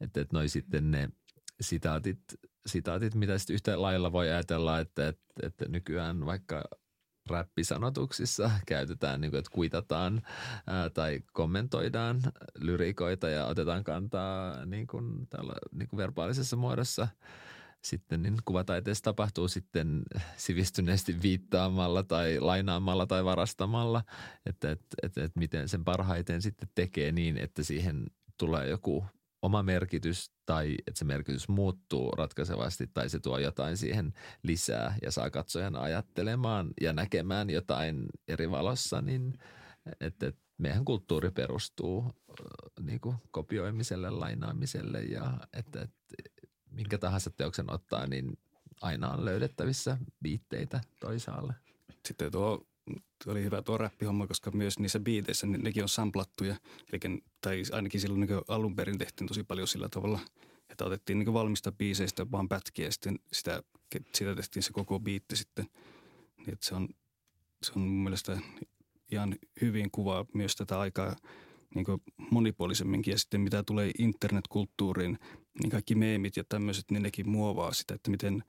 Että, 0.00 0.20
että 0.20 0.36
noi 0.36 0.48
sitten 0.48 0.90
ne 0.90 1.08
sitaatit, 1.60 2.20
sitaatit 2.66 3.14
mitä 3.14 3.38
sitten 3.38 3.54
yhtä 3.54 3.82
lailla 3.82 4.12
voi 4.12 4.30
ajatella, 4.30 4.78
että, 4.78 5.08
että, 5.08 5.24
että 5.42 5.68
nykyään 5.68 6.26
vaikka 6.26 6.64
räppisanotuksissa 7.30 8.50
käytetään, 8.66 9.20
niin 9.20 9.30
kuin, 9.30 9.38
että 9.38 9.50
kuitataan 9.54 10.22
ää, 10.66 10.90
tai 10.90 11.20
kommentoidaan 11.32 12.20
lyrikoita 12.58 13.28
ja 13.28 13.46
otetaan 13.46 13.84
kantaa 13.84 14.64
niin 14.66 14.86
kuin, 14.86 15.26
tällä, 15.28 15.52
niin 15.72 15.88
kuin 15.88 15.98
verbaalisessa 15.98 16.56
muodossa. 16.56 17.08
Sitten 17.84 18.22
niin 18.22 18.36
kuvataiteessa 18.44 19.04
tapahtuu 19.04 19.48
sitten 19.48 20.02
sivistyneesti 20.36 21.22
viittaamalla 21.22 22.02
tai 22.02 22.40
lainaamalla 22.40 23.06
tai 23.06 23.24
varastamalla, 23.24 24.02
että, 24.46 24.70
että, 24.70 24.86
että, 25.02 25.24
että 25.24 25.38
miten 25.38 25.68
sen 25.68 25.84
parhaiten 25.84 26.42
sitten 26.42 26.68
tekee 26.74 27.12
niin, 27.12 27.38
että 27.38 27.62
siihen 27.62 28.06
tulee 28.38 28.68
joku 28.68 29.04
oma 29.42 29.62
merkitys 29.62 30.30
tai 30.46 30.74
että 30.86 30.98
se 30.98 31.04
merkitys 31.04 31.48
muuttuu 31.48 32.10
ratkaisevasti 32.10 32.86
tai 32.94 33.08
se 33.08 33.20
tuo 33.20 33.38
jotain 33.38 33.76
siihen 33.76 34.12
lisää 34.42 34.94
ja 35.02 35.10
saa 35.10 35.30
katsojan 35.30 35.76
ajattelemaan 35.76 36.70
ja 36.80 36.92
näkemään 36.92 37.50
jotain 37.50 38.06
eri 38.28 38.50
valossa, 38.50 39.00
niin 39.00 39.38
että, 40.00 40.26
että 40.26 40.42
meidän 40.58 40.84
kulttuuri 40.84 41.30
perustuu 41.30 42.12
niin 42.80 43.00
kuin 43.00 43.16
kopioimiselle, 43.30 44.10
lainaamiselle 44.10 45.02
ja 45.02 45.40
että, 45.52 45.82
että 45.82 45.96
minkä 46.70 46.98
tahansa 46.98 47.30
teoksen 47.30 47.72
ottaa, 47.72 48.06
niin 48.06 48.38
aina 48.80 49.10
on 49.10 49.24
löydettävissä 49.24 49.98
viitteitä 50.22 50.80
toisaalle. 51.00 51.54
Sitten 52.06 52.32
tuo 52.32 52.66
oli 53.26 53.42
hyvä 53.42 53.62
tuo 53.62 53.78
räppihomma, 53.78 54.26
koska 54.26 54.50
myös 54.50 54.78
niissä 54.78 55.00
biiteissä 55.00 55.46
niin 55.46 55.62
nekin 55.62 55.82
on 55.82 55.88
samplattuja. 55.88 56.56
Eli, 56.92 57.22
tai 57.40 57.62
ainakin 57.72 58.00
silloin 58.00 58.20
niin 58.20 58.40
alun 58.48 58.76
perin 58.76 58.98
tehtiin 58.98 59.28
tosi 59.28 59.44
paljon 59.44 59.68
sillä 59.68 59.88
tavalla, 59.88 60.20
että 60.68 60.84
otettiin 60.84 61.18
niin 61.18 61.32
valmista 61.32 61.72
biiseistä 61.72 62.30
vaan 62.30 62.48
pätkiä 62.48 62.84
ja 62.84 62.92
sitten 62.92 63.18
sitä, 63.32 63.62
sitä 64.14 64.34
tehtiin 64.34 64.62
se 64.62 64.72
koko 64.72 65.00
biitti 65.00 65.36
sitten. 65.36 65.66
Niin 66.36 66.52
että 66.52 66.66
se 66.66 66.74
on, 66.74 66.88
se 67.62 67.72
on 67.76 67.82
mun 67.82 68.02
mielestä 68.02 68.38
ihan 69.12 69.36
hyvin 69.60 69.90
kuvaa 69.90 70.26
myös 70.34 70.56
tätä 70.56 70.80
aikaa 70.80 71.16
niin 71.74 71.86
monipuolisemminkin. 72.30 73.12
Ja 73.12 73.18
sitten 73.18 73.40
mitä 73.40 73.62
tulee 73.62 73.90
internetkulttuuriin, 73.98 75.18
niin 75.62 75.70
kaikki 75.70 75.94
meemit 75.94 76.36
ja 76.36 76.44
tämmöiset, 76.48 76.90
niin 76.90 77.02
nekin 77.02 77.28
muovaa 77.28 77.72
sitä, 77.72 77.94
että 77.94 78.10
miten 78.10 78.44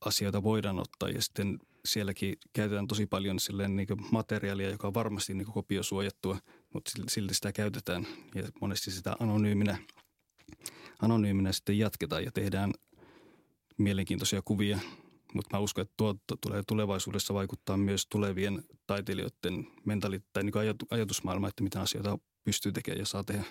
asioita 0.00 0.42
voidaan 0.42 0.78
ottaa. 0.78 1.08
Ja 1.08 1.22
sitten 1.22 1.58
sielläkin 1.86 2.36
käytetään 2.52 2.86
tosi 2.86 3.06
paljon 3.06 3.40
silleen 3.40 3.76
niin 3.76 3.88
materiaalia, 4.10 4.70
joka 4.70 4.86
on 4.86 4.94
varmasti 4.94 5.34
niin 5.34 5.46
kopiosuojattua, 5.46 6.38
mutta 6.74 6.90
silti 7.08 7.34
sitä 7.34 7.52
käytetään. 7.52 8.06
Ja 8.34 8.42
monesti 8.60 8.90
sitä 8.90 9.16
anonyyminä, 9.20 9.78
anonyyminä 11.02 11.52
sitten 11.52 11.78
jatketaan 11.78 12.24
ja 12.24 12.32
tehdään 12.32 12.72
mielenkiintoisia 13.78 14.42
kuvia. 14.44 14.78
Mutta 15.34 15.56
mä 15.56 15.60
uskon, 15.60 15.82
että 15.82 15.94
tuo 15.96 16.14
tulee 16.40 16.62
tulevaisuudessa 16.66 17.34
vaikuttaa 17.34 17.76
myös 17.76 18.06
tulevien 18.06 18.62
taiteilijoiden 18.86 19.66
mentaali- 19.84 20.22
tai 20.32 20.42
niin 20.42 20.54
ajatusmaailma, 20.90 21.48
että 21.48 21.62
mitä 21.62 21.80
asioita 21.80 22.18
pystyy 22.44 22.72
tekemään 22.72 22.98
ja 22.98 23.06
saa 23.06 23.24
tehdä. 23.24 23.44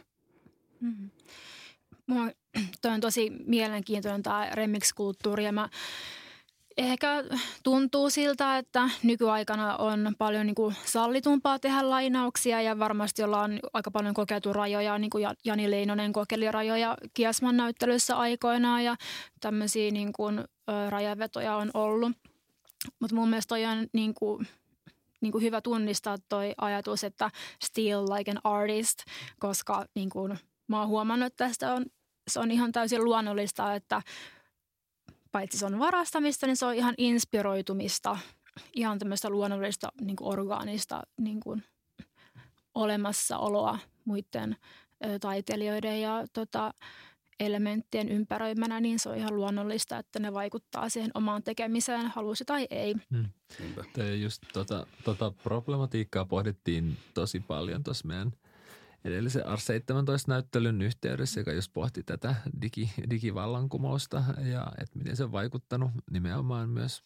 Mm-hmm. 0.80 1.10
Mua, 2.08 2.30
toi 2.82 2.92
on 2.92 3.02
tosi 3.02 3.30
mielenkiintoinen 3.30 4.24
tämä 4.24 4.50
remix-kulttuuri 4.54 5.46
ja 5.46 5.52
mä 5.52 5.70
ehkä 6.78 7.24
tuntuu 7.64 8.10
siltä, 8.10 8.58
että 8.58 8.90
nykyaikana 9.04 9.78
on 9.78 10.16
paljon 10.18 10.46
niin 10.46 10.56
kuin 10.56 10.76
sallitumpaa 10.86 11.60
tehdä 11.60 11.90
lainauksia 11.90 12.62
ja 12.62 12.80
varmasti 12.80 13.24
ollaan 13.24 13.60
aika 13.74 13.92
paljon 13.92 14.14
kokeiltu 14.14 14.54
rajoja, 14.54 14.98
niin 14.98 15.10
kuin 15.10 15.28
Jani 15.46 15.72
Leinonen 15.72 16.14
kokeili 16.14 16.52
rajoja 16.52 16.98
Kiasman 17.14 17.58
näyttelyssä 17.58 18.18
aikoinaan 18.18 18.84
ja 18.84 18.96
tämmöisiä 19.42 19.92
niin 19.92 20.14
kuin, 20.14 20.44
rajavetoja 20.90 21.56
on 21.56 21.72
ollut. 21.74 22.12
Mutta 23.00 23.16
mun 23.16 23.30
mielestä 23.30 23.56
on 23.56 23.88
niin 23.94 24.14
kuin, 24.14 24.48
niin 25.22 25.32
kuin 25.32 25.44
hyvä 25.44 25.62
tunnistaa 25.62 26.18
toi 26.30 26.54
ajatus, 26.58 27.04
että 27.04 27.32
still 27.64 28.04
like 28.04 28.32
an 28.32 28.40
artist, 28.44 29.00
koska 29.40 29.86
niin 29.96 30.10
kuin, 30.10 30.40
mä 30.68 30.80
oon 30.80 30.88
huomannut, 30.88 31.28
että 31.28 31.46
tästä 31.46 31.74
on, 31.74 31.86
se 32.28 32.40
on 32.40 32.52
ihan 32.52 32.72
täysin 32.72 33.04
luonnollista, 33.04 33.76
että 33.76 34.02
paitsi 35.36 35.58
se 35.58 35.66
on 35.66 35.80
varastamista, 35.80 36.48
niin 36.48 36.58
se 36.58 36.66
on 36.66 36.76
ihan 36.76 36.94
inspiroitumista, 36.98 38.18
ihan 38.74 39.00
tämmöistä 39.00 39.30
luonnollista 39.30 39.92
niin 40.02 40.16
kuin 40.16 40.28
orgaanista 40.28 41.04
niin 41.18 41.40
kuin 41.40 41.64
olemassaoloa 42.76 43.80
muiden 44.06 44.56
ö, 45.06 45.20
taiteilijoiden 45.20 46.02
ja 46.02 46.26
tota, 46.34 46.74
elementtien 47.40 48.10
ympäröimänä, 48.10 48.80
niin 48.80 49.00
se 49.00 49.10
on 49.10 49.18
ihan 49.18 49.36
luonnollista, 49.36 49.98
että 49.98 50.20
ne 50.20 50.34
vaikuttaa 50.34 50.90
siihen 50.90 51.12
omaan 51.14 51.44
tekemiseen, 51.44 52.08
halusi 52.08 52.46
tai 52.46 52.68
ei. 52.70 52.96
Hmm. 53.12 53.26
Just 54.22 54.44
tota, 54.54 54.88
tota 55.04 55.32
problematiikkaa 55.44 56.26
pohdittiin 56.26 56.98
tosi 57.14 57.40
paljon 57.40 57.84
tuossa 57.84 58.08
meidän 58.08 58.34
edellisen 59.06 59.42
R17-näyttelyn 59.42 60.82
yhteydessä, 60.82 61.40
joka 61.40 61.52
just 61.52 61.74
pohti 61.74 62.04
tätä 62.04 62.36
digi, 62.62 62.92
digivallankumousta 63.10 64.24
ja 64.52 64.72
että 64.82 64.98
miten 64.98 65.16
se 65.16 65.24
on 65.24 65.32
vaikuttanut 65.32 65.92
nimenomaan 66.12 66.70
myös 66.70 67.04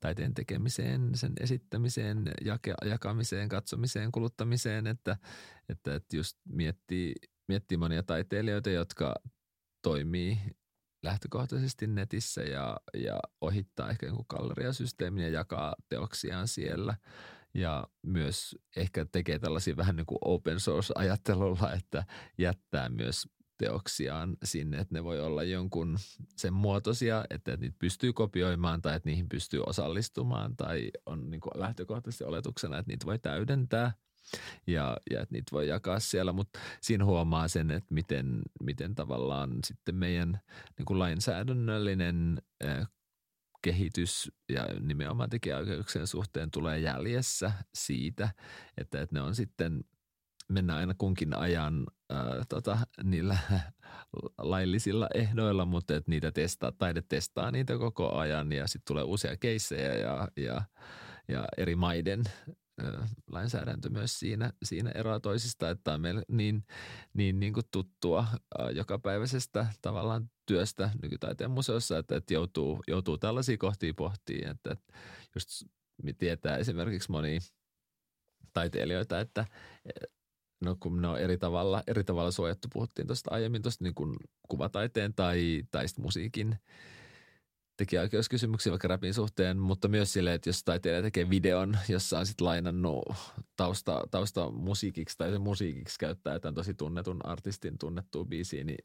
taiteen 0.00 0.34
tekemiseen, 0.34 1.10
sen 1.14 1.32
esittämiseen, 1.40 2.30
jake, 2.44 2.74
jakamiseen, 2.84 3.48
katsomiseen, 3.48 4.12
kuluttamiseen, 4.12 4.86
että, 4.86 5.16
että, 5.68 5.94
että 5.94 6.16
just 6.16 6.38
miettii, 6.48 7.14
miettii 7.48 7.78
monia 7.78 8.02
taiteilijoita, 8.02 8.70
jotka 8.70 9.14
toimii 9.82 10.38
lähtökohtaisesti 11.02 11.86
netissä 11.86 12.42
ja, 12.42 12.76
ja 12.94 13.20
ohittaa 13.40 13.90
ehkä 13.90 14.06
jonkun 14.06 14.26
galleriasysteemin 14.28 15.22
ja 15.24 15.30
jakaa 15.30 15.74
teoksiaan 15.88 16.48
siellä. 16.48 16.96
Ja 17.56 17.86
myös 18.02 18.56
ehkä 18.76 19.06
tekee 19.12 19.38
tällaisia 19.38 19.76
vähän 19.76 19.96
niin 19.96 20.06
kuin 20.06 20.18
open 20.24 20.60
source-ajattelulla, 20.60 21.72
että 21.72 22.04
jättää 22.38 22.88
myös 22.88 23.28
teoksiaan 23.58 24.36
sinne, 24.44 24.78
että 24.78 24.94
ne 24.94 25.04
voi 25.04 25.20
olla 25.20 25.42
jonkun 25.42 25.98
sen 26.36 26.52
muotoisia, 26.52 27.24
että 27.30 27.56
niitä 27.56 27.76
pystyy 27.78 28.12
kopioimaan 28.12 28.82
tai 28.82 28.96
että 28.96 29.08
niihin 29.08 29.28
pystyy 29.28 29.62
osallistumaan 29.66 30.56
tai 30.56 30.90
on 31.06 31.30
niin 31.30 31.40
kuin 31.40 31.52
lähtökohtaisesti 31.60 32.24
oletuksena, 32.24 32.78
että 32.78 32.92
niitä 32.92 33.06
voi 33.06 33.18
täydentää– 33.18 33.92
ja, 34.66 34.96
ja 35.10 35.20
että 35.20 35.32
niitä 35.32 35.52
voi 35.52 35.68
jakaa 35.68 36.00
siellä, 36.00 36.32
mutta 36.32 36.58
siinä 36.80 37.04
huomaa 37.04 37.48
sen, 37.48 37.70
että 37.70 37.94
miten, 37.94 38.42
miten 38.62 38.94
tavallaan 38.94 39.50
sitten 39.64 39.94
meidän 39.94 40.40
niin 40.78 40.86
kuin 40.86 40.98
lainsäädännöllinen 40.98 42.42
kehitys 43.66 44.32
ja 44.48 44.66
nimenomaan 44.80 45.30
tekijäoikeuksien 45.30 46.06
suhteen 46.06 46.50
tulee 46.50 46.78
jäljessä 46.78 47.52
siitä, 47.74 48.28
että, 48.78 49.00
että 49.00 49.14
ne 49.14 49.20
on 49.20 49.34
sitten, 49.34 49.84
mennään 50.48 50.78
aina 50.78 50.94
kunkin 50.98 51.36
ajan 51.36 51.86
ää, 52.10 52.44
tota, 52.48 52.78
niillä 53.02 53.38
laillisilla 54.38 55.08
ehdoilla, 55.14 55.64
mutta 55.64 55.96
että 55.96 56.10
niitä 56.10 56.32
testaa, 56.32 56.72
taide 56.72 57.02
testaa 57.02 57.50
niitä 57.50 57.78
koko 57.78 58.16
ajan 58.16 58.52
ja 58.52 58.66
sitten 58.66 58.86
tulee 58.86 59.04
uusia 59.04 59.36
keissejä 59.36 59.94
ja, 59.94 60.28
ja, 60.36 60.62
ja 61.28 61.44
eri 61.56 61.76
maiden 61.76 62.24
lainsäädäntö 63.30 63.90
myös 63.90 64.18
siinä, 64.18 64.52
siinä 64.64 64.90
eroa 64.90 65.20
toisista, 65.20 65.70
että 65.70 65.92
on 65.92 66.00
meillä 66.00 66.22
niin, 66.28 66.64
niin, 67.14 67.40
niin 67.40 67.52
kuin 67.52 67.66
tuttua 67.70 68.26
jokapäiväisestä 68.74 69.66
tavallaan 69.82 70.30
työstä 70.46 70.90
nykytaiteen 71.02 71.50
museossa, 71.50 71.98
että, 71.98 72.16
että 72.16 72.34
joutuu, 72.34 72.82
joutuu 72.88 73.18
tällaisia 73.18 73.56
kohtia 73.56 73.94
pohtiin, 73.94 74.48
että, 74.48 74.72
että 74.72 74.92
just 75.34 75.50
tietää 76.18 76.56
esimerkiksi 76.56 77.10
moni 77.10 77.38
taiteilijoita, 78.52 79.20
että 79.20 79.46
no 80.64 80.76
kun 80.80 81.02
ne 81.02 81.08
on 81.08 81.20
eri 81.20 81.38
tavalla, 81.38 81.82
eri 81.86 82.04
tavalla 82.04 82.30
suojattu, 82.30 82.68
puhuttiin 82.72 83.06
tuosta 83.06 83.30
aiemmin 83.34 83.62
tuosta 83.62 83.84
niin 83.84 83.94
kuvataiteen 84.48 85.14
tai, 85.14 85.62
tai 85.70 85.84
musiikin– 85.98 86.56
tekijäoikeuskysymyksiä 87.76 88.70
vaikka 88.70 88.88
rapin 88.88 89.14
suhteen, 89.14 89.58
mutta 89.58 89.88
myös 89.88 90.12
sille, 90.12 90.34
että 90.34 90.48
jos 90.48 90.64
taiteilija 90.64 91.02
tekee 91.02 91.30
videon, 91.30 91.78
jossa 91.88 92.18
on 92.18 92.26
sitten 92.26 92.46
lainannut 92.46 93.04
tausta, 93.56 94.02
tausta 94.10 94.50
musiikiksi 94.50 95.18
tai 95.18 95.30
se 95.30 95.38
musiikiksi 95.38 95.98
käyttää 95.98 96.32
jotain 96.32 96.54
tosi 96.54 96.74
tunnetun 96.74 97.26
artistin 97.26 97.78
tunnettua 97.78 98.24
biisiä, 98.24 98.64
niin 98.64 98.84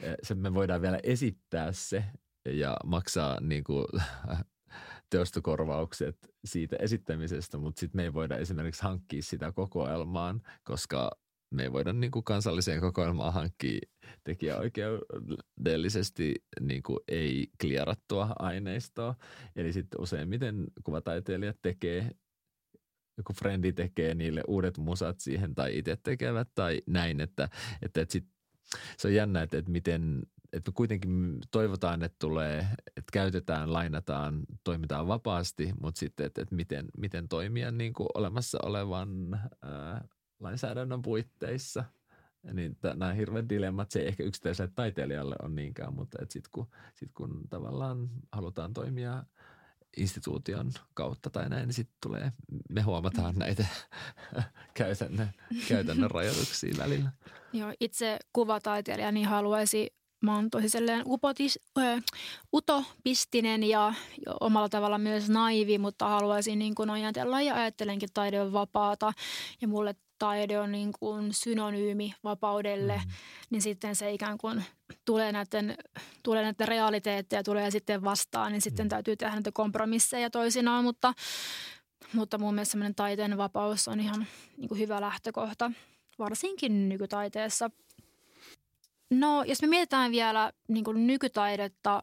eh, 0.00 0.14
se 0.22 0.34
me 0.34 0.54
voidaan 0.54 0.82
vielä 0.82 1.00
esittää 1.02 1.72
se 1.72 2.04
ja 2.44 2.76
maksaa 2.84 3.40
niin 3.40 3.64
kuin, 3.64 3.86
teostokorvaukset 5.10 6.16
siitä 6.44 6.76
esittämisestä, 6.80 7.58
mutta 7.58 7.80
sitten 7.80 7.98
me 7.98 8.02
ei 8.02 8.14
voida 8.14 8.36
esimerkiksi 8.36 8.82
hankkia 8.82 9.22
sitä 9.22 9.52
kokoelmaan, 9.52 10.42
koska 10.64 11.10
me 11.56 11.62
ei 11.62 11.72
voida 11.72 11.92
niin 11.92 12.10
kuin 12.10 12.24
kansalliseen 12.24 12.80
kokoelmaan 12.80 13.32
hankkia 13.32 13.80
tekijäoikeudellisesti 14.24 16.34
niin 16.60 16.82
kuin 16.82 16.98
ei 17.08 17.48
kliarattua 17.60 18.32
aineistoa. 18.38 19.14
Eli 19.56 19.72
sitten 19.72 20.00
useimmiten 20.00 20.66
kuvataiteilijat 20.84 21.56
tekee, 21.62 22.10
joku 23.18 23.32
frendi 23.32 23.72
tekee 23.72 24.14
niille 24.14 24.42
uudet 24.48 24.78
musat 24.78 25.20
siihen 25.20 25.54
tai 25.54 25.78
itse 25.78 25.96
tekevät 26.02 26.48
tai 26.54 26.82
näin, 26.86 27.20
että, 27.20 27.48
että, 27.82 28.00
että 28.00 28.12
sit, 28.12 28.24
se 28.96 29.08
on 29.08 29.14
jännä, 29.14 29.42
että, 29.42 29.58
että 29.58 29.70
miten 29.70 30.22
että 30.52 30.70
me 30.70 30.74
kuitenkin 30.74 31.38
toivotaan, 31.50 32.02
että 32.02 32.16
tulee, 32.18 32.58
että 32.86 33.10
käytetään, 33.12 33.72
lainataan, 33.72 34.42
toimitaan 34.64 35.08
vapaasti, 35.08 35.72
mutta 35.80 35.98
sitten, 35.98 36.26
että, 36.26 36.42
että 36.42 36.54
miten, 36.54 36.86
miten 36.98 37.28
toimia 37.28 37.70
niin 37.70 37.92
kuin 37.92 38.06
olemassa 38.14 38.58
olevan 38.62 39.40
ää, 39.62 40.08
lainsäädännön 40.40 41.02
puitteissa. 41.02 41.84
Niin 42.52 42.76
nämä 42.94 43.12
hirveät 43.12 43.48
dilemmat, 43.48 43.90
se 43.90 44.00
ei 44.00 44.08
ehkä 44.08 44.22
yksittäiselle 44.22 44.72
taiteilijalle 44.74 45.36
on 45.42 45.54
niinkään, 45.54 45.94
mutta 45.94 46.18
sitten 46.28 46.50
kun, 46.52 46.66
sit 46.94 47.10
kun 47.14 47.40
tavallaan 47.50 48.08
halutaan 48.32 48.72
toimia 48.72 49.24
instituution 49.96 50.72
kautta 50.94 51.30
tai 51.30 51.48
näin, 51.48 51.66
niin 51.66 51.74
sitten 51.74 51.96
tulee, 52.02 52.32
me 52.70 52.82
huomataan 52.82 53.34
mm. 53.34 53.38
näitä 53.38 53.66
käytännön, 54.74 55.30
käytännön 55.68 56.10
rajoituksia 56.10 56.74
välillä. 56.78 57.12
Joo, 57.52 57.72
itse 57.80 58.18
kuvataiteilija 58.32 59.12
niin 59.12 59.26
haluaisi 59.26 59.96
mä 60.20 60.34
oon 60.34 60.50
tosi 60.50 60.78
upotis, 61.06 61.58
ö, 61.78 62.00
utopistinen 62.52 63.62
ja 63.62 63.94
omalla 64.40 64.68
tavalla 64.68 64.98
myös 64.98 65.28
naivi, 65.28 65.78
mutta 65.78 66.08
haluaisin 66.08 66.58
niin 66.58 66.74
kuin 66.74 66.90
ajatella 66.90 67.42
ja 67.42 67.54
ajattelenkin 67.54 68.08
taide 68.14 68.40
on 68.40 68.52
vapaata 68.52 69.12
ja 69.60 69.68
mulle 69.68 69.94
taide 70.18 70.60
on 70.60 70.72
niin 70.72 70.92
kuin 70.98 71.32
synonyymi 71.32 72.14
vapaudelle, 72.24 72.96
mm. 73.04 73.12
niin 73.50 73.62
sitten 73.62 73.96
se 73.96 74.12
ikään 74.12 74.38
kuin 74.38 74.64
tulee 75.04 75.32
näiden, 75.32 75.76
tulee 76.22 76.42
näiden 76.42 76.68
realiteetteja 76.68 77.42
tulee 77.42 77.70
sitten 77.70 78.04
vastaan, 78.04 78.52
niin 78.52 78.62
sitten 78.62 78.86
mm. 78.86 78.88
täytyy 78.88 79.16
tehdä 79.16 79.34
näitä 79.34 79.52
kompromisseja 79.52 80.30
toisinaan, 80.30 80.84
mutta 80.84 81.14
mutta 82.12 82.38
mun 82.38 82.54
mielestä 82.54 82.70
semmoinen 82.70 82.94
taiteen 82.94 83.36
vapaus 83.36 83.88
on 83.88 84.00
ihan 84.00 84.26
niin 84.56 84.68
kuin 84.68 84.78
hyvä 84.78 85.00
lähtökohta, 85.00 85.72
varsinkin 86.18 86.88
nykytaiteessa. 86.88 87.70
No, 89.10 89.44
jos 89.44 89.62
me 89.62 89.68
mietitään 89.68 90.12
vielä 90.12 90.52
niin 90.68 90.84
kuin 90.84 91.06
nykytaidetta 91.06 92.02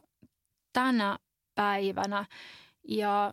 tänä 0.72 1.18
päivänä 1.54 2.24
ja 2.88 3.32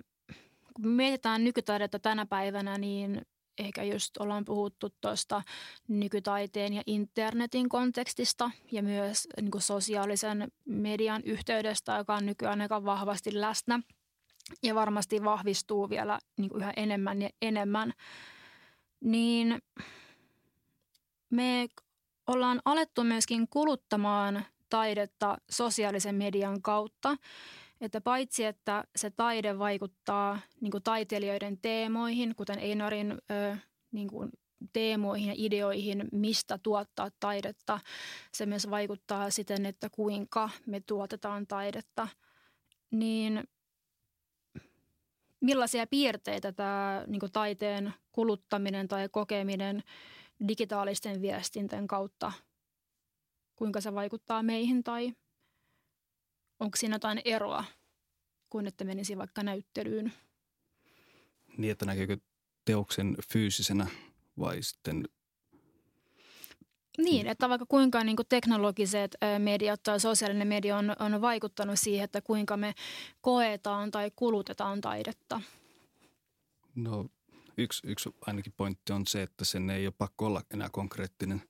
kun 0.73 0.87
mietitään 0.87 1.43
nykytaidetta 1.43 1.99
tänä 1.99 2.25
päivänä, 2.25 2.77
niin 2.77 3.21
ehkä 3.57 3.83
just 3.83 4.17
ollaan 4.17 4.45
puhuttu 4.45 4.89
tuosta 5.01 5.43
nykytaiteen 5.87 6.73
ja 6.73 6.83
internetin 6.87 7.69
kontekstista 7.69 8.51
ja 8.71 8.83
myös 8.83 9.27
niin 9.41 9.51
kuin 9.51 9.61
sosiaalisen 9.61 10.51
median 10.65 11.21
yhteydestä, 11.25 11.97
joka 11.97 12.15
on 12.15 12.25
nykyään 12.25 12.61
aika 12.61 12.85
vahvasti 12.85 13.41
läsnä 13.41 13.79
ja 14.63 14.75
varmasti 14.75 15.23
vahvistuu 15.23 15.89
vielä 15.89 16.19
niin 16.37 16.49
kuin 16.49 16.61
yhä 16.61 16.73
enemmän 16.77 17.21
ja 17.21 17.29
enemmän, 17.41 17.93
niin 18.99 19.61
me 21.29 21.67
ollaan 22.27 22.61
alettu 22.65 23.03
myöskin 23.03 23.47
kuluttamaan 23.47 24.45
taidetta 24.69 25.37
sosiaalisen 25.49 26.15
median 26.15 26.61
kautta. 26.61 27.17
Että 27.81 28.01
paitsi, 28.01 28.45
että 28.45 28.83
se 28.95 29.09
taide 29.09 29.59
vaikuttaa 29.59 30.39
niin 30.61 30.71
kuin 30.71 30.83
taiteilijoiden 30.83 31.57
teemoihin, 31.57 32.35
kuten 32.35 32.59
Einorin 32.59 33.11
ö, 33.31 33.57
niin 33.91 34.07
kuin 34.07 34.29
teemoihin 34.73 35.27
ja 35.27 35.33
ideoihin, 35.37 36.09
mistä 36.11 36.59
tuottaa 36.63 37.09
taidetta, 37.19 37.79
se 38.33 38.45
myös 38.45 38.69
vaikuttaa 38.69 39.29
siten, 39.29 39.65
että 39.65 39.89
kuinka 39.89 40.49
me 40.65 40.79
tuotetaan 40.79 41.47
taidetta. 41.47 42.07
Niin 42.91 43.43
millaisia 45.39 45.87
piirteitä 45.87 46.51
tämä 46.51 47.03
niin 47.07 47.19
kuin 47.19 47.31
taiteen 47.31 47.93
kuluttaminen 48.11 48.87
tai 48.87 49.09
kokeminen 49.09 49.83
digitaalisten 50.47 51.21
viestinten 51.21 51.87
kautta, 51.87 52.31
kuinka 53.55 53.81
se 53.81 53.93
vaikuttaa 53.93 54.43
meihin 54.43 54.83
tai 54.83 55.13
onko 56.61 56.77
siinä 56.77 56.95
jotain 56.95 57.21
eroa 57.25 57.63
kuin 58.49 58.67
että 58.67 58.83
menisi 58.83 59.17
vaikka 59.17 59.43
näyttelyyn? 59.43 60.13
Niin, 61.57 61.71
että 61.71 61.85
näkeekö 61.85 62.17
teoksen 62.65 63.17
fyysisenä 63.33 63.87
vai 64.39 64.63
sitten 64.63 65.03
niin, 66.97 67.27
että 67.27 67.49
vaikka 67.49 67.65
kuinka 67.65 68.03
niin 68.03 68.15
kuin 68.15 68.25
teknologiset 68.29 69.17
mediat 69.39 69.83
tai 69.83 69.99
sosiaalinen 69.99 70.47
media 70.47 70.77
on, 70.77 70.95
on 70.99 71.21
vaikuttanut 71.21 71.79
siihen, 71.79 72.03
että 72.03 72.21
kuinka 72.21 72.57
me 72.57 72.73
koetaan 73.21 73.91
tai 73.91 74.11
kulutetaan 74.15 74.81
taidetta? 74.81 75.41
No 76.75 77.05
yksi, 77.57 77.87
yksi 77.87 78.09
ainakin 78.21 78.53
pointti 78.57 78.93
on 78.93 79.07
se, 79.07 79.21
että 79.21 79.45
sen 79.45 79.69
ei 79.69 79.87
ole 79.87 79.93
pakko 79.97 80.25
olla 80.25 80.41
enää 80.53 80.69
konkreettinen 80.69 81.41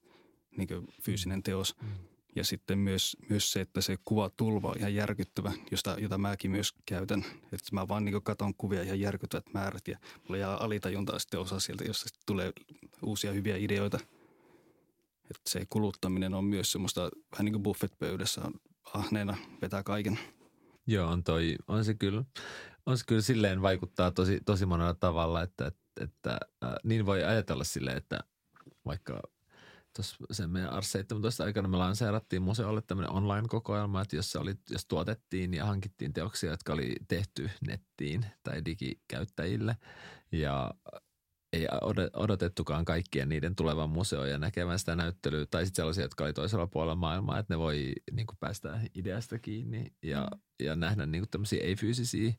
niin 0.56 0.68
fyysinen 1.02 1.42
teos. 1.42 1.76
Mm. 1.82 2.11
Ja 2.36 2.44
sitten 2.44 2.78
myös, 2.78 3.16
myös 3.28 3.52
se, 3.52 3.60
että 3.60 3.80
se 3.80 3.96
kuvatulva 4.04 4.68
on 4.68 4.78
ihan 4.78 4.94
järkyttävä, 4.94 5.52
josta, 5.70 5.96
jota 5.98 6.18
mäkin 6.18 6.50
myös 6.50 6.74
käytän. 6.86 7.24
Että 7.52 7.68
mä 7.72 7.88
vaan 7.88 8.04
niin 8.04 8.22
katon 8.22 8.54
kuvia 8.54 8.82
ihan 8.82 9.00
järkyttävät 9.00 9.44
määrät 9.54 9.88
ja 9.88 9.98
mulla 10.28 10.36
jää 10.36 10.56
alitajuntaa 10.56 11.18
sitten 11.18 11.40
osa 11.40 11.60
sieltä, 11.60 11.84
jossa 11.84 12.06
tulee 12.26 12.52
uusia 13.02 13.32
hyviä 13.32 13.56
ideoita. 13.56 13.98
Että 15.30 15.50
se 15.50 15.66
kuluttaminen 15.70 16.34
on 16.34 16.44
myös 16.44 16.72
semmoista 16.72 17.10
vähän 17.32 17.44
niin 17.44 17.52
kuin 17.52 17.62
buffet-pöydässä 17.62 18.40
on 18.44 18.52
ahneena 18.94 19.36
vetää 19.62 19.82
kaiken. 19.82 20.18
Joo, 20.86 21.10
on, 21.10 21.24
toi, 21.24 21.56
on 21.68 21.84
se 21.84 21.94
kyllä. 21.94 22.24
On 22.86 22.98
se 22.98 23.04
kyllä 23.06 23.22
silleen 23.22 23.62
vaikuttaa 23.62 24.10
tosi, 24.10 24.40
tosi 24.46 24.66
monella 24.66 24.94
tavalla, 24.94 25.42
että, 25.42 25.66
että, 25.66 25.80
että 26.00 26.38
äh, 26.64 26.74
niin 26.84 27.06
voi 27.06 27.24
ajatella 27.24 27.64
silleen, 27.64 27.96
että 27.96 28.20
vaikka– 28.84 29.20
tuossa 29.96 30.16
sen 30.30 30.50
meidän 30.50 30.72
Ars 30.72 30.92
17 30.92 31.44
aikana 31.44 31.68
me 31.68 31.76
lanseerattiin 31.76 32.42
museolle 32.42 32.82
tämmöinen 32.82 33.12
online-kokoelma, 33.12 34.02
että 34.02 34.16
jossa 34.16 34.40
oli, 34.40 34.54
jos 34.70 34.86
tuotettiin 34.86 35.54
ja 35.54 35.66
hankittiin 35.66 36.12
teoksia, 36.12 36.50
jotka 36.50 36.72
oli 36.72 36.96
tehty 37.08 37.50
nettiin 37.66 38.26
tai 38.42 38.64
digikäyttäjille 38.64 39.76
ja 40.32 40.74
ei 41.52 41.66
odotettukaan 42.12 42.84
kaikkien 42.84 43.28
niiden 43.28 43.56
tulevan 43.56 43.90
museoon 43.90 44.30
ja 44.30 44.38
näkemään 44.38 44.78
sitä 44.78 44.96
näyttelyä, 44.96 45.46
tai 45.46 45.64
sitten 45.64 45.82
sellaisia, 45.82 46.04
jotka 46.04 46.24
oli 46.24 46.32
toisella 46.32 46.66
puolella 46.66 46.94
maailmaa, 46.94 47.38
että 47.38 47.54
ne 47.54 47.58
voi 47.58 47.92
niin 48.12 48.26
kuin 48.26 48.36
päästä 48.40 48.80
ideasta 48.94 49.38
kiinni 49.38 49.92
ja, 50.02 50.28
mm. 50.32 50.66
ja 50.66 50.76
nähdä 50.76 51.06
niin 51.06 51.22
kuin 51.22 51.30
tämmöisiä 51.30 51.62
ei-fyysisiä 51.62 52.32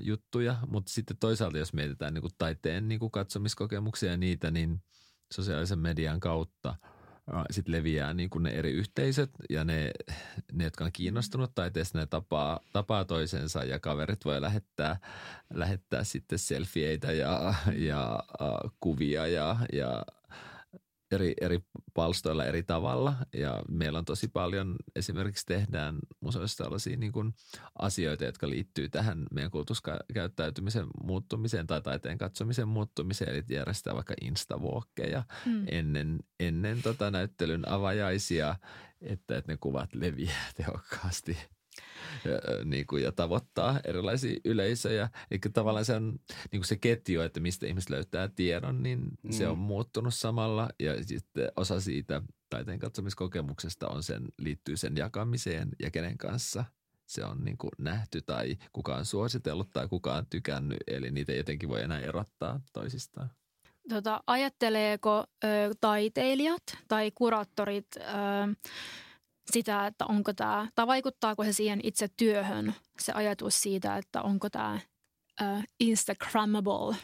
juttuja, 0.00 0.56
mutta 0.68 0.92
sitten 0.92 1.16
toisaalta 1.16 1.58
jos 1.58 1.72
mietitään 1.72 2.14
niin 2.14 2.22
kuin 2.22 2.32
taiteen 2.38 2.88
niin 2.88 3.00
kuin 3.00 3.10
katsomiskokemuksia 3.10 4.10
ja 4.10 4.16
niitä, 4.16 4.50
niin– 4.50 4.78
sosiaalisen 5.32 5.78
median 5.78 6.20
kautta 6.20 6.74
sitten 7.50 7.72
leviää 7.72 8.14
niin 8.14 8.30
kuin 8.30 8.42
ne 8.42 8.50
eri 8.50 8.70
yhteisöt 8.70 9.30
ja 9.50 9.64
ne, 9.64 9.90
ne, 10.52 10.64
jotka 10.64 10.84
on 10.84 10.92
kiinnostunut 10.92 11.54
taiteesta, 11.54 11.98
ne 11.98 12.06
tapaa, 12.06 12.60
tapaa 12.72 13.04
toisensa 13.04 13.64
ja 13.64 13.78
kaverit 13.78 14.24
voi 14.24 14.40
lähettää, 14.40 14.96
lähettää 15.54 16.04
sitten 16.04 16.38
selfieitä 16.38 17.12
ja, 17.12 17.54
ja 17.76 18.22
uh, 18.40 18.72
kuvia 18.80 19.26
ja, 19.26 19.56
ja 19.72 20.04
eri, 21.12 21.34
eri 21.40 21.60
palstoilla 21.94 22.44
eri 22.44 22.62
tavalla. 22.62 23.16
Ja 23.32 23.62
meillä 23.68 23.98
on 23.98 24.04
tosi 24.04 24.28
paljon, 24.28 24.76
esimerkiksi 24.96 25.46
tehdään 25.46 25.98
museoissa 26.20 26.64
tällaisia 26.64 26.96
niin 26.96 27.12
kuin 27.12 27.34
asioita, 27.78 28.24
jotka 28.24 28.48
liittyy 28.48 28.88
tähän 28.88 29.26
meidän 29.32 29.50
kulutuskäyttäytymisen 29.50 30.86
muuttumiseen 31.02 31.66
tai 31.66 31.82
taiteen 31.82 32.18
katsomisen 32.18 32.68
muuttumiseen, 32.68 33.34
eli 33.34 33.44
järjestää 33.48 33.94
vaikka 33.94 34.14
instavuokkeja 34.20 35.22
mm. 35.46 35.64
ennen, 35.70 36.18
ennen 36.40 36.82
tota 36.82 37.10
näyttelyn 37.10 37.68
avajaisia, 37.68 38.56
että, 39.00 39.36
että 39.36 39.52
ne 39.52 39.56
kuvat 39.56 39.94
leviää 39.94 40.50
tehokkaasti 40.56 41.38
niin 42.64 42.86
kuin, 42.86 43.02
ja 43.02 43.12
tavoittaa 43.12 43.80
erilaisia 43.84 44.40
yleisöjä. 44.44 45.08
Eli 45.30 45.40
tavallaan 45.52 45.84
se 45.84 45.94
on 45.94 46.18
niin 46.52 46.60
kuin 46.60 46.64
se 46.64 46.76
ketju, 46.76 47.20
että 47.20 47.40
mistä 47.40 47.66
ihmiset 47.66 47.90
löytää 47.90 48.28
tiedon, 48.28 48.82
niin 48.82 49.00
mm. 49.22 49.30
se 49.32 49.48
on 49.48 49.58
muuttunut 49.58 50.14
samalla 50.14 50.68
ja 50.78 51.04
sitten 51.04 51.52
osa 51.56 51.80
siitä 51.80 52.22
taiteen 52.50 52.78
katsomiskokemuksesta 52.78 53.88
on 53.88 54.02
sen, 54.02 54.24
liittyy 54.38 54.76
sen 54.76 54.96
jakamiseen 54.96 55.68
ja 55.78 55.90
kenen 55.90 56.18
kanssa 56.18 56.64
se 57.06 57.24
on 57.24 57.44
niin 57.44 57.58
kuin 57.58 57.70
nähty 57.78 58.22
tai 58.22 58.56
kuka 58.72 58.96
on 58.96 59.04
suositellut 59.04 59.70
tai 59.72 59.88
kuka 59.88 60.14
on 60.14 60.26
tykännyt. 60.30 60.78
Eli 60.86 61.10
niitä 61.10 61.32
jotenkin 61.32 61.68
voi 61.68 61.82
enää 61.82 62.00
erottaa 62.00 62.60
toisistaan. 62.72 63.30
Tota, 63.88 64.22
ajatteleeko 64.26 65.24
ö, 65.44 65.46
taiteilijat 65.80 66.62
tai 66.88 67.10
kuraattorit 67.14 67.86
ö, 67.96 68.00
sitä, 69.50 69.86
että 69.86 70.06
onko 70.06 70.32
tämä, 70.32 70.68
tai 70.74 70.86
vaikuttaako 70.86 71.44
se 71.44 71.52
siihen 71.52 71.80
itse 71.82 72.08
työhön, 72.16 72.74
se 72.98 73.12
ajatus 73.12 73.60
siitä, 73.60 73.96
että 73.96 74.22
onko 74.22 74.50
tämä 74.50 74.80
uh, 75.42 75.64
Instagrammable. 75.80 76.96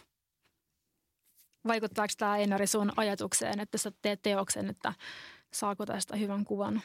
Vaikuttaako 1.66 2.12
tämä 2.18 2.36
Einari 2.36 2.66
sun 2.66 2.92
ajatukseen, 2.96 3.60
että 3.60 3.78
sä 3.78 3.92
teet 4.02 4.22
teoksen, 4.22 4.70
että 4.70 4.94
saako 5.52 5.86
tästä 5.86 6.16
hyvän 6.16 6.44
kuvan? 6.44 6.82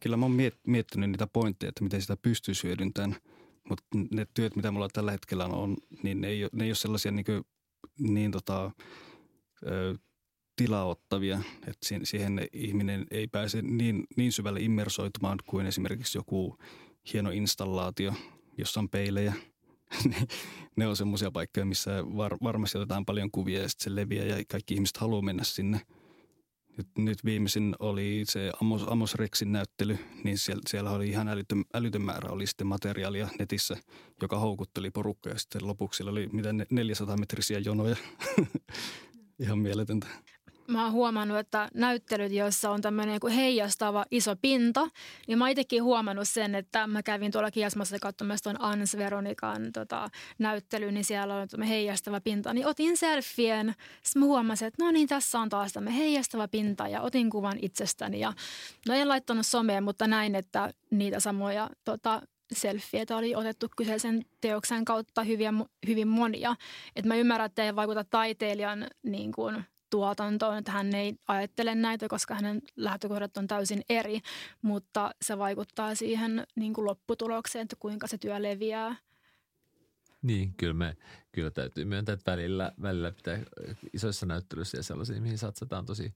Kyllä 0.00 0.16
mä 0.16 0.24
oon 0.24 0.38
miettinyt 0.66 1.10
niitä 1.10 1.26
pointteja, 1.26 1.68
että 1.68 1.84
miten 1.84 2.02
sitä 2.02 2.16
pystyy 2.16 2.54
hyödyntämään, 2.64 3.20
mutta 3.68 3.84
ne 4.10 4.26
työt, 4.34 4.56
mitä 4.56 4.70
mulla 4.70 4.88
tällä 4.88 5.12
hetkellä 5.12 5.44
on, 5.44 5.76
niin 6.02 6.20
ne 6.20 6.28
ei 6.28 6.48
ne 6.52 6.64
ei 6.64 6.70
ole 6.70 6.74
sellaisia 6.74 7.12
niin, 7.12 7.24
kuin, 7.24 7.44
niin 7.98 8.30
tota, 8.30 8.70
tilaottavia, 10.56 11.40
että 11.66 11.86
siihen 12.02 12.48
ihminen 12.52 13.06
ei 13.10 13.26
pääse 13.26 13.62
niin, 13.62 14.04
niin 14.16 14.32
syvälle 14.32 14.60
immersoitumaan 14.60 15.38
kuin 15.46 15.66
esimerkiksi 15.66 16.18
joku 16.18 16.58
hieno 17.12 17.30
installaatio, 17.30 18.14
jossa 18.58 18.80
on 18.80 18.88
peilejä. 18.88 19.34
ne 20.76 20.86
on 20.86 20.96
semmoisia 20.96 21.30
paikkoja, 21.30 21.66
missä 21.66 21.90
var, 22.16 22.36
varmasti 22.42 22.78
otetaan 22.78 23.06
paljon 23.06 23.30
kuvia 23.30 23.62
ja 23.62 23.68
sitten 23.68 23.84
se 23.84 23.94
leviää 23.94 24.26
ja 24.26 24.44
kaikki 24.48 24.74
ihmiset 24.74 24.96
haluaa 24.96 25.22
mennä 25.22 25.44
sinne. 25.44 25.80
Nyt, 26.76 26.88
nyt 26.98 27.24
viimeisin 27.24 27.74
oli 27.78 28.22
se 28.24 28.52
Amos, 28.60 28.84
Amos 28.86 29.14
Rexin 29.14 29.52
näyttely, 29.52 29.98
niin 30.24 30.38
siellä, 30.38 30.62
siellä 30.68 30.90
oli 30.90 31.08
ihan 31.08 31.28
älytön, 31.28 31.64
älytön 31.74 32.02
määrä 32.02 32.30
oli 32.30 32.46
sitten 32.46 32.66
materiaalia 32.66 33.28
netissä, 33.38 33.76
joka 34.22 34.38
houkutteli 34.38 34.90
porukkaa 34.90 35.32
ja 35.32 35.38
sitten 35.38 35.66
lopuksi 35.66 36.02
oli 36.02 36.28
mitä 36.32 36.48
400 36.70 37.16
metrisiä 37.16 37.58
jonoja. 37.58 37.96
ihan 39.38 39.58
mieletöntä 39.58 40.06
mä 40.68 40.84
oon 40.84 40.92
huomannut, 40.92 41.38
että 41.38 41.68
näyttelyt, 41.74 42.32
joissa 42.32 42.70
on 42.70 42.82
tämmöinen 42.82 43.20
heijastava 43.34 44.04
iso 44.10 44.36
pinta, 44.42 44.88
niin 45.26 45.38
mä 45.38 45.44
oon 45.44 45.50
itsekin 45.50 45.82
huomannut 45.82 46.28
sen, 46.28 46.54
että 46.54 46.86
mä 46.86 47.02
kävin 47.02 47.32
tuolla 47.32 47.50
Kiasmassa 47.50 47.98
katsomassa 47.98 48.42
tuon 48.42 48.62
Ans 48.62 48.96
Veronikan 48.96 49.72
tota, 49.72 50.08
näyttely, 50.38 50.92
niin 50.92 51.04
siellä 51.04 51.34
on 51.34 51.62
heijastava 51.62 52.20
pinta. 52.20 52.54
Niin 52.54 52.66
otin 52.66 52.96
selfien, 52.96 53.74
mä 54.16 54.24
huomasin, 54.24 54.68
että 54.68 54.84
no 54.84 54.90
niin, 54.90 55.08
tässä 55.08 55.40
on 55.40 55.48
taas 55.48 55.72
tämmöinen 55.72 55.98
heijastava 55.98 56.48
pinta 56.48 56.88
ja 56.88 57.00
otin 57.00 57.30
kuvan 57.30 57.58
itsestäni. 57.62 58.20
Ja, 58.20 58.32
no 58.88 58.94
en 58.94 59.08
laittanut 59.08 59.46
someen, 59.46 59.84
mutta 59.84 60.06
näin, 60.06 60.34
että 60.34 60.72
niitä 60.90 61.20
samoja 61.20 61.70
tota, 61.84 62.22
selfieitä 62.52 63.16
oli 63.16 63.34
otettu 63.34 63.66
kyseisen 63.76 64.24
teoksen 64.40 64.84
kautta 64.84 65.22
hyviä, 65.22 65.52
hyvin 65.86 66.08
monia. 66.08 66.56
Et 66.96 67.04
mä 67.04 67.16
ymmärrän, 67.16 67.46
että 67.46 67.64
ei 67.64 67.76
vaikuta 67.76 68.04
taiteilijan 68.04 68.86
niin 69.02 69.32
kuin, 69.32 69.64
tuotantoon, 69.96 70.58
että 70.58 70.72
hän 70.72 70.94
ei 70.94 71.14
ajattele 71.28 71.74
näitä, 71.74 72.08
koska 72.08 72.34
hänen 72.34 72.62
lähtökohdat 72.76 73.36
on 73.36 73.46
täysin 73.46 73.82
eri, 73.88 74.20
mutta 74.62 75.10
se 75.22 75.38
vaikuttaa 75.38 75.94
siihen 75.94 76.46
niin 76.56 76.74
kuin 76.74 76.84
lopputulokseen, 76.84 77.62
että 77.62 77.76
kuinka 77.78 78.06
se 78.06 78.18
työ 78.18 78.42
leviää. 78.42 78.96
Niin, 80.22 80.54
kyllä, 80.56 80.74
me, 80.74 80.96
kyllä 81.32 81.50
täytyy 81.50 81.84
myöntää, 81.84 82.12
että 82.12 82.32
välillä, 82.32 82.72
välillä 82.82 83.12
pitää 83.12 83.38
isoissa 83.92 84.26
näyttelyissä 84.26 84.78
ja 84.78 84.82
sellaisia, 84.82 85.20
mihin 85.20 85.38
satsataan 85.38 85.86
tosi, 85.86 86.14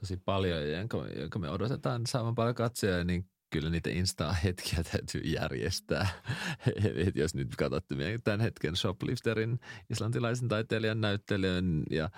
tosi 0.00 0.16
paljon 0.16 0.60
ja 0.60 0.78
jonka, 0.78 1.06
jonka 1.16 1.38
me 1.38 1.50
odotetaan 1.50 2.06
saamaan 2.06 2.34
paljon 2.34 2.54
katsoja, 2.54 3.04
niin 3.04 3.30
kyllä 3.52 3.70
niitä 3.70 3.90
Insta-hetkiä 3.90 4.82
täytyy 4.92 5.20
järjestää. 5.20 6.08
Et 7.06 7.16
jos 7.16 7.34
nyt 7.34 7.56
katsotte 7.56 7.94
tämän 8.24 8.40
hetken 8.40 8.76
Shoplifterin 8.76 9.60
islantilaisen 9.90 10.48
taiteilijan 10.48 11.00
näyttelijän 11.00 11.82
ja 11.90 12.10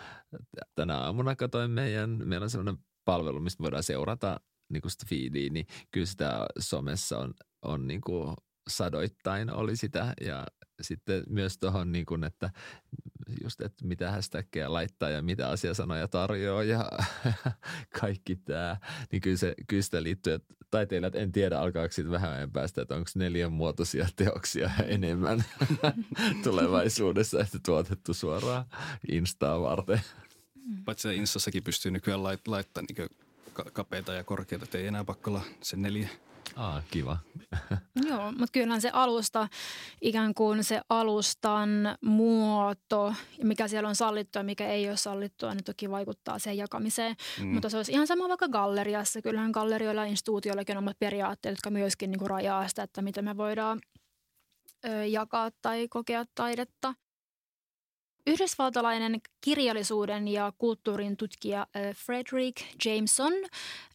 tänä 0.74 0.98
aamuna 0.98 1.36
katsoin 1.36 1.70
meidän, 1.70 2.20
meillä 2.24 2.44
on 2.44 2.50
sellainen 2.50 2.84
palvelu, 3.04 3.40
mistä 3.40 3.62
voidaan 3.62 3.82
seurata 3.82 4.40
niin 4.68 4.80
kuin 4.80 4.90
sitä 4.90 5.06
feedia, 5.08 5.50
niin 5.50 5.66
kyllä 5.90 6.06
sitä 6.06 6.46
somessa 6.58 7.18
on, 7.18 7.34
on 7.62 7.86
niin 7.86 8.00
kuin 8.00 8.36
sadoittain 8.68 9.50
oli 9.50 9.76
sitä 9.76 10.14
ja 10.20 10.46
sitten 10.80 11.22
myös 11.28 11.58
tuohon, 11.58 11.92
niin 11.92 12.06
kuin, 12.06 12.24
että 12.24 12.50
just, 13.42 13.60
että 13.60 13.86
mitä 13.86 14.10
hashtagia 14.10 14.72
laittaa 14.72 15.10
ja 15.10 15.22
mitä 15.22 15.48
asiasanoja 15.48 16.08
tarjoaa 16.08 16.62
ja 16.62 16.90
kaikki 18.00 18.36
tämä, 18.36 18.76
niin 19.12 19.22
kyllä, 19.22 19.36
se, 19.36 19.54
kyllä 19.66 19.82
sitä 19.82 20.02
liittyy, 20.02 20.32
että 20.32 20.54
taiteilijat 20.70 21.14
en 21.14 21.32
tiedä 21.32 21.58
alkaako 21.58 21.92
sitten 21.92 22.10
vähän 22.10 22.32
ajan 22.32 22.50
päästä, 22.50 22.82
että 22.82 22.94
onko 22.94 23.10
neljänmuotoisia 23.14 24.08
teoksia 24.16 24.70
enemmän 24.86 25.44
tulevaisuudessa, 26.44 27.40
että 27.40 27.58
tuotettu 27.66 28.14
suoraan 28.14 28.64
Instaa 29.12 29.60
varten. 29.60 30.00
Paitsi 30.84 31.16
Instassakin 31.16 31.62
pystyy 31.62 31.90
nykyään 31.90 32.22
laittamaan 32.22 32.86
niin 32.98 33.08
kapeita 33.72 34.12
ja 34.12 34.24
korkeita, 34.24 34.64
että 34.64 34.78
ei 34.78 34.86
enää 34.86 35.04
pakko 35.04 35.30
olla 35.30 35.42
se 35.62 35.76
neljä 35.76 36.08
Ah, 36.56 36.82
kiva. 36.90 37.18
Joo, 38.08 38.32
mutta 38.32 38.52
kyllähän 38.52 38.80
se 38.80 38.90
alusta, 38.92 39.48
ikään 40.00 40.34
kuin 40.34 40.64
se 40.64 40.80
alustan 40.88 41.68
muoto, 42.00 43.14
mikä 43.42 43.68
siellä 43.68 43.88
on 43.88 43.96
sallittua 43.96 44.40
ja 44.40 44.44
mikä 44.44 44.68
ei 44.68 44.88
ole 44.88 44.96
sallittua, 44.96 45.54
niin 45.54 45.64
toki 45.64 45.90
vaikuttaa 45.90 46.38
siihen 46.38 46.58
jakamiseen. 46.58 47.16
Mm. 47.40 47.46
Mutta 47.46 47.68
se 47.68 47.76
olisi 47.76 47.92
ihan 47.92 48.06
sama 48.06 48.28
vaikka 48.28 48.48
galleriassa. 48.48 49.22
Kyllähän 49.22 49.50
gallerioilla 49.50 50.00
ja 50.00 50.10
instituutioillakin 50.10 50.76
on 50.76 50.84
omat 50.84 50.98
periaatteet, 50.98 51.52
jotka 51.52 51.70
myöskin 51.70 52.10
niin 52.10 52.18
kuin 52.18 52.30
rajaa 52.30 52.68
sitä, 52.68 52.82
että 52.82 53.02
miten 53.02 53.24
me 53.24 53.36
voidaan 53.36 53.80
ö, 54.84 55.06
jakaa 55.06 55.50
tai 55.62 55.88
kokea 55.88 56.24
taidetta. 56.34 56.94
Yhdysvaltalainen 58.26 59.20
kirjallisuuden 59.40 60.28
ja 60.28 60.52
kulttuurin 60.58 61.16
tutkija 61.16 61.66
Frederick 61.94 62.56
Jameson, 62.84 63.32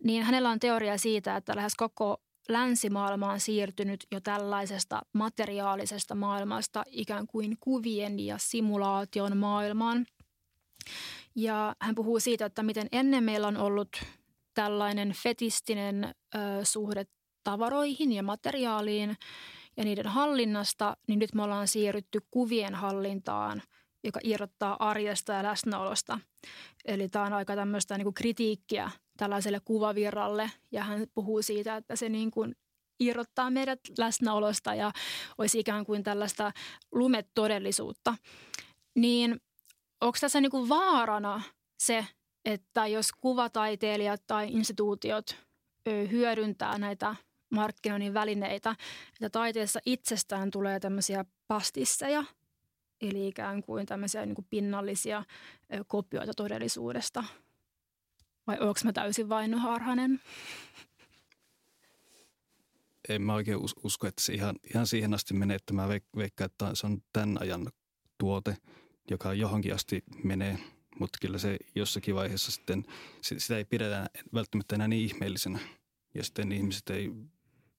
niin 0.03 0.23
hänellä 0.23 0.49
on 0.49 0.59
teoria 0.59 0.97
siitä, 0.97 1.35
että 1.35 1.55
lähes 1.55 1.75
koko 1.75 2.21
länsimaailma 2.49 3.31
on 3.31 3.39
siirtynyt 3.39 4.07
jo 4.11 4.19
tällaisesta 4.19 5.01
materiaalisesta 5.13 6.15
maailmasta 6.15 6.83
ikään 6.87 7.27
kuin 7.27 7.57
kuvien 7.59 8.19
ja 8.19 8.37
simulaation 8.37 9.37
maailmaan. 9.37 10.05
Ja 11.35 11.75
hän 11.81 11.95
puhuu 11.95 12.19
siitä, 12.19 12.45
että 12.45 12.63
miten 12.63 12.87
ennen 12.91 13.23
meillä 13.23 13.47
on 13.47 13.57
ollut 13.57 13.89
tällainen 14.53 15.13
fetistinen 15.23 16.15
ö, 16.35 16.39
suhde 16.63 17.05
tavaroihin 17.43 18.11
ja 18.11 18.23
materiaaliin 18.23 19.17
ja 19.77 19.83
niiden 19.83 20.07
hallinnasta, 20.07 20.97
niin 21.07 21.19
nyt 21.19 21.35
me 21.35 21.43
ollaan 21.43 21.67
siirrytty 21.67 22.19
kuvien 22.31 22.75
hallintaan, 22.75 23.61
joka 24.03 24.19
irrottaa 24.23 24.75
arjesta 24.89 25.33
ja 25.33 25.43
läsnäolosta. 25.43 26.19
Eli 26.85 27.09
tämä 27.09 27.25
on 27.25 27.33
aika 27.33 27.55
tämmöistä 27.55 27.97
niin 27.97 28.05
kuin 28.05 28.13
kritiikkiä 28.13 28.91
tällaiselle 29.19 29.59
kuvavirralle 29.59 30.51
ja 30.71 30.83
hän 30.83 31.07
puhuu 31.13 31.41
siitä, 31.41 31.75
että 31.75 31.95
se 31.95 32.09
niin 32.09 32.31
kuin 32.31 32.55
irrottaa 32.99 33.51
meidät 33.51 33.79
läsnäolosta 33.97 34.75
ja 34.75 34.91
olisi 35.37 35.59
ikään 35.59 35.85
kuin 35.85 36.03
tällaista 36.03 36.51
lumetodellisuutta. 36.91 38.15
Niin 38.95 39.41
onko 40.01 40.17
tässä 40.21 40.41
niin 40.41 40.51
kuin 40.51 40.69
vaarana 40.69 41.41
se, 41.79 42.05
että 42.45 42.87
jos 42.87 43.11
kuvataiteilijat 43.11 44.21
tai 44.27 44.47
instituutiot 44.51 45.35
hyödyntää 46.11 46.77
näitä 46.77 47.15
markkinoinnin 47.49 48.13
välineitä, 48.13 48.75
että 49.13 49.29
taiteessa 49.29 49.79
itsestään 49.85 50.51
tulee 50.51 50.79
tämmöisiä 50.79 51.25
pastisseja, 51.47 52.23
eli 53.01 53.27
ikään 53.27 53.63
kuin 53.63 53.85
tämmöisiä 53.85 54.25
niin 54.25 54.35
kuin 54.35 54.47
pinnallisia 54.49 55.23
kopioita 55.87 56.33
todellisuudesta– 56.33 57.23
vai 58.49 58.57
onko 58.59 58.79
mä 58.83 58.93
täysin 58.93 59.29
vain 59.29 59.53
harhanen? 59.53 60.21
En 63.09 63.21
mä 63.21 63.33
oikein 63.33 63.57
usko, 63.83 64.07
että 64.07 64.21
se 64.21 64.33
ihan, 64.33 64.55
ihan 64.73 64.87
siihen 64.87 65.13
asti 65.13 65.33
menee, 65.33 65.55
että 65.55 65.73
mä 65.73 65.87
veikkaan, 66.15 66.45
että 66.45 66.69
se 66.73 66.87
on 66.87 67.01
tämän 67.13 67.37
ajan 67.41 67.67
tuote, 68.17 68.57
joka 69.09 69.33
johonkin 69.33 69.73
asti 69.73 70.03
menee. 70.23 70.59
Mutta 70.99 71.17
kyllä 71.21 71.37
se 71.37 71.57
jossakin 71.75 72.15
vaiheessa 72.15 72.51
sitten, 72.51 72.85
sitä 73.21 73.57
ei 73.57 73.65
pidetä 73.65 74.09
välttämättä 74.33 74.75
enää 74.75 74.87
niin 74.87 75.05
ihmeellisenä. 75.05 75.59
Ja 76.15 76.23
sitten 76.23 76.51
ihmiset 76.51 76.89
ei 76.89 77.11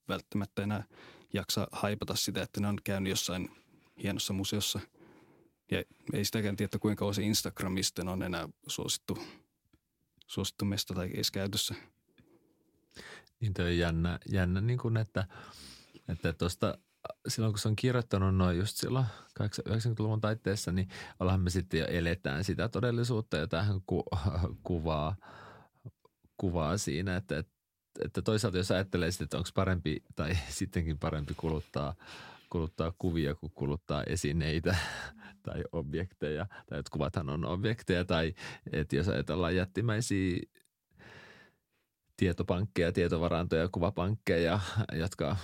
välttämättä 0.09 0.63
enää 0.63 0.85
jaksa 1.33 1.69
haipata 1.73 2.15
sitä, 2.15 2.43
että 2.43 2.61
ne 2.61 2.69
on 2.69 2.79
käynyt 2.85 3.11
jossain 3.11 3.51
hienossa 4.03 4.33
museossa. 4.33 4.81
Ja 5.71 5.83
ei 6.13 6.25
sitäkään 6.25 6.57
tiedä, 6.57 6.79
kuinka 6.81 7.05
osa 7.05 7.23
Instagramista 7.23 8.11
on 8.11 8.23
enää 8.23 8.49
suosittu 8.67 9.19
suosittu 10.31 10.65
mesta 10.65 10.95
tai 10.95 11.11
edes 11.15 11.31
käytössä. 11.31 11.75
Niin 13.41 13.55
toi 13.55 13.65
on 13.65 13.79
jännä, 13.79 14.19
jännä 14.33 14.61
niin 14.61 14.79
kuin, 14.79 14.97
että, 14.97 15.27
että 16.09 16.33
tuosta 16.33 16.79
silloin 17.29 17.53
kun 17.53 17.59
se 17.59 17.69
on 17.69 17.77
kirjoittanut 17.77 18.37
noin 18.37 18.59
just 18.59 18.77
silloin 18.77 19.07
90-luvun 19.41 20.21
taitteessa, 20.21 20.73
niin 20.73 20.89
ollaan 21.21 21.41
me 21.41 21.51
sitten 21.51 21.81
jo 21.81 21.87
eletään 21.87 22.45
sitä 22.45 22.69
todellisuutta 22.69 23.37
ja 23.37 23.47
tähän 23.47 23.81
ku, 23.87 24.05
kuvaa, 24.63 25.17
kuvaa 26.37 26.79
siinä, 26.79 27.17
että, 27.17 27.45
että 28.05 28.23
toisaalta 28.23 28.59
jos 28.59 28.71
ajattelee 28.71 29.11
sitten, 29.11 29.25
että 29.25 29.39
onko 29.39 29.51
parempi 29.55 30.03
tai 30.17 30.39
sittenkin 30.49 30.99
parempi 30.99 31.35
kuluttaa, 31.35 31.95
kuluttaa 32.51 32.93
kuvia 32.99 33.35
kuin 33.35 33.53
kuluttaa 33.55 34.05
esineitä, 34.05 34.77
tai 35.45 35.63
objekteja, 35.73 36.47
tai 36.67 36.79
että 36.79 36.91
kuvathan 36.93 37.31
on 37.31 37.45
objekteja, 37.45 38.05
tai 38.05 38.35
että 38.73 38.97
jos 38.97 39.09
ajatellaan 39.09 39.57
jättimäisiä 39.57 40.39
tietopankkeja, 42.21 42.93
tietovarantoja, 42.93 43.69
kuvapankkeja, 43.69 44.61
jotka, 44.93 45.37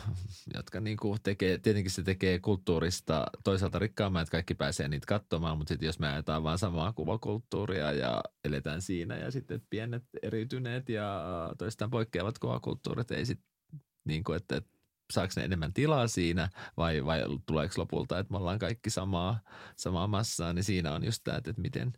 jotka 0.55 0.81
niin 0.81 0.97
kuin 0.97 1.19
tekee, 1.23 1.59
tietenkin 1.59 1.91
se 1.91 2.03
tekee 2.03 2.39
kulttuurista 2.39 3.27
toisaalta 3.45 3.79
rikkaamman, 3.79 4.23
että 4.23 4.31
kaikki 4.31 4.55
pääsee 4.55 4.89
niitä 4.89 5.07
katsomaan, 5.07 5.59
mutta 5.59 5.69
sitten 5.69 5.87
jos 5.87 5.99
me 5.99 6.09
ajetaan 6.09 6.43
vaan 6.43 6.59
samaa 6.59 6.93
kuvakulttuuria 6.93 7.93
ja 7.93 8.23
eletään 8.45 8.83
siinä 8.83 9.17
ja 9.17 9.31
sitten 9.31 9.63
pienet 9.71 10.03
eriytyneet 10.23 10.89
ja 10.89 11.25
toistaan 11.59 11.91
poikkeavat 11.91 12.39
kuvakulttuurit 12.39 13.11
ei 13.11 13.27
sitten 13.27 13.47
niin 14.05 14.25
kuin, 14.25 14.37
että, 14.37 14.57
että 14.57 14.76
saako 15.13 15.33
ne 15.37 15.45
enemmän 15.45 15.73
tilaa 15.73 16.09
siinä 16.09 16.49
vai, 16.77 17.05
vai 17.05 17.23
tuleeko 17.47 17.75
lopulta, 17.77 18.19
että 18.19 18.33
me 18.33 18.37
ollaan 18.37 18.59
kaikki 18.59 18.91
samaa, 18.91 19.41
samaa 19.77 20.07
massaa, 20.07 20.53
niin 20.53 20.65
siinä 20.65 20.93
on 20.93 21.05
just 21.05 21.21
tämä, 21.25 21.39
että 21.39 21.55
miten, 21.57 21.93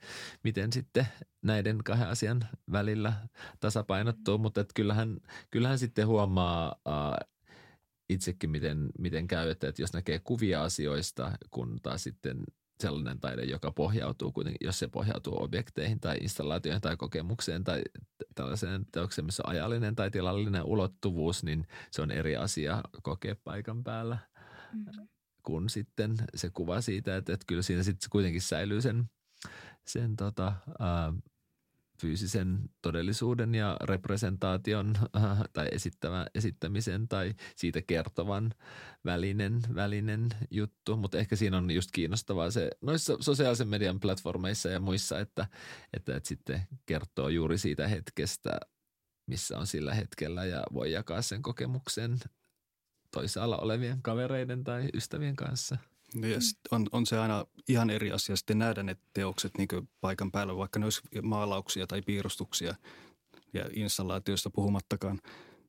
miten 0.45 0.73
sitten 0.73 1.07
näiden 1.43 1.79
kahden 1.85 2.09
asian 2.09 2.49
välillä 2.73 3.13
tasapainottuu, 3.61 4.39
mutta 4.39 4.61
että 4.61 4.75
kyllähän, 4.75 5.17
kyllähän 5.51 5.79
sitten 5.79 6.07
huomaa 6.07 6.75
äh, 6.89 7.29
itsekin, 8.09 8.51
miten, 8.51 8.91
miten 8.99 9.29
käy, 9.29 9.51
että 9.51 9.73
jos 9.79 9.93
näkee 9.93 10.19
kuvia 10.19 10.63
asioista, 10.63 11.33
kun 11.51 11.79
taas 11.83 12.03
sitten 12.03 12.45
sellainen 12.81 13.21
taide, 13.21 13.43
joka 13.43 13.73
pohjautuu 13.73 14.33
kuitenkin, 14.33 14.67
jos 14.67 14.79
se 14.79 14.89
pohjautuu 14.89 15.43
objekteihin 15.43 16.01
tai 16.01 16.17
installaatioihin 16.21 16.83
tai 16.83 16.97
kokemukseen 16.97 17.65
tai 17.65 17.83
tällaiseen 18.35 18.87
teokseen, 18.93 19.25
missä 19.27 19.43
on 19.47 19.51
ajallinen 19.51 19.97
tai 19.97 20.11
tilallinen 20.11 20.65
ulottuvuus, 20.65 21.45
niin 21.45 21.67
se 21.91 22.03
on 22.03 22.11
eri 22.11 22.37
asia 22.37 22.83
kokea 23.03 23.37
paikan 23.45 23.85
päällä 23.85 24.19
mm-hmm. 24.73 25.09
kuin 25.43 25.69
sitten 25.69 26.15
se 26.35 26.51
kuva 26.51 26.81
siitä, 26.81 27.17
että, 27.17 27.33
että 27.33 27.45
kyllä 27.47 27.63
siinä 27.63 27.83
sitten 27.83 28.11
kuitenkin 28.11 28.43
säilyy 28.43 28.81
sen, 28.81 29.11
sen 29.87 30.17
tota, 30.17 30.53
ää, 30.79 31.13
fyysisen 32.01 32.71
todellisuuden 32.83 33.55
ja 33.55 33.77
representaation 33.83 34.95
äh, 35.17 35.39
tai 35.53 35.69
esittävä, 35.73 36.27
esittämisen 36.35 37.09
tai 37.09 37.35
siitä 37.57 37.83
kertovan 37.83 38.55
välinen, 39.05 39.63
välinen 39.75 40.29
juttu. 40.51 40.97
Mutta 40.97 41.19
ehkä 41.19 41.37
siinä 41.37 41.57
on 41.57 41.71
just 41.71 41.91
kiinnostavaa 41.93 42.51
se 42.51 42.71
noissa 42.81 43.17
sosiaalisen 43.21 43.69
median 43.69 44.01
platformeissa 44.01 44.69
ja 44.69 44.81
muissa, 44.81 45.21
että, 45.21 45.47
että, 45.93 46.17
että 46.17 46.29
sitten 46.29 46.63
kertoo 46.87 47.29
juuri 47.29 47.59
siitä 47.59 47.89
hetkestä, 47.89 48.61
missä 49.27 49.59
on 49.59 49.67
sillä 49.67 49.95
hetkellä 49.95 50.45
ja 50.45 50.63
voi 50.73 50.93
jakaa 50.93 51.23
sen 51.23 51.43
kokemuksen 51.43 52.19
toisaalla 53.11 53.57
olevien 53.57 54.03
kavereiden 54.03 54.65
tai 54.65 54.89
ystävien 54.95 55.37
kanssa. 55.37 55.77
Ja 56.15 56.39
on, 56.71 56.87
on 56.93 57.07
se 57.07 57.19
aina 57.19 57.47
ihan 57.69 57.91
eri 57.91 58.13
asia 58.13 58.37
sitten 58.37 58.59
nähdä 58.59 58.83
ne 58.83 58.97
teokset 59.15 59.59
niin 59.59 59.69
paikan 60.01 60.33
päällä, 60.33 60.57
vaikka 60.57 60.79
ne 60.79 60.87
olisi 60.87 61.01
maalauksia 61.23 61.87
tai 61.87 62.03
piirustuksia 62.03 62.75
ja 63.53 63.71
installaatioista 63.73 64.51
puhumattakaan. 64.51 65.21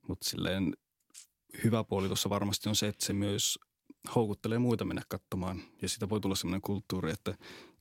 Mutta 0.08 0.30
silleen 0.30 0.74
hyvä 1.64 1.84
puoli 1.84 2.08
tuossa 2.08 2.30
varmasti 2.30 2.70
on 2.70 2.76
se, 2.76 2.88
että 2.88 3.06
se 3.06 3.14
myös 3.14 3.60
houkuttelee 4.16 4.60
muita 4.60 4.86
mennä 4.86 5.02
katsomaan. 5.08 5.62
Ja 5.82 5.90
sitä 5.90 6.10
voi 6.10 6.20
tulla 6.20 6.36
sellainen 6.36 6.62
kulttuuri, 6.62 7.12
että 7.12 7.38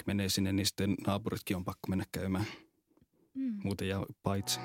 menee 0.06 0.28
sinne, 0.28 0.52
niin 0.52 0.66
sitten 0.66 0.96
naapuritkin 1.06 1.56
on 1.56 1.64
pakko 1.64 1.86
mennä 1.88 2.04
käymään. 2.12 2.46
Mm. 3.34 3.60
Muuten 3.64 3.88
jää 3.88 4.02
paitsi. 4.22 4.60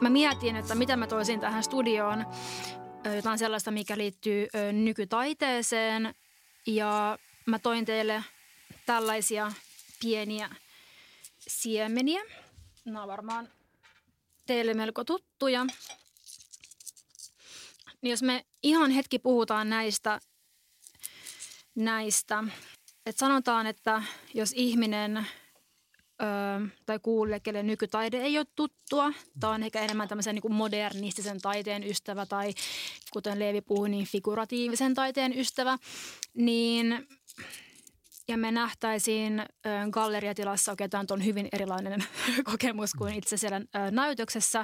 Mä 0.00 0.10
mietin, 0.10 0.56
että 0.56 0.74
mitä 0.74 0.96
mä 0.96 1.06
toisin 1.06 1.40
tähän 1.40 1.62
studioon. 1.62 2.26
Jotain 3.16 3.38
sellaista, 3.38 3.70
mikä 3.70 3.98
liittyy 3.98 4.48
nykytaiteeseen. 4.72 6.14
Ja 6.66 7.18
mä 7.46 7.58
toin 7.58 7.84
teille 7.84 8.24
tällaisia 8.86 9.52
pieniä 10.00 10.50
siemeniä. 11.38 12.22
Nämä 12.84 13.02
on 13.02 13.08
varmaan 13.08 13.48
teille 14.46 14.74
melko 14.74 15.04
tuttuja. 15.04 15.66
Niin 18.02 18.10
jos 18.10 18.22
me 18.22 18.44
ihan 18.62 18.90
hetki 18.90 19.18
puhutaan 19.18 19.70
näistä, 19.70 20.20
näistä 21.74 22.44
että 23.06 23.20
sanotaan, 23.20 23.66
että 23.66 24.02
jos 24.34 24.52
ihminen 24.56 25.26
tai 26.86 26.98
kuulee, 27.02 27.40
kelle 27.40 27.62
nykytaide 27.62 28.16
ei 28.16 28.38
ole 28.38 28.46
tuttua, 28.56 29.12
tai 29.40 29.54
on 29.54 29.62
ehkä 29.62 29.80
enemmän 29.80 30.08
tämmöisen 30.08 30.34
niin 30.34 30.42
kuin 30.42 30.54
modernistisen 30.54 31.40
taiteen 31.40 31.84
ystävä 31.84 32.26
tai 32.26 32.54
kuten 33.12 33.38
Leevi 33.38 33.60
puhui, 33.60 33.88
niin 33.88 34.06
figuratiivisen 34.06 34.94
taiteen 34.94 35.38
ystävä, 35.38 35.78
niin 36.34 37.08
ja 38.28 38.36
me 38.36 38.52
nähtäisiin 38.52 39.42
galleriatilassa, 39.90 40.72
okei 40.72 40.88
tämä 40.88 41.04
on 41.10 41.24
hyvin 41.24 41.48
erilainen 41.52 42.04
kokemus 42.50 42.94
kuin 42.94 43.14
itse 43.14 43.36
siellä 43.36 43.60
näytöksessä, 43.90 44.58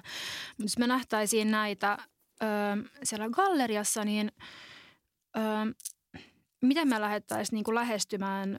mutta 0.49 0.63
jos 0.63 0.79
me 0.79 0.87
nähtäisiin 0.87 1.51
näitä 1.51 1.99
siellä 3.03 3.29
galleriassa, 3.31 4.05
niin 4.05 4.33
miten 6.63 6.89
me 6.89 7.01
lähdettäisiin 7.01 7.57
niin 7.57 7.75
lähestymään 7.75 8.59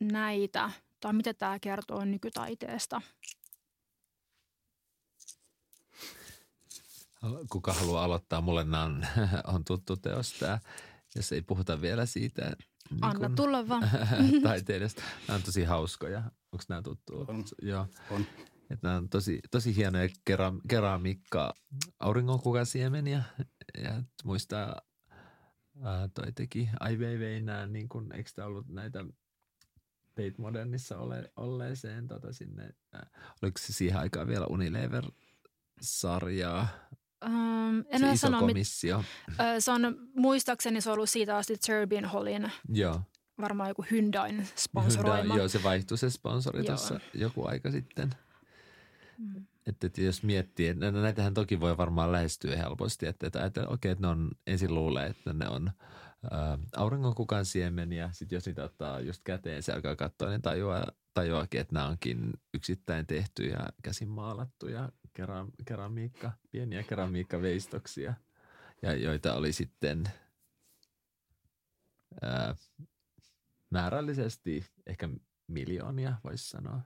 näitä 0.00 0.70
tai 1.00 1.12
mitä 1.12 1.34
tämä 1.34 1.58
kertoo 1.58 2.04
nykytaiteesta? 2.04 3.02
Kuka 7.50 7.72
haluaa 7.72 8.04
aloittaa? 8.04 8.40
Mulle 8.40 8.64
nämä 8.64 8.84
on, 8.84 9.06
on 9.54 9.64
tuttu 9.64 9.96
teos 9.96 10.32
tämä, 10.32 10.58
jos 11.14 11.32
ei 11.32 11.42
puhuta 11.42 11.80
vielä 11.80 12.06
siitä, 12.06 12.56
niin 12.90 13.04
Anna 13.04 13.28
kun, 13.28 13.36
tulla 13.36 13.68
vaan. 13.68 13.90
taiteilijoista. 14.42 15.02
Nämä 15.28 15.36
on 15.36 15.42
tosi 15.42 15.64
hauskoja. 15.64 16.22
Onko 16.52 16.64
nämä 16.68 16.82
tuttu? 16.82 17.24
On. 17.28 17.44
Joo. 17.62 17.86
On. 18.10 18.26
Että 18.70 18.86
nämä 18.88 18.96
on 18.96 19.08
tosi, 19.08 19.40
tosi 19.50 19.76
hienoja 19.76 20.08
kera, 20.24 20.52
keramiikka 20.68 21.54
auringonkukasiemeniä. 22.00 23.22
Ja 23.82 24.02
muistaa, 24.24 24.80
ää, 25.82 26.08
toi 26.14 26.32
teki 26.32 26.68
Ai 26.80 26.96
Weiwei 26.96 27.40
nämä, 27.40 27.66
niin 27.66 27.88
kuin, 27.88 28.12
eikö 28.12 28.30
tämä 28.34 28.46
ollut 28.46 28.68
näitä 28.68 29.04
Tate 30.18 30.34
Modernissa 30.38 30.98
ole, 30.98 31.32
olleeseen 31.36 32.08
tota 32.08 32.32
sinne, 32.32 32.74
ää, 32.92 33.10
oliko 33.42 33.58
se 33.58 33.72
siihen 33.72 33.98
aikaan 33.98 34.28
vielä 34.28 34.46
Unilever-sarjaa? 34.46 36.68
Um, 37.26 37.84
en 37.88 38.00
se 38.00 38.12
iso 38.12 38.16
sano, 38.16 38.40
komissio. 38.40 38.98
Mit, 38.98 39.06
se 39.58 39.70
on, 39.70 39.80
muistaakseni 40.14 40.80
se 40.80 40.90
on 40.90 40.94
ollut 40.94 41.10
siitä 41.10 41.36
asti 41.36 41.56
Turbine 41.66 42.06
Hallin. 42.06 42.52
Joo. 42.68 43.00
Varmaan 43.40 43.68
joku 43.68 43.84
Hyundain 43.90 44.48
sponsoroima. 44.56 45.16
Hyundai, 45.16 45.38
joo, 45.38 45.48
se 45.48 45.62
vaihtui 45.62 45.98
se 45.98 46.10
sponsori 46.10 46.64
tuossa 46.64 47.00
joku 47.14 47.46
aika 47.46 47.70
sitten. 47.70 48.10
Mm. 49.18 49.46
Että, 49.66 49.86
että 49.86 50.02
jos 50.02 50.22
miettii, 50.22 50.68
että 50.68 50.90
no 50.90 51.02
näitähän 51.02 51.34
toki 51.34 51.60
voi 51.60 51.76
varmaan 51.76 52.12
lähestyä 52.12 52.56
helposti, 52.56 53.06
että, 53.06 53.26
että, 53.26 53.44
että 53.44 53.60
okei, 53.60 53.74
okay, 53.74 53.90
että 53.90 54.02
ne 54.02 54.08
on, 54.08 54.30
ensin 54.46 54.74
luulee, 54.74 55.06
että 55.06 55.32
ne 55.32 55.48
on 55.48 55.70
ä, 56.24 56.58
auringonkukan 56.76 57.44
siemeniä. 57.44 58.10
Sitten 58.12 58.36
jos 58.36 58.46
niitä 58.46 58.64
ottaa 58.64 59.00
just 59.00 59.20
käteen, 59.24 59.62
se 59.62 59.72
alkaa 59.72 59.96
katsoa, 59.96 60.28
niin 60.28 60.42
tajuaa, 60.42 60.86
tajuakin, 61.14 61.60
että 61.60 61.74
nämä 61.74 61.86
onkin 61.86 62.32
yksittäin 62.54 63.06
tehtyjä, 63.06 63.58
käsin 63.82 64.08
maalattuja 64.08 64.92
keram, 65.14 65.50
keramiikka, 65.64 66.32
pieniä 66.50 66.82
keramiikkaveistoksia, 66.82 68.14
ja 68.82 68.94
joita 68.94 69.34
oli 69.34 69.52
sitten 69.52 70.04
ää, 72.22 72.54
määrällisesti 73.70 74.66
ehkä 74.86 75.08
miljoonia, 75.46 76.14
voisi 76.24 76.48
sanoa. 76.48 76.80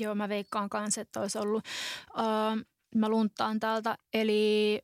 Joo, 0.00 0.14
mä 0.14 0.28
veikkaan 0.28 0.70
kanssa, 0.70 1.00
että 1.00 1.20
olisi 1.20 1.38
ollut. 1.38 1.64
Uh, 2.14 2.64
mä 2.94 3.08
lunttaan 3.08 3.60
täältä. 3.60 3.98
Eli 4.14 4.82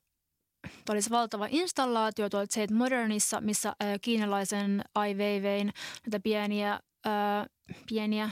Tuo 0.85 0.93
olisi 0.93 1.11
valtava 1.11 1.47
installaatio 1.51 2.31
tuolla 2.31 2.47
Tate 2.47 2.75
Modernissa, 2.75 3.41
missä 3.41 3.69
uh, 3.69 3.87
kiinalaisen 4.03 4.85
Ai 4.95 5.15
Weiwein 5.15 5.73
näitä 6.07 6.21
pieniä, 6.21 6.81
uh, 7.07 7.75
pieniä 7.89 8.31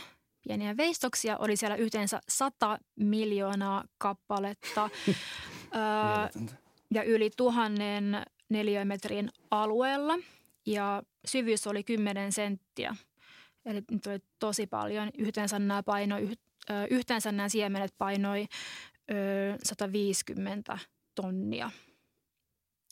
pieniä 0.49 0.77
veistoksia. 0.77 1.37
Oli 1.39 1.57
siellä 1.57 1.77
yhteensä 1.77 2.21
100 2.29 2.79
miljoonaa 2.97 3.85
kappaletta 3.99 4.91
ja 6.95 7.03
yli 7.03 7.31
tuhannen 7.37 8.23
neliömetrin 8.49 9.29
alueella. 9.51 10.15
Ja 10.67 11.03
syvyys 11.27 11.67
oli 11.67 11.85
10 11.85 12.33
senttiä. 12.33 12.97
Eli 13.65 13.83
nyt 13.91 14.07
oli 14.07 14.19
tosi 14.39 14.67
paljon. 14.67 15.11
Yhteensä 15.19 15.59
nämä, 15.59 15.83
painoi, 15.83 16.29
yhteensä 16.91 17.33
nämä 17.33 17.49
siemenet 17.49 17.95
painoi 17.99 18.47
150 19.65 20.79
tonnia. 21.15 21.71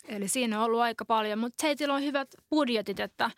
Eli 0.08 0.28
siinä 0.28 0.58
on 0.58 0.64
ollut 0.64 0.80
aika 0.80 1.04
paljon, 1.04 1.38
mutta 1.38 1.66
heillä 1.66 1.94
on 1.94 2.02
hyvät 2.02 2.34
budjetit, 2.50 3.00
että 3.00 3.30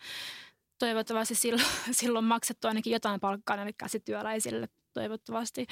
toivottavasti 0.79 1.35
silloin, 1.45 1.67
silloin 1.91 2.25
maksettu 2.25 2.67
ainakin 2.67 2.93
jotain 2.93 3.19
palkkaa 3.19 3.55
näille 3.55 3.73
käsityöläisille 3.77 4.69
toivottavasti 4.93 5.67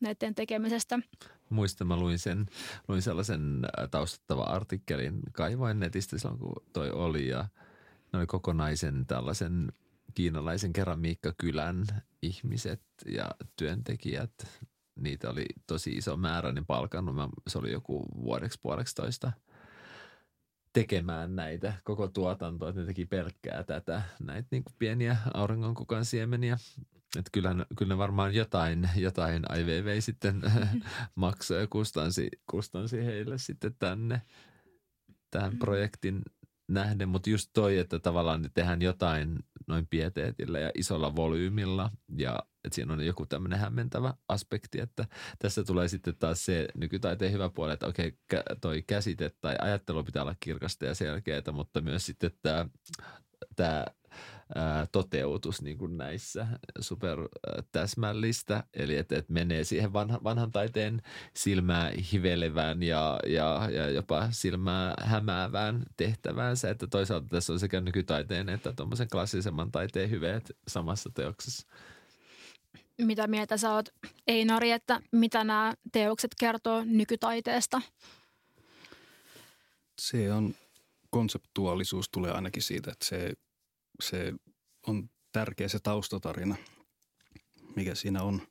näiden 0.00 0.34
tekemisestä. 0.34 0.98
Muistan, 1.50 1.86
mä 1.86 1.96
luin, 1.96 2.18
sen, 2.18 2.46
luin 2.88 3.02
sellaisen 3.02 3.64
äh, 3.64 3.88
taustattava 3.90 4.42
artikkelin 4.42 5.20
kaivoin 5.32 5.80
netistä 5.80 6.18
silloin, 6.18 6.38
kun 6.38 6.52
toi 6.72 6.90
oli 6.90 7.28
ja 7.28 7.48
ne 8.12 8.18
oli 8.18 8.26
kokonaisen 8.26 9.06
tällaisen 9.06 9.72
kiinalaisen 10.14 10.72
keramiikkakylän 10.72 11.84
ihmiset 12.22 12.82
ja 13.06 13.30
työntekijät. 13.56 14.32
Niitä 15.00 15.30
oli 15.30 15.44
tosi 15.66 15.90
iso 15.90 16.16
määrä, 16.16 16.52
niin 16.52 16.66
palkannut. 16.66 17.30
Se 17.48 17.58
oli 17.58 17.72
joku 17.72 18.06
vuodeksi 18.22 18.58
puoleksi 18.62 18.94
toista– 18.94 19.32
tekemään 20.72 21.36
näitä 21.36 21.72
koko 21.84 22.08
tuotantoa, 22.08 22.68
että 22.68 22.80
ne 22.80 22.86
teki 22.86 23.06
pelkkää 23.06 23.64
tätä, 23.64 24.02
näitä 24.20 24.48
niin 24.50 24.64
kuin 24.64 24.74
pieniä 24.78 25.16
auringonkukan 25.34 26.04
siemeniä. 26.04 26.58
Että 27.18 27.30
kyllä, 27.32 27.66
kyllä 27.78 27.94
ne 27.94 27.98
varmaan 27.98 28.34
jotain, 28.34 28.90
jotain 28.96 29.42
IVV 29.58 30.00
sitten 30.00 30.42
maksoi 31.14 31.60
ja 31.60 31.66
kustansi, 31.66 32.28
kustansi 32.50 33.04
heille 33.04 33.38
sitten 33.38 33.74
tänne 33.78 34.22
tähän 35.30 35.52
mm. 35.52 35.58
projektin 35.58 36.22
nähden, 36.68 37.08
mutta 37.08 37.30
just 37.30 37.50
toi, 37.52 37.78
että 37.78 37.98
tavallaan 37.98 38.50
tehdään 38.54 38.82
jotain 38.82 39.38
noin 39.68 39.86
pieteetillä 39.86 40.58
ja 40.58 40.70
isolla 40.74 41.16
volyymilla 41.16 41.90
ja 42.16 42.38
että 42.64 42.74
siinä 42.74 42.92
on 42.92 43.06
joku 43.06 43.26
tämmöinen 43.26 43.58
hämmentävä 43.58 44.14
aspekti, 44.28 44.80
että 44.80 45.06
tässä 45.38 45.64
tulee 45.64 45.88
sitten 45.88 46.16
taas 46.16 46.44
se 46.44 46.68
nykytaiteen 46.74 47.32
hyvä 47.32 47.48
puoli, 47.48 47.72
että 47.72 47.86
okei, 47.86 48.18
toi 48.60 48.82
käsite 48.82 49.30
tai 49.40 49.56
ajattelu 49.60 50.04
pitää 50.04 50.22
olla 50.22 50.36
kirkasta 50.40 50.84
ja 50.84 50.94
selkeää, 50.94 51.52
mutta 51.52 51.80
myös 51.80 52.06
sitten 52.06 52.30
tämä, 52.42 52.66
tämä 53.56 53.84
toteutus 54.92 55.62
niin 55.62 55.78
kuin 55.78 55.96
näissä 55.96 56.46
super 56.80 57.18
täsmällistä, 57.72 58.64
eli 58.74 58.96
että, 58.96 59.18
että 59.18 59.32
menee 59.32 59.64
siihen 59.64 59.92
vanha, 59.92 60.20
vanhan 60.24 60.52
taiteen 60.52 61.02
silmää 61.36 61.92
hivelevään 62.12 62.82
ja, 62.82 63.20
ja, 63.26 63.68
ja 63.72 63.90
jopa 63.90 64.28
silmää 64.30 64.94
hämäävään 65.00 65.82
tehtäväänsä, 65.96 66.70
että 66.70 66.86
toisaalta 66.86 67.26
tässä 67.28 67.52
on 67.52 67.60
sekä 67.60 67.80
nykytaiteen 67.80 68.48
että 68.48 68.72
tuommoisen 68.72 69.08
klassisemman 69.12 69.72
taiteen 69.72 70.10
hyveet 70.10 70.56
samassa 70.68 71.10
teoksessa. 71.14 71.66
Mitä 73.00 73.26
mieltä 73.26 73.56
sä 73.56 73.74
oot, 73.74 73.88
Einari, 74.26 74.70
että 74.70 75.00
mitä 75.12 75.44
nämä 75.44 75.74
teokset 75.92 76.34
kertoo 76.40 76.84
nykytaiteesta? 76.84 77.82
Se 80.00 80.32
on, 80.32 80.54
konseptuaalisuus 81.10 82.08
tulee 82.08 82.32
ainakin 82.32 82.62
siitä, 82.62 82.92
että 82.92 83.06
se, 83.06 83.32
se 84.02 84.32
on 84.86 85.10
tärkeä 85.32 85.68
se 85.68 85.78
taustatarina, 85.80 86.56
mikä 87.76 87.94
siinä 87.94 88.22
on. 88.22 88.42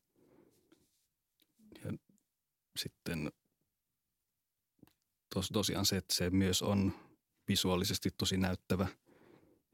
Ja 1.85 1.91
sitten 2.77 3.31
tos, 5.33 5.49
tosiaan 5.53 5.85
se, 5.85 5.97
että 5.97 6.15
se 6.15 6.29
myös 6.29 6.61
on 6.61 6.93
visuaalisesti 7.47 8.09
tosi 8.17 8.37
näyttävä. 8.37 8.87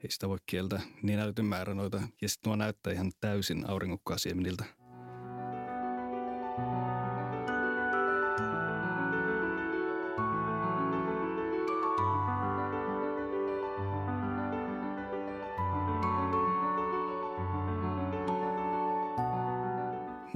Ei 0.04 0.12
sitä 0.12 0.30
voi 0.30 0.38
kieltää 0.46 0.82
niin 1.02 1.20
näytön 1.20 1.46
määrä 1.46 1.74
noita. 1.74 2.02
Ja 2.22 2.30
sitten 2.30 2.50
nuo 2.50 2.56
näyttää 2.56 2.94
ihan 2.94 3.12
täysin 3.20 3.70
auringokkasiemeniltä. 3.70 4.66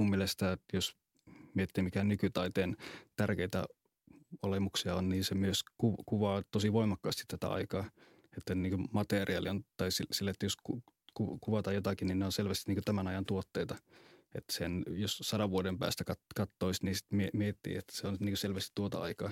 mun 0.00 0.10
mielestä, 0.10 0.58
jos 0.72 0.96
miettii 1.54 1.84
mikä 1.84 2.04
nykytaiteen 2.04 2.76
tärkeitä 3.16 3.64
olemuksia 4.42 4.94
on, 4.94 5.08
niin 5.08 5.24
se 5.24 5.34
myös 5.34 5.64
kuvaa 6.06 6.42
tosi 6.50 6.72
voimakkaasti 6.72 7.24
tätä 7.28 7.48
aikaa. 7.48 7.90
Että 8.36 8.54
niin 8.54 8.88
materiaali 8.92 9.48
on, 9.48 9.64
tai 9.76 9.88
sille, 9.90 10.30
että 10.30 10.46
jos 10.46 10.56
ku, 10.56 10.82
ku, 11.14 11.38
kuvataan 11.38 11.74
jotakin, 11.74 12.08
niin 12.08 12.18
ne 12.18 12.24
on 12.24 12.32
selvästi 12.32 12.72
niin 12.72 12.84
tämän 12.84 13.06
ajan 13.06 13.26
tuotteita. 13.26 13.76
Että 14.34 14.52
sen, 14.52 14.84
jos 14.88 15.18
sadan 15.22 15.50
vuoden 15.50 15.78
päästä 15.78 16.04
kat, 16.04 16.20
kattoisi, 16.34 16.84
niin 16.84 16.94
sitten 16.96 17.30
miettii, 17.32 17.76
että 17.76 17.96
se 17.96 18.06
on 18.06 18.16
niin 18.20 18.36
selvästi 18.36 18.72
tuota 18.74 19.00
aikaa. 19.00 19.30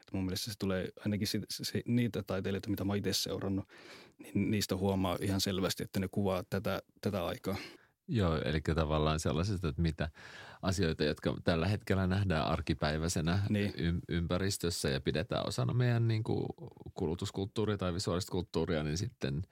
Että 0.00 0.10
mun 0.12 0.24
mielestä 0.24 0.50
se 0.50 0.58
tulee 0.58 0.88
ainakin 0.98 1.26
se, 1.26 1.40
se, 1.50 1.82
niitä 1.86 2.22
taiteilijoita, 2.22 2.70
mitä 2.70 2.84
mä 2.84 2.94
itse 2.94 3.12
seurannut, 3.12 3.68
niin 4.18 4.50
niistä 4.50 4.76
huomaa 4.76 5.18
ihan 5.20 5.40
selvästi, 5.40 5.82
että 5.82 6.00
ne 6.00 6.08
kuvaa 6.10 6.44
tätä, 6.50 6.82
tätä 7.00 7.26
aikaa. 7.26 7.56
Joo, 8.08 8.36
eli 8.44 8.60
tavallaan 8.60 9.20
sellaisesta, 9.20 9.68
että 9.68 9.82
mitä 9.82 10.08
asioita, 10.62 11.04
jotka 11.04 11.36
tällä 11.44 11.68
hetkellä 11.68 12.06
nähdään 12.06 12.46
arkipäiväisenä 12.46 13.38
niin. 13.48 13.72
y- 13.76 14.00
ympäristössä 14.08 14.88
ja 14.88 15.00
pidetään 15.00 15.46
osana 15.46 15.74
meidän 15.74 16.08
niin 16.08 16.24
kuin 16.24 16.46
kulutuskulttuuria 16.94 17.76
tai 17.76 17.94
visuaalista 17.94 18.32
kulttuuria, 18.32 18.82
niin 18.82 18.98
sitten 18.98 19.42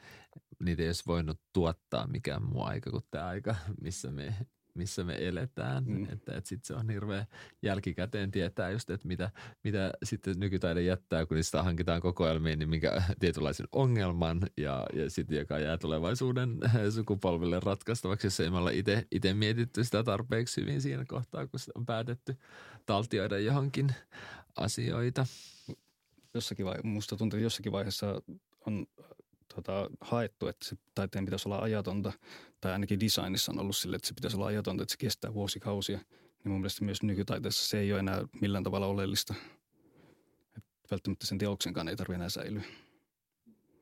niitä 0.64 0.82
ei 0.82 0.88
olisi 0.88 1.02
voinut 1.06 1.40
tuottaa 1.52 2.06
mikään 2.06 2.42
muu 2.42 2.62
aika 2.62 2.90
kuin 2.90 3.04
tämä 3.10 3.26
aika, 3.26 3.56
missä 3.80 4.10
me 4.10 4.34
missä 4.74 5.04
me 5.04 5.28
eletään. 5.28 5.84
Mm. 5.86 6.04
Että, 6.04 6.36
että 6.36 6.48
sitten 6.48 6.66
se 6.66 6.74
on 6.74 6.90
hirveä 6.90 7.26
jälkikäteen 7.62 8.30
tietää 8.30 8.70
just, 8.70 8.90
että 8.90 9.08
mitä, 9.08 9.30
mitä 9.64 9.92
sitten 10.02 10.34
nykytaide 10.40 10.82
jättää, 10.82 11.26
kun 11.26 11.34
niistä 11.34 11.62
hankitaan 11.62 12.00
kokoelmiin, 12.00 12.58
niin 12.58 12.68
minkä 12.68 13.02
tietynlaisen 13.20 13.68
ongelman 13.72 14.40
ja, 14.56 14.86
ja 14.92 15.10
sitten 15.10 15.38
joka 15.38 15.58
jää 15.58 15.78
tulevaisuuden 15.78 16.58
sukupolville 16.94 17.60
ratkaistavaksi, 17.60 18.26
jos 18.26 18.40
ei 18.40 18.50
me 18.50 18.58
olla 18.58 18.70
itse 19.10 19.34
mietitty 19.34 19.84
sitä 19.84 20.02
tarpeeksi 20.02 20.60
hyvin 20.60 20.82
siinä 20.82 21.04
kohtaa, 21.04 21.46
kun 21.46 21.60
on 21.74 21.86
päätetty 21.86 22.36
taltioida 22.86 23.38
johonkin 23.38 23.92
asioita. 24.56 25.26
Jossakin 26.34 26.66
vai, 26.66 26.76
musta 26.82 27.16
tuntuu, 27.16 27.36
että 27.36 27.44
jossakin 27.44 27.72
vaiheessa 27.72 28.22
on 28.66 28.86
tota, 29.54 29.90
haettu, 30.00 30.48
että 30.48 30.68
se 30.68 30.76
taiteen 30.94 31.24
pitäisi 31.24 31.48
olla 31.48 31.58
ajatonta, 31.58 32.12
tai 32.60 32.72
ainakin 32.72 33.00
designissa 33.00 33.52
on 33.52 33.58
ollut 33.58 33.76
sille, 33.76 33.96
että 33.96 34.08
se 34.08 34.14
pitäisi 34.14 34.36
olla 34.36 34.46
ajatonta, 34.46 34.82
että 34.82 34.92
se 34.92 34.98
kestää 34.98 35.34
vuosikausia. 35.34 35.98
Niin 35.98 36.52
mun 36.52 36.60
mielestä 36.60 36.84
myös 36.84 37.02
nykytaiteessa 37.02 37.68
se 37.68 37.78
ei 37.78 37.92
ole 37.92 38.00
enää 38.00 38.24
millään 38.40 38.64
tavalla 38.64 38.86
oleellista. 38.86 39.34
Et 40.56 40.64
välttämättä 40.90 41.26
sen 41.26 41.38
teoksenkaan 41.38 41.88
ei 41.88 41.96
tarvitse 41.96 42.14
enää 42.14 42.28
säilyä. 42.28 42.62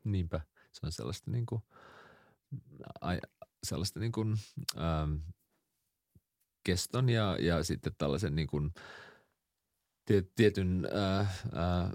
Niinpä. 0.05 0.41
Se 0.73 0.87
on 0.87 0.93
sellaista 0.93 1.31
niin 1.31 1.47
kuin, 1.47 1.63
ai, 3.01 3.21
sellaista 3.65 4.01
niin 4.01 4.13
kuin, 4.13 4.37
ähm, 4.79 5.15
keston 6.65 7.09
ja, 7.09 7.37
ja 7.41 7.65
sitten 7.65 7.93
tällaisen 7.99 8.35
niin 8.35 8.49
kuin, 8.49 8.75
tietyn 10.37 10.89
äh, 10.97 11.21
äh, 11.21 11.93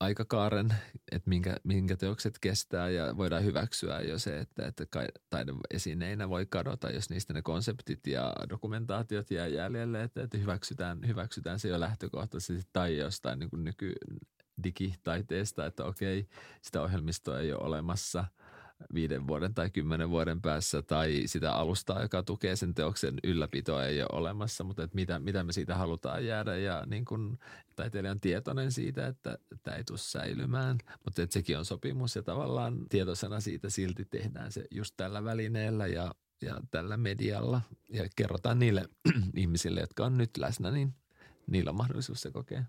aikakaaren, 0.00 0.74
että 1.12 1.28
minkä, 1.28 1.56
minkä 1.64 1.96
teokset 1.96 2.38
kestää 2.38 2.90
ja 2.90 3.16
voidaan 3.16 3.44
hyväksyä 3.44 4.00
jo 4.00 4.18
se, 4.18 4.38
että, 4.38 4.66
että 4.66 4.86
taideesineinä 5.30 6.28
voi 6.28 6.46
kadota, 6.46 6.90
jos 6.90 7.10
niistä 7.10 7.32
ne 7.32 7.42
konseptit 7.42 8.06
ja 8.06 8.34
dokumentaatiot 8.48 9.30
jää 9.30 9.46
jäljelle, 9.46 10.02
että, 10.02 10.22
että 10.22 10.38
hyväksytään, 10.38 10.98
hyväksytään 11.06 11.58
se 11.58 11.68
jo 11.68 11.80
lähtökohtaisesti 11.80 12.70
tai 12.72 12.96
jostain 12.96 13.38
niin 13.38 13.50
kuin 13.50 13.64
nyky 13.64 13.92
digitaiteesta, 14.64 15.66
että 15.66 15.84
okei, 15.84 16.28
sitä 16.62 16.82
ohjelmistoa 16.82 17.40
ei 17.40 17.52
ole 17.52 17.66
olemassa– 17.66 18.24
viiden 18.94 19.26
vuoden 19.26 19.54
tai 19.54 19.70
kymmenen 19.70 20.10
vuoden 20.10 20.40
päässä 20.40 20.82
tai 20.82 21.22
sitä 21.26 21.52
alustaa, 21.52 22.02
joka 22.02 22.22
tukee 22.22 22.56
sen 22.56 22.74
teoksen 22.74 23.14
ylläpitoa 23.24 23.84
ei 23.84 24.02
ole 24.02 24.08
olemassa, 24.12 24.64
mutta 24.64 24.82
että 24.82 24.94
mitä, 24.94 25.18
mitä 25.18 25.44
me 25.44 25.52
siitä 25.52 25.74
halutaan 25.74 26.26
jäädä? 26.26 26.56
Ja 26.56 26.84
niin 26.86 27.04
kuin 27.04 27.38
taiteilija 27.76 28.12
on 28.12 28.20
tietoinen 28.20 28.72
siitä, 28.72 29.06
että 29.06 29.38
tämä 29.62 29.76
ei 29.76 29.84
tule 29.84 29.98
säilymään, 29.98 30.78
mutta 31.04 31.22
että 31.22 31.34
sekin 31.34 31.58
on 31.58 31.64
sopimus 31.64 32.16
ja 32.16 32.22
tavallaan 32.22 32.88
tietoisena 32.88 33.40
siitä 33.40 33.70
silti 33.70 34.04
tehdään 34.04 34.52
se 34.52 34.64
just 34.70 34.94
tällä 34.96 35.24
välineellä 35.24 35.86
ja, 35.86 36.14
ja 36.42 36.60
tällä 36.70 36.96
medialla. 36.96 37.60
Ja 37.88 38.08
kerrotaan 38.16 38.58
niille 38.58 38.88
ihmisille, 39.34 39.80
jotka 39.80 40.04
on 40.04 40.18
nyt 40.18 40.36
läsnä, 40.36 40.70
niin 40.70 40.94
niillä 41.46 41.70
on 41.70 41.76
mahdollisuus 41.76 42.20
se 42.20 42.30
kokea. 42.30 42.64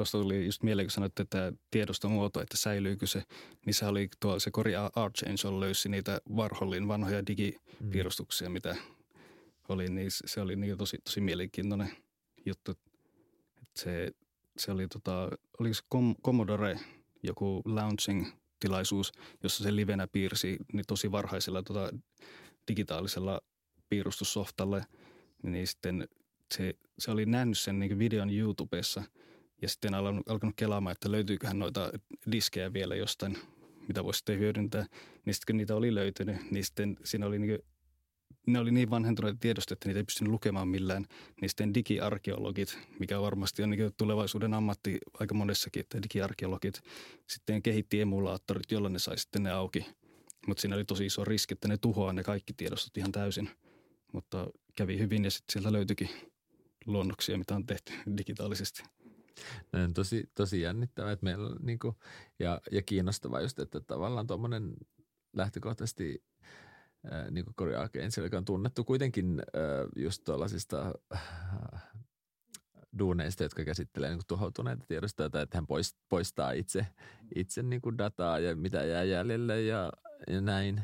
Tuosta 0.00 0.18
tuli 0.18 0.44
just 0.46 0.62
mieleen, 0.62 0.86
kun 0.86 0.90
sanoitte, 0.90 1.22
että 1.22 1.52
tiedostomuoto, 1.70 2.40
että 2.40 2.56
säilyykö 2.56 3.06
se, 3.06 3.22
niin 3.66 3.74
se 3.74 3.86
oli 3.86 4.08
tuo, 4.20 4.38
se 4.38 4.50
Cory 4.50 4.74
Archangel 4.74 5.60
löysi 5.60 5.88
niitä 5.88 6.20
Warholin 6.34 6.88
vanhoja 6.88 7.26
digipiirustuksia, 7.26 8.48
mm. 8.48 8.52
mitä 8.52 8.76
oli, 9.68 9.88
niin 9.88 10.10
se 10.10 10.40
oli 10.40 10.56
niin 10.56 10.78
tosi, 10.78 10.98
tosi 11.04 11.20
mielenkiintoinen 11.20 11.90
juttu. 12.46 12.70
Että 12.70 13.80
se, 13.80 14.10
se 14.58 14.72
oli 14.72 14.88
tota, 14.88 15.28
oliko 15.58 15.74
se 15.74 15.82
Commodore 16.24 16.78
joku 17.22 17.62
launching-tilaisuus, 17.64 19.12
jossa 19.42 19.64
se 19.64 19.76
livenä 19.76 20.06
piirsi 20.06 20.56
niin 20.72 20.84
tosi 20.86 21.12
varhaisella 21.12 21.62
tota, 21.62 21.90
digitaalisella 22.68 23.40
piirustussoftalle, 23.88 24.86
niin 25.42 25.66
sitten 25.66 26.08
se, 26.54 26.74
se 26.98 27.10
oli 27.10 27.26
nähnyt 27.26 27.58
sen 27.58 27.78
niin 27.78 27.98
videon 27.98 28.30
YouTubessa– 28.30 29.02
ja 29.62 29.68
sitten 29.68 29.94
alkanut, 29.94 30.28
alkanut 30.28 30.56
kelaamaan, 30.56 30.92
että 30.92 31.10
löytyyköhän 31.10 31.58
noita 31.58 31.92
diskejä 32.32 32.72
vielä 32.72 32.94
jostain, 32.94 33.38
mitä 33.88 34.04
voisi 34.04 34.18
sitten 34.18 34.38
hyödyntää. 34.38 34.86
Niin 35.24 35.34
sitten 35.34 35.52
kun 35.52 35.56
niitä 35.56 35.74
oli 35.74 35.94
löytynyt, 35.94 36.50
niin 36.50 36.64
sitten 36.64 36.96
siinä 37.04 37.26
oli 37.26 37.38
niin 37.38 37.58
ne 38.46 38.58
oli 38.58 38.70
niin 38.70 38.90
vanhentuneita 38.90 39.38
tiedosta, 39.40 39.74
että 39.74 39.88
niitä 39.88 40.00
ei 40.00 40.04
pystynyt 40.04 40.30
lukemaan 40.30 40.68
millään. 40.68 41.06
Niin 41.40 41.48
sitten 41.48 41.74
digiarkeologit, 41.74 42.78
mikä 42.98 43.20
varmasti 43.20 43.62
on 43.62 43.70
niin 43.70 43.92
tulevaisuuden 43.96 44.54
ammatti 44.54 44.98
aika 45.20 45.34
monessakin, 45.34 45.80
että 45.80 46.02
digiarkeologit 46.02 46.82
sitten 47.26 47.62
kehitti 47.62 48.00
emulaattorit, 48.00 48.72
jolla 48.72 48.88
ne 48.88 48.98
sai 48.98 49.18
sitten 49.18 49.42
ne 49.42 49.50
auki. 49.50 49.86
Mutta 50.46 50.60
siinä 50.60 50.76
oli 50.76 50.84
tosi 50.84 51.06
iso 51.06 51.24
riski, 51.24 51.54
että 51.54 51.68
ne 51.68 51.76
tuhoaa 51.76 52.12
ne 52.12 52.22
kaikki 52.22 52.52
tiedostot 52.52 52.96
ihan 52.96 53.12
täysin. 53.12 53.50
Mutta 54.12 54.46
kävi 54.76 54.98
hyvin 54.98 55.24
ja 55.24 55.30
sitten 55.30 55.52
sieltä 55.52 55.72
löytyikin 55.72 56.08
luonnoksia, 56.86 57.38
mitä 57.38 57.56
on 57.56 57.66
tehty 57.66 57.92
digitaalisesti. 58.16 58.82
On 59.72 59.94
tosi, 59.94 60.30
tosi 60.34 60.60
jännittävää, 60.60 61.12
että 61.12 61.24
meillä 61.24 61.46
on 61.46 61.56
niin 61.60 61.78
kuin, 61.78 61.96
ja, 62.38 62.60
ja 62.72 62.82
kiinnostavaa 62.82 63.40
just, 63.40 63.58
että 63.58 63.80
tavallaan 63.80 64.26
tuommoinen 64.26 64.74
lähtökohtaisesti 65.36 66.24
niin 67.30 67.44
kuin 67.44 67.54
joka 68.22 68.38
on 68.38 68.44
tunnettu 68.44 68.84
kuitenkin 68.84 69.42
just 69.96 70.24
tuollaisista 70.24 70.94
duuneista, 72.98 73.42
jotka 73.42 73.64
käsittelee 73.64 74.10
niin 74.10 74.20
tuhoutuneita 74.28 74.84
tiedostoja, 74.88 75.30
tai 75.30 75.42
että 75.42 75.56
hän 75.56 75.66
poistaa 76.08 76.52
itse, 76.52 76.86
itse 77.34 77.62
niin 77.62 77.80
dataa 77.98 78.38
ja 78.38 78.56
mitä 78.56 78.84
jää 78.84 79.04
jäljelle 79.04 79.62
ja, 79.62 79.92
ja 80.28 80.40
näin. 80.40 80.82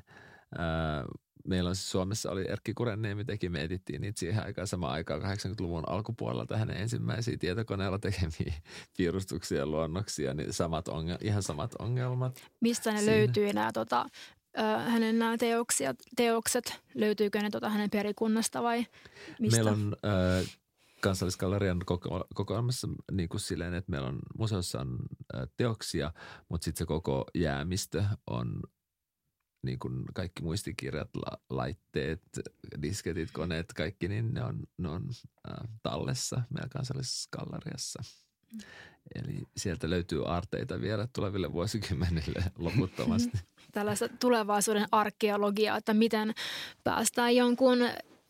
Meillä 1.47 1.69
on 1.69 1.77
siis 1.77 1.91
Suomessa 1.91 2.31
oli 2.31 2.45
Erkki 2.49 2.75
Kurenniemi 2.75 3.25
teki, 3.25 3.49
me 3.49 3.63
etittiin 3.63 4.01
niitä 4.01 4.21
siihen 4.21 4.45
aikaan 4.45 4.67
samaan 4.67 4.93
aikaan 4.93 5.23
80-luvun 5.23 5.89
alkupuolella 5.89 6.57
hänen 6.57 6.77
ensimmäisiä 6.77 7.37
tietokoneella 7.37 7.99
tekemiä 7.99 8.55
piirustuksia 8.97 9.59
ja 9.59 9.67
luonnoksia, 9.67 10.35
niin 10.35 10.53
samat 10.53 10.89
ongel, 10.89 11.19
ihan 11.21 11.43
samat 11.43 11.75
ongelmat. 11.79 12.43
Mistä 12.61 12.93
ne 12.93 12.99
siinä. 12.99 13.13
löytyy 13.13 13.53
nämä 13.53 13.73
tota, 13.73 14.07
hänen 14.87 15.19
nämä 15.19 15.37
teoksia, 15.37 15.95
teokset, 16.17 16.81
löytyykö 16.95 17.43
ne 17.43 17.51
tota 17.51 17.69
hänen 17.69 17.91
perikunnasta 17.91 18.63
vai 18.63 18.87
mistä? 19.41 19.57
Meillä 19.57 19.71
on 19.71 19.97
äh, 20.05 20.57
kansallisgallerian 21.01 21.79
koko, 21.87 22.25
kokoelmassa 22.35 22.89
niin 23.13 23.29
kuin 23.29 23.41
silleen, 23.41 23.75
että 23.75 23.91
meillä 23.91 24.09
on 24.09 24.19
museossa 24.39 24.81
on 24.81 24.99
teoksia, 25.57 26.13
mutta 26.49 26.65
sitten 26.65 26.79
se 26.79 26.87
koko 26.87 27.25
jäämistö 27.35 28.05
on 28.27 28.61
niin 29.67 29.79
kuin 29.79 30.05
kaikki 30.15 30.43
muistikirjat, 30.43 31.11
la, 31.17 31.39
laitteet, 31.51 32.23
disketit, 32.83 33.31
koneet, 33.31 33.73
kaikki, 33.73 34.09
niin 34.09 34.35
ne 34.35 34.45
on, 34.45 34.63
ne 34.79 34.89
on 34.89 35.09
äh, 35.49 35.69
tallessa 35.83 36.43
meidän 36.51 36.71
kansallisessa 36.71 37.29
galleriassa. 37.39 38.03
Mm. 38.53 38.61
Eli 39.15 39.43
sieltä 39.57 39.91
löytyy 39.91 40.27
aarteita 40.27 40.81
vielä 40.81 41.09
tuleville 41.13 41.53
vuosikymmenille 41.53 42.43
loputtomasti. 42.59 43.39
tällaista 43.73 44.09
tulevaisuuden 44.09 44.87
arkeologiaa, 44.93 45.77
että 45.77 45.95
miten 45.95 46.35
päästään 46.85 47.37
jonkun 47.37 47.79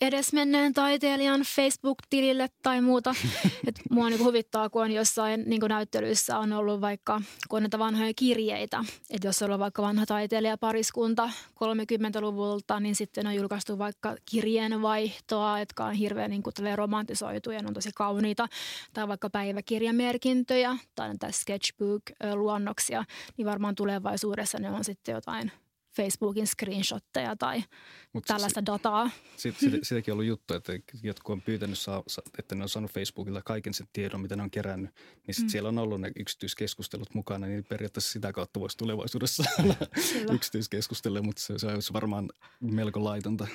edesmenneen 0.01 0.73
taiteilijan 0.73 1.41
Facebook-tilille 1.41 2.49
tai 2.63 2.81
muuta. 2.81 3.15
Et 3.69 3.75
mua 3.91 4.11
niin 4.11 4.25
huvittaa, 4.25 4.71
kun 4.71 4.83
on 4.83 4.93
jossain 4.93 5.43
niin 5.47 5.63
näyttelyissä 5.69 6.39
on 6.39 6.53
ollut 6.53 6.81
vaikka, 6.81 7.21
kun 7.49 7.63
näitä 7.63 7.79
vanhoja 7.79 8.13
kirjeitä. 8.17 8.85
Että 9.11 9.29
jos 9.29 9.43
on 9.43 9.47
ollut 9.47 9.61
vaikka 9.61 9.83
vanha 9.83 10.07
taiteilijapariskunta 10.07 11.31
30-luvulta, 11.55 12.81
niin 12.81 12.95
sitten 12.95 13.27
on 13.27 13.35
julkaistu 13.35 13.79
vaikka 13.79 14.17
kirjeenvaihtoa, 14.31 15.59
jotka 15.59 15.85
on 15.85 15.95
hirveän 15.95 16.31
niin 16.31 16.43
kuin, 16.43 16.55
romantisoitu 16.75 17.51
ja 17.51 17.61
on 17.69 17.75
tosi 17.75 17.91
kauniita. 17.95 18.49
Tai 18.93 19.09
vaikka 19.09 19.31
päiväkirjamerkintöjä 19.31 20.77
tai 20.95 21.09
näitä 21.09 21.29
sketchbook-luonnoksia. 21.31 23.05
Niin 23.37 23.47
varmaan 23.47 23.75
tulevaisuudessa 23.75 24.59
ne 24.59 24.71
on 24.71 24.85
sitten 24.85 25.13
jotain– 25.13 25.53
Facebookin 25.97 26.47
screenshotteja 26.47 27.37
tai 27.37 27.65
Mut 28.13 28.25
tällaista 28.25 28.61
se, 28.61 28.67
dataa. 28.67 29.11
Sit, 29.37 29.57
sit, 29.59 29.73
sitäkin 29.83 30.13
on 30.13 30.15
ollut 30.15 30.29
juttu, 30.29 30.55
että 30.55 30.73
jotkut 31.03 31.33
on 31.33 31.43
pyytänyt, 31.43 31.79
saa, 31.79 32.03
että 32.39 32.55
ne 32.55 32.63
on 32.63 32.69
saanut 32.69 32.91
Facebookilta 32.91 33.43
kaiken 33.45 33.75
sen 33.75 33.87
tiedon, 33.93 34.21
mitä 34.21 34.37
ne 34.37 34.43
on 34.43 34.51
kerännyt, 34.51 34.91
niin 35.27 35.35
sit 35.35 35.45
mm. 35.45 35.49
siellä 35.49 35.69
on 35.69 35.79
ollut 35.79 36.01
ne 36.01 36.13
yksityiskeskustelut 36.17 37.15
mukana, 37.15 37.47
niin 37.47 37.65
periaatteessa 37.65 38.13
sitä 38.13 38.33
kautta 38.33 38.61
voisi 38.61 38.77
tulevaisuudessa 38.77 39.45
yksityiskeskustella, 40.35 41.23
mutta 41.23 41.43
se, 41.43 41.59
se 41.59 41.67
olisi 41.67 41.93
varmaan 41.93 42.29
melko 42.61 43.05
laitonta 43.05 43.47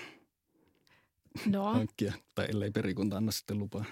no. 1.46 1.64
hankkia, 1.64 2.14
tai 2.36 2.48
ellei 2.50 2.72
perikunta 2.72 3.18
anna 3.18 3.32
sitten 3.32 3.60
lupaa. 3.60 3.86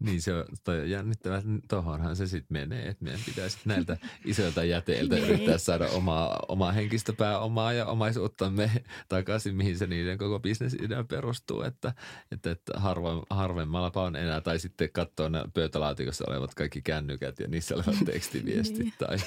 Niin 0.00 0.22
se 0.22 0.34
on 0.34 0.44
toi 0.64 0.90
jännittävä, 0.90 1.42
tuohonhan 1.68 2.16
se 2.16 2.26
sitten 2.26 2.54
menee, 2.54 2.88
että 2.88 3.04
meidän 3.04 3.20
pitäisi 3.26 3.58
näiltä 3.64 3.96
isoilta 4.24 4.64
jäteiltä 4.64 5.14
niin. 5.14 5.28
yrittää 5.28 5.58
saada 5.58 5.86
omaa, 5.86 6.40
omaa 6.48 6.72
henkistä 6.72 7.12
pääomaa 7.12 7.72
ja 7.72 7.86
omaisuuttamme 7.86 8.70
takaisin, 9.08 9.56
mihin 9.56 9.78
se 9.78 9.86
niiden 9.86 10.18
koko 10.18 10.40
bisnesidea 10.40 11.04
perustuu, 11.04 11.62
että, 11.62 11.94
että, 12.32 12.50
että 12.50 12.80
harvoin, 12.80 13.22
harvemmalla 13.30 13.92
on 13.94 14.16
enää, 14.16 14.40
tai 14.40 14.58
sitten 14.58 14.92
katsoa 14.92 15.28
ne 15.28 15.44
pöytälaatikossa 15.54 16.24
olevat 16.28 16.54
kaikki 16.54 16.82
kännykät 16.82 17.40
ja 17.40 17.48
niissä 17.48 17.74
olevat 17.74 18.04
tekstiviestit 18.12 18.78
niin. 18.78 18.94
tai, 18.98 19.18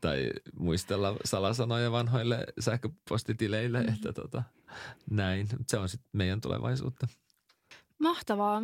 tai 0.00 0.30
muistella 0.58 1.16
salasanoja 1.24 1.92
vanhoille 1.92 2.46
sähköpostitileille, 2.60 3.82
mm. 3.82 3.88
että 3.88 4.12
tota, 4.12 4.42
näin. 5.10 5.48
Se 5.66 5.78
on 5.78 5.88
sitten 5.88 6.10
meidän 6.12 6.40
tulevaisuutta. 6.40 7.06
Mahtavaa. 7.98 8.62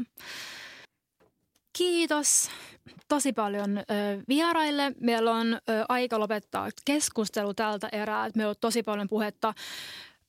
Kiitos 1.78 2.50
tosi 3.08 3.32
paljon 3.32 3.78
ö, 3.78 3.82
vieraille. 4.28 4.92
Meillä 5.00 5.32
on 5.32 5.54
ö, 5.54 5.58
aika 5.88 6.18
lopettaa 6.20 6.68
keskustelu 6.84 7.54
tältä 7.54 7.88
erää. 7.92 8.30
Meillä 8.34 8.50
on 8.50 8.56
tosi 8.60 8.82
paljon 8.82 9.08
puhetta 9.08 9.54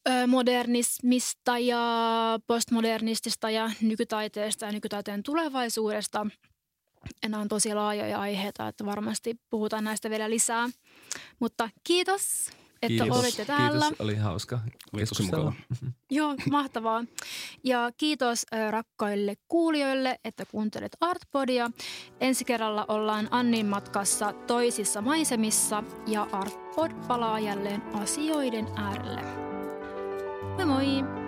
ö, 0.10 0.28
modernismista 0.28 1.58
ja 1.60 2.40
postmodernistista 2.48 3.50
ja 3.50 3.72
nykytaiteesta 3.82 4.66
ja 4.66 4.72
nykytaiteen 4.72 5.24
tulevaisuudesta. 5.24 6.28
Nämä 7.24 7.42
on 7.42 7.48
tosi 7.48 7.74
laajoja 7.74 8.20
aiheita, 8.20 8.68
että 8.68 8.86
varmasti 8.86 9.40
puhutaan 9.50 9.84
näistä 9.84 10.10
vielä 10.10 10.30
lisää. 10.30 10.70
Mutta 11.40 11.70
kiitos 11.84 12.50
että 12.82 13.04
kiitos, 13.04 13.20
olitte 13.20 13.46
täällä. 13.46 13.86
Kiitos, 13.86 14.02
oli 14.02 14.16
hauska 14.16 14.60
keskustella. 14.98 15.54
Joo, 16.12 16.36
mahtavaa. 16.52 17.04
Ja 17.64 17.92
kiitos 17.98 18.46
rakkaille 18.70 19.36
kuulijoille, 19.48 20.20
että 20.26 20.46
kuuntelet 20.46 20.98
Artpodia. 21.02 21.72
Ensi 22.20 22.46
kerralla 22.46 22.86
ollaan 22.88 23.28
Annin 23.32 23.66
matkassa 23.66 24.34
toisissa 24.34 25.02
maisemissa 25.02 25.84
ja 26.08 26.28
Artpod 26.32 26.92
palaa 27.08 27.40
jälleen 27.40 27.82
asioiden 27.94 28.68
äärelle. 28.76 29.22
Moi 30.58 30.66
moi! 30.66 31.19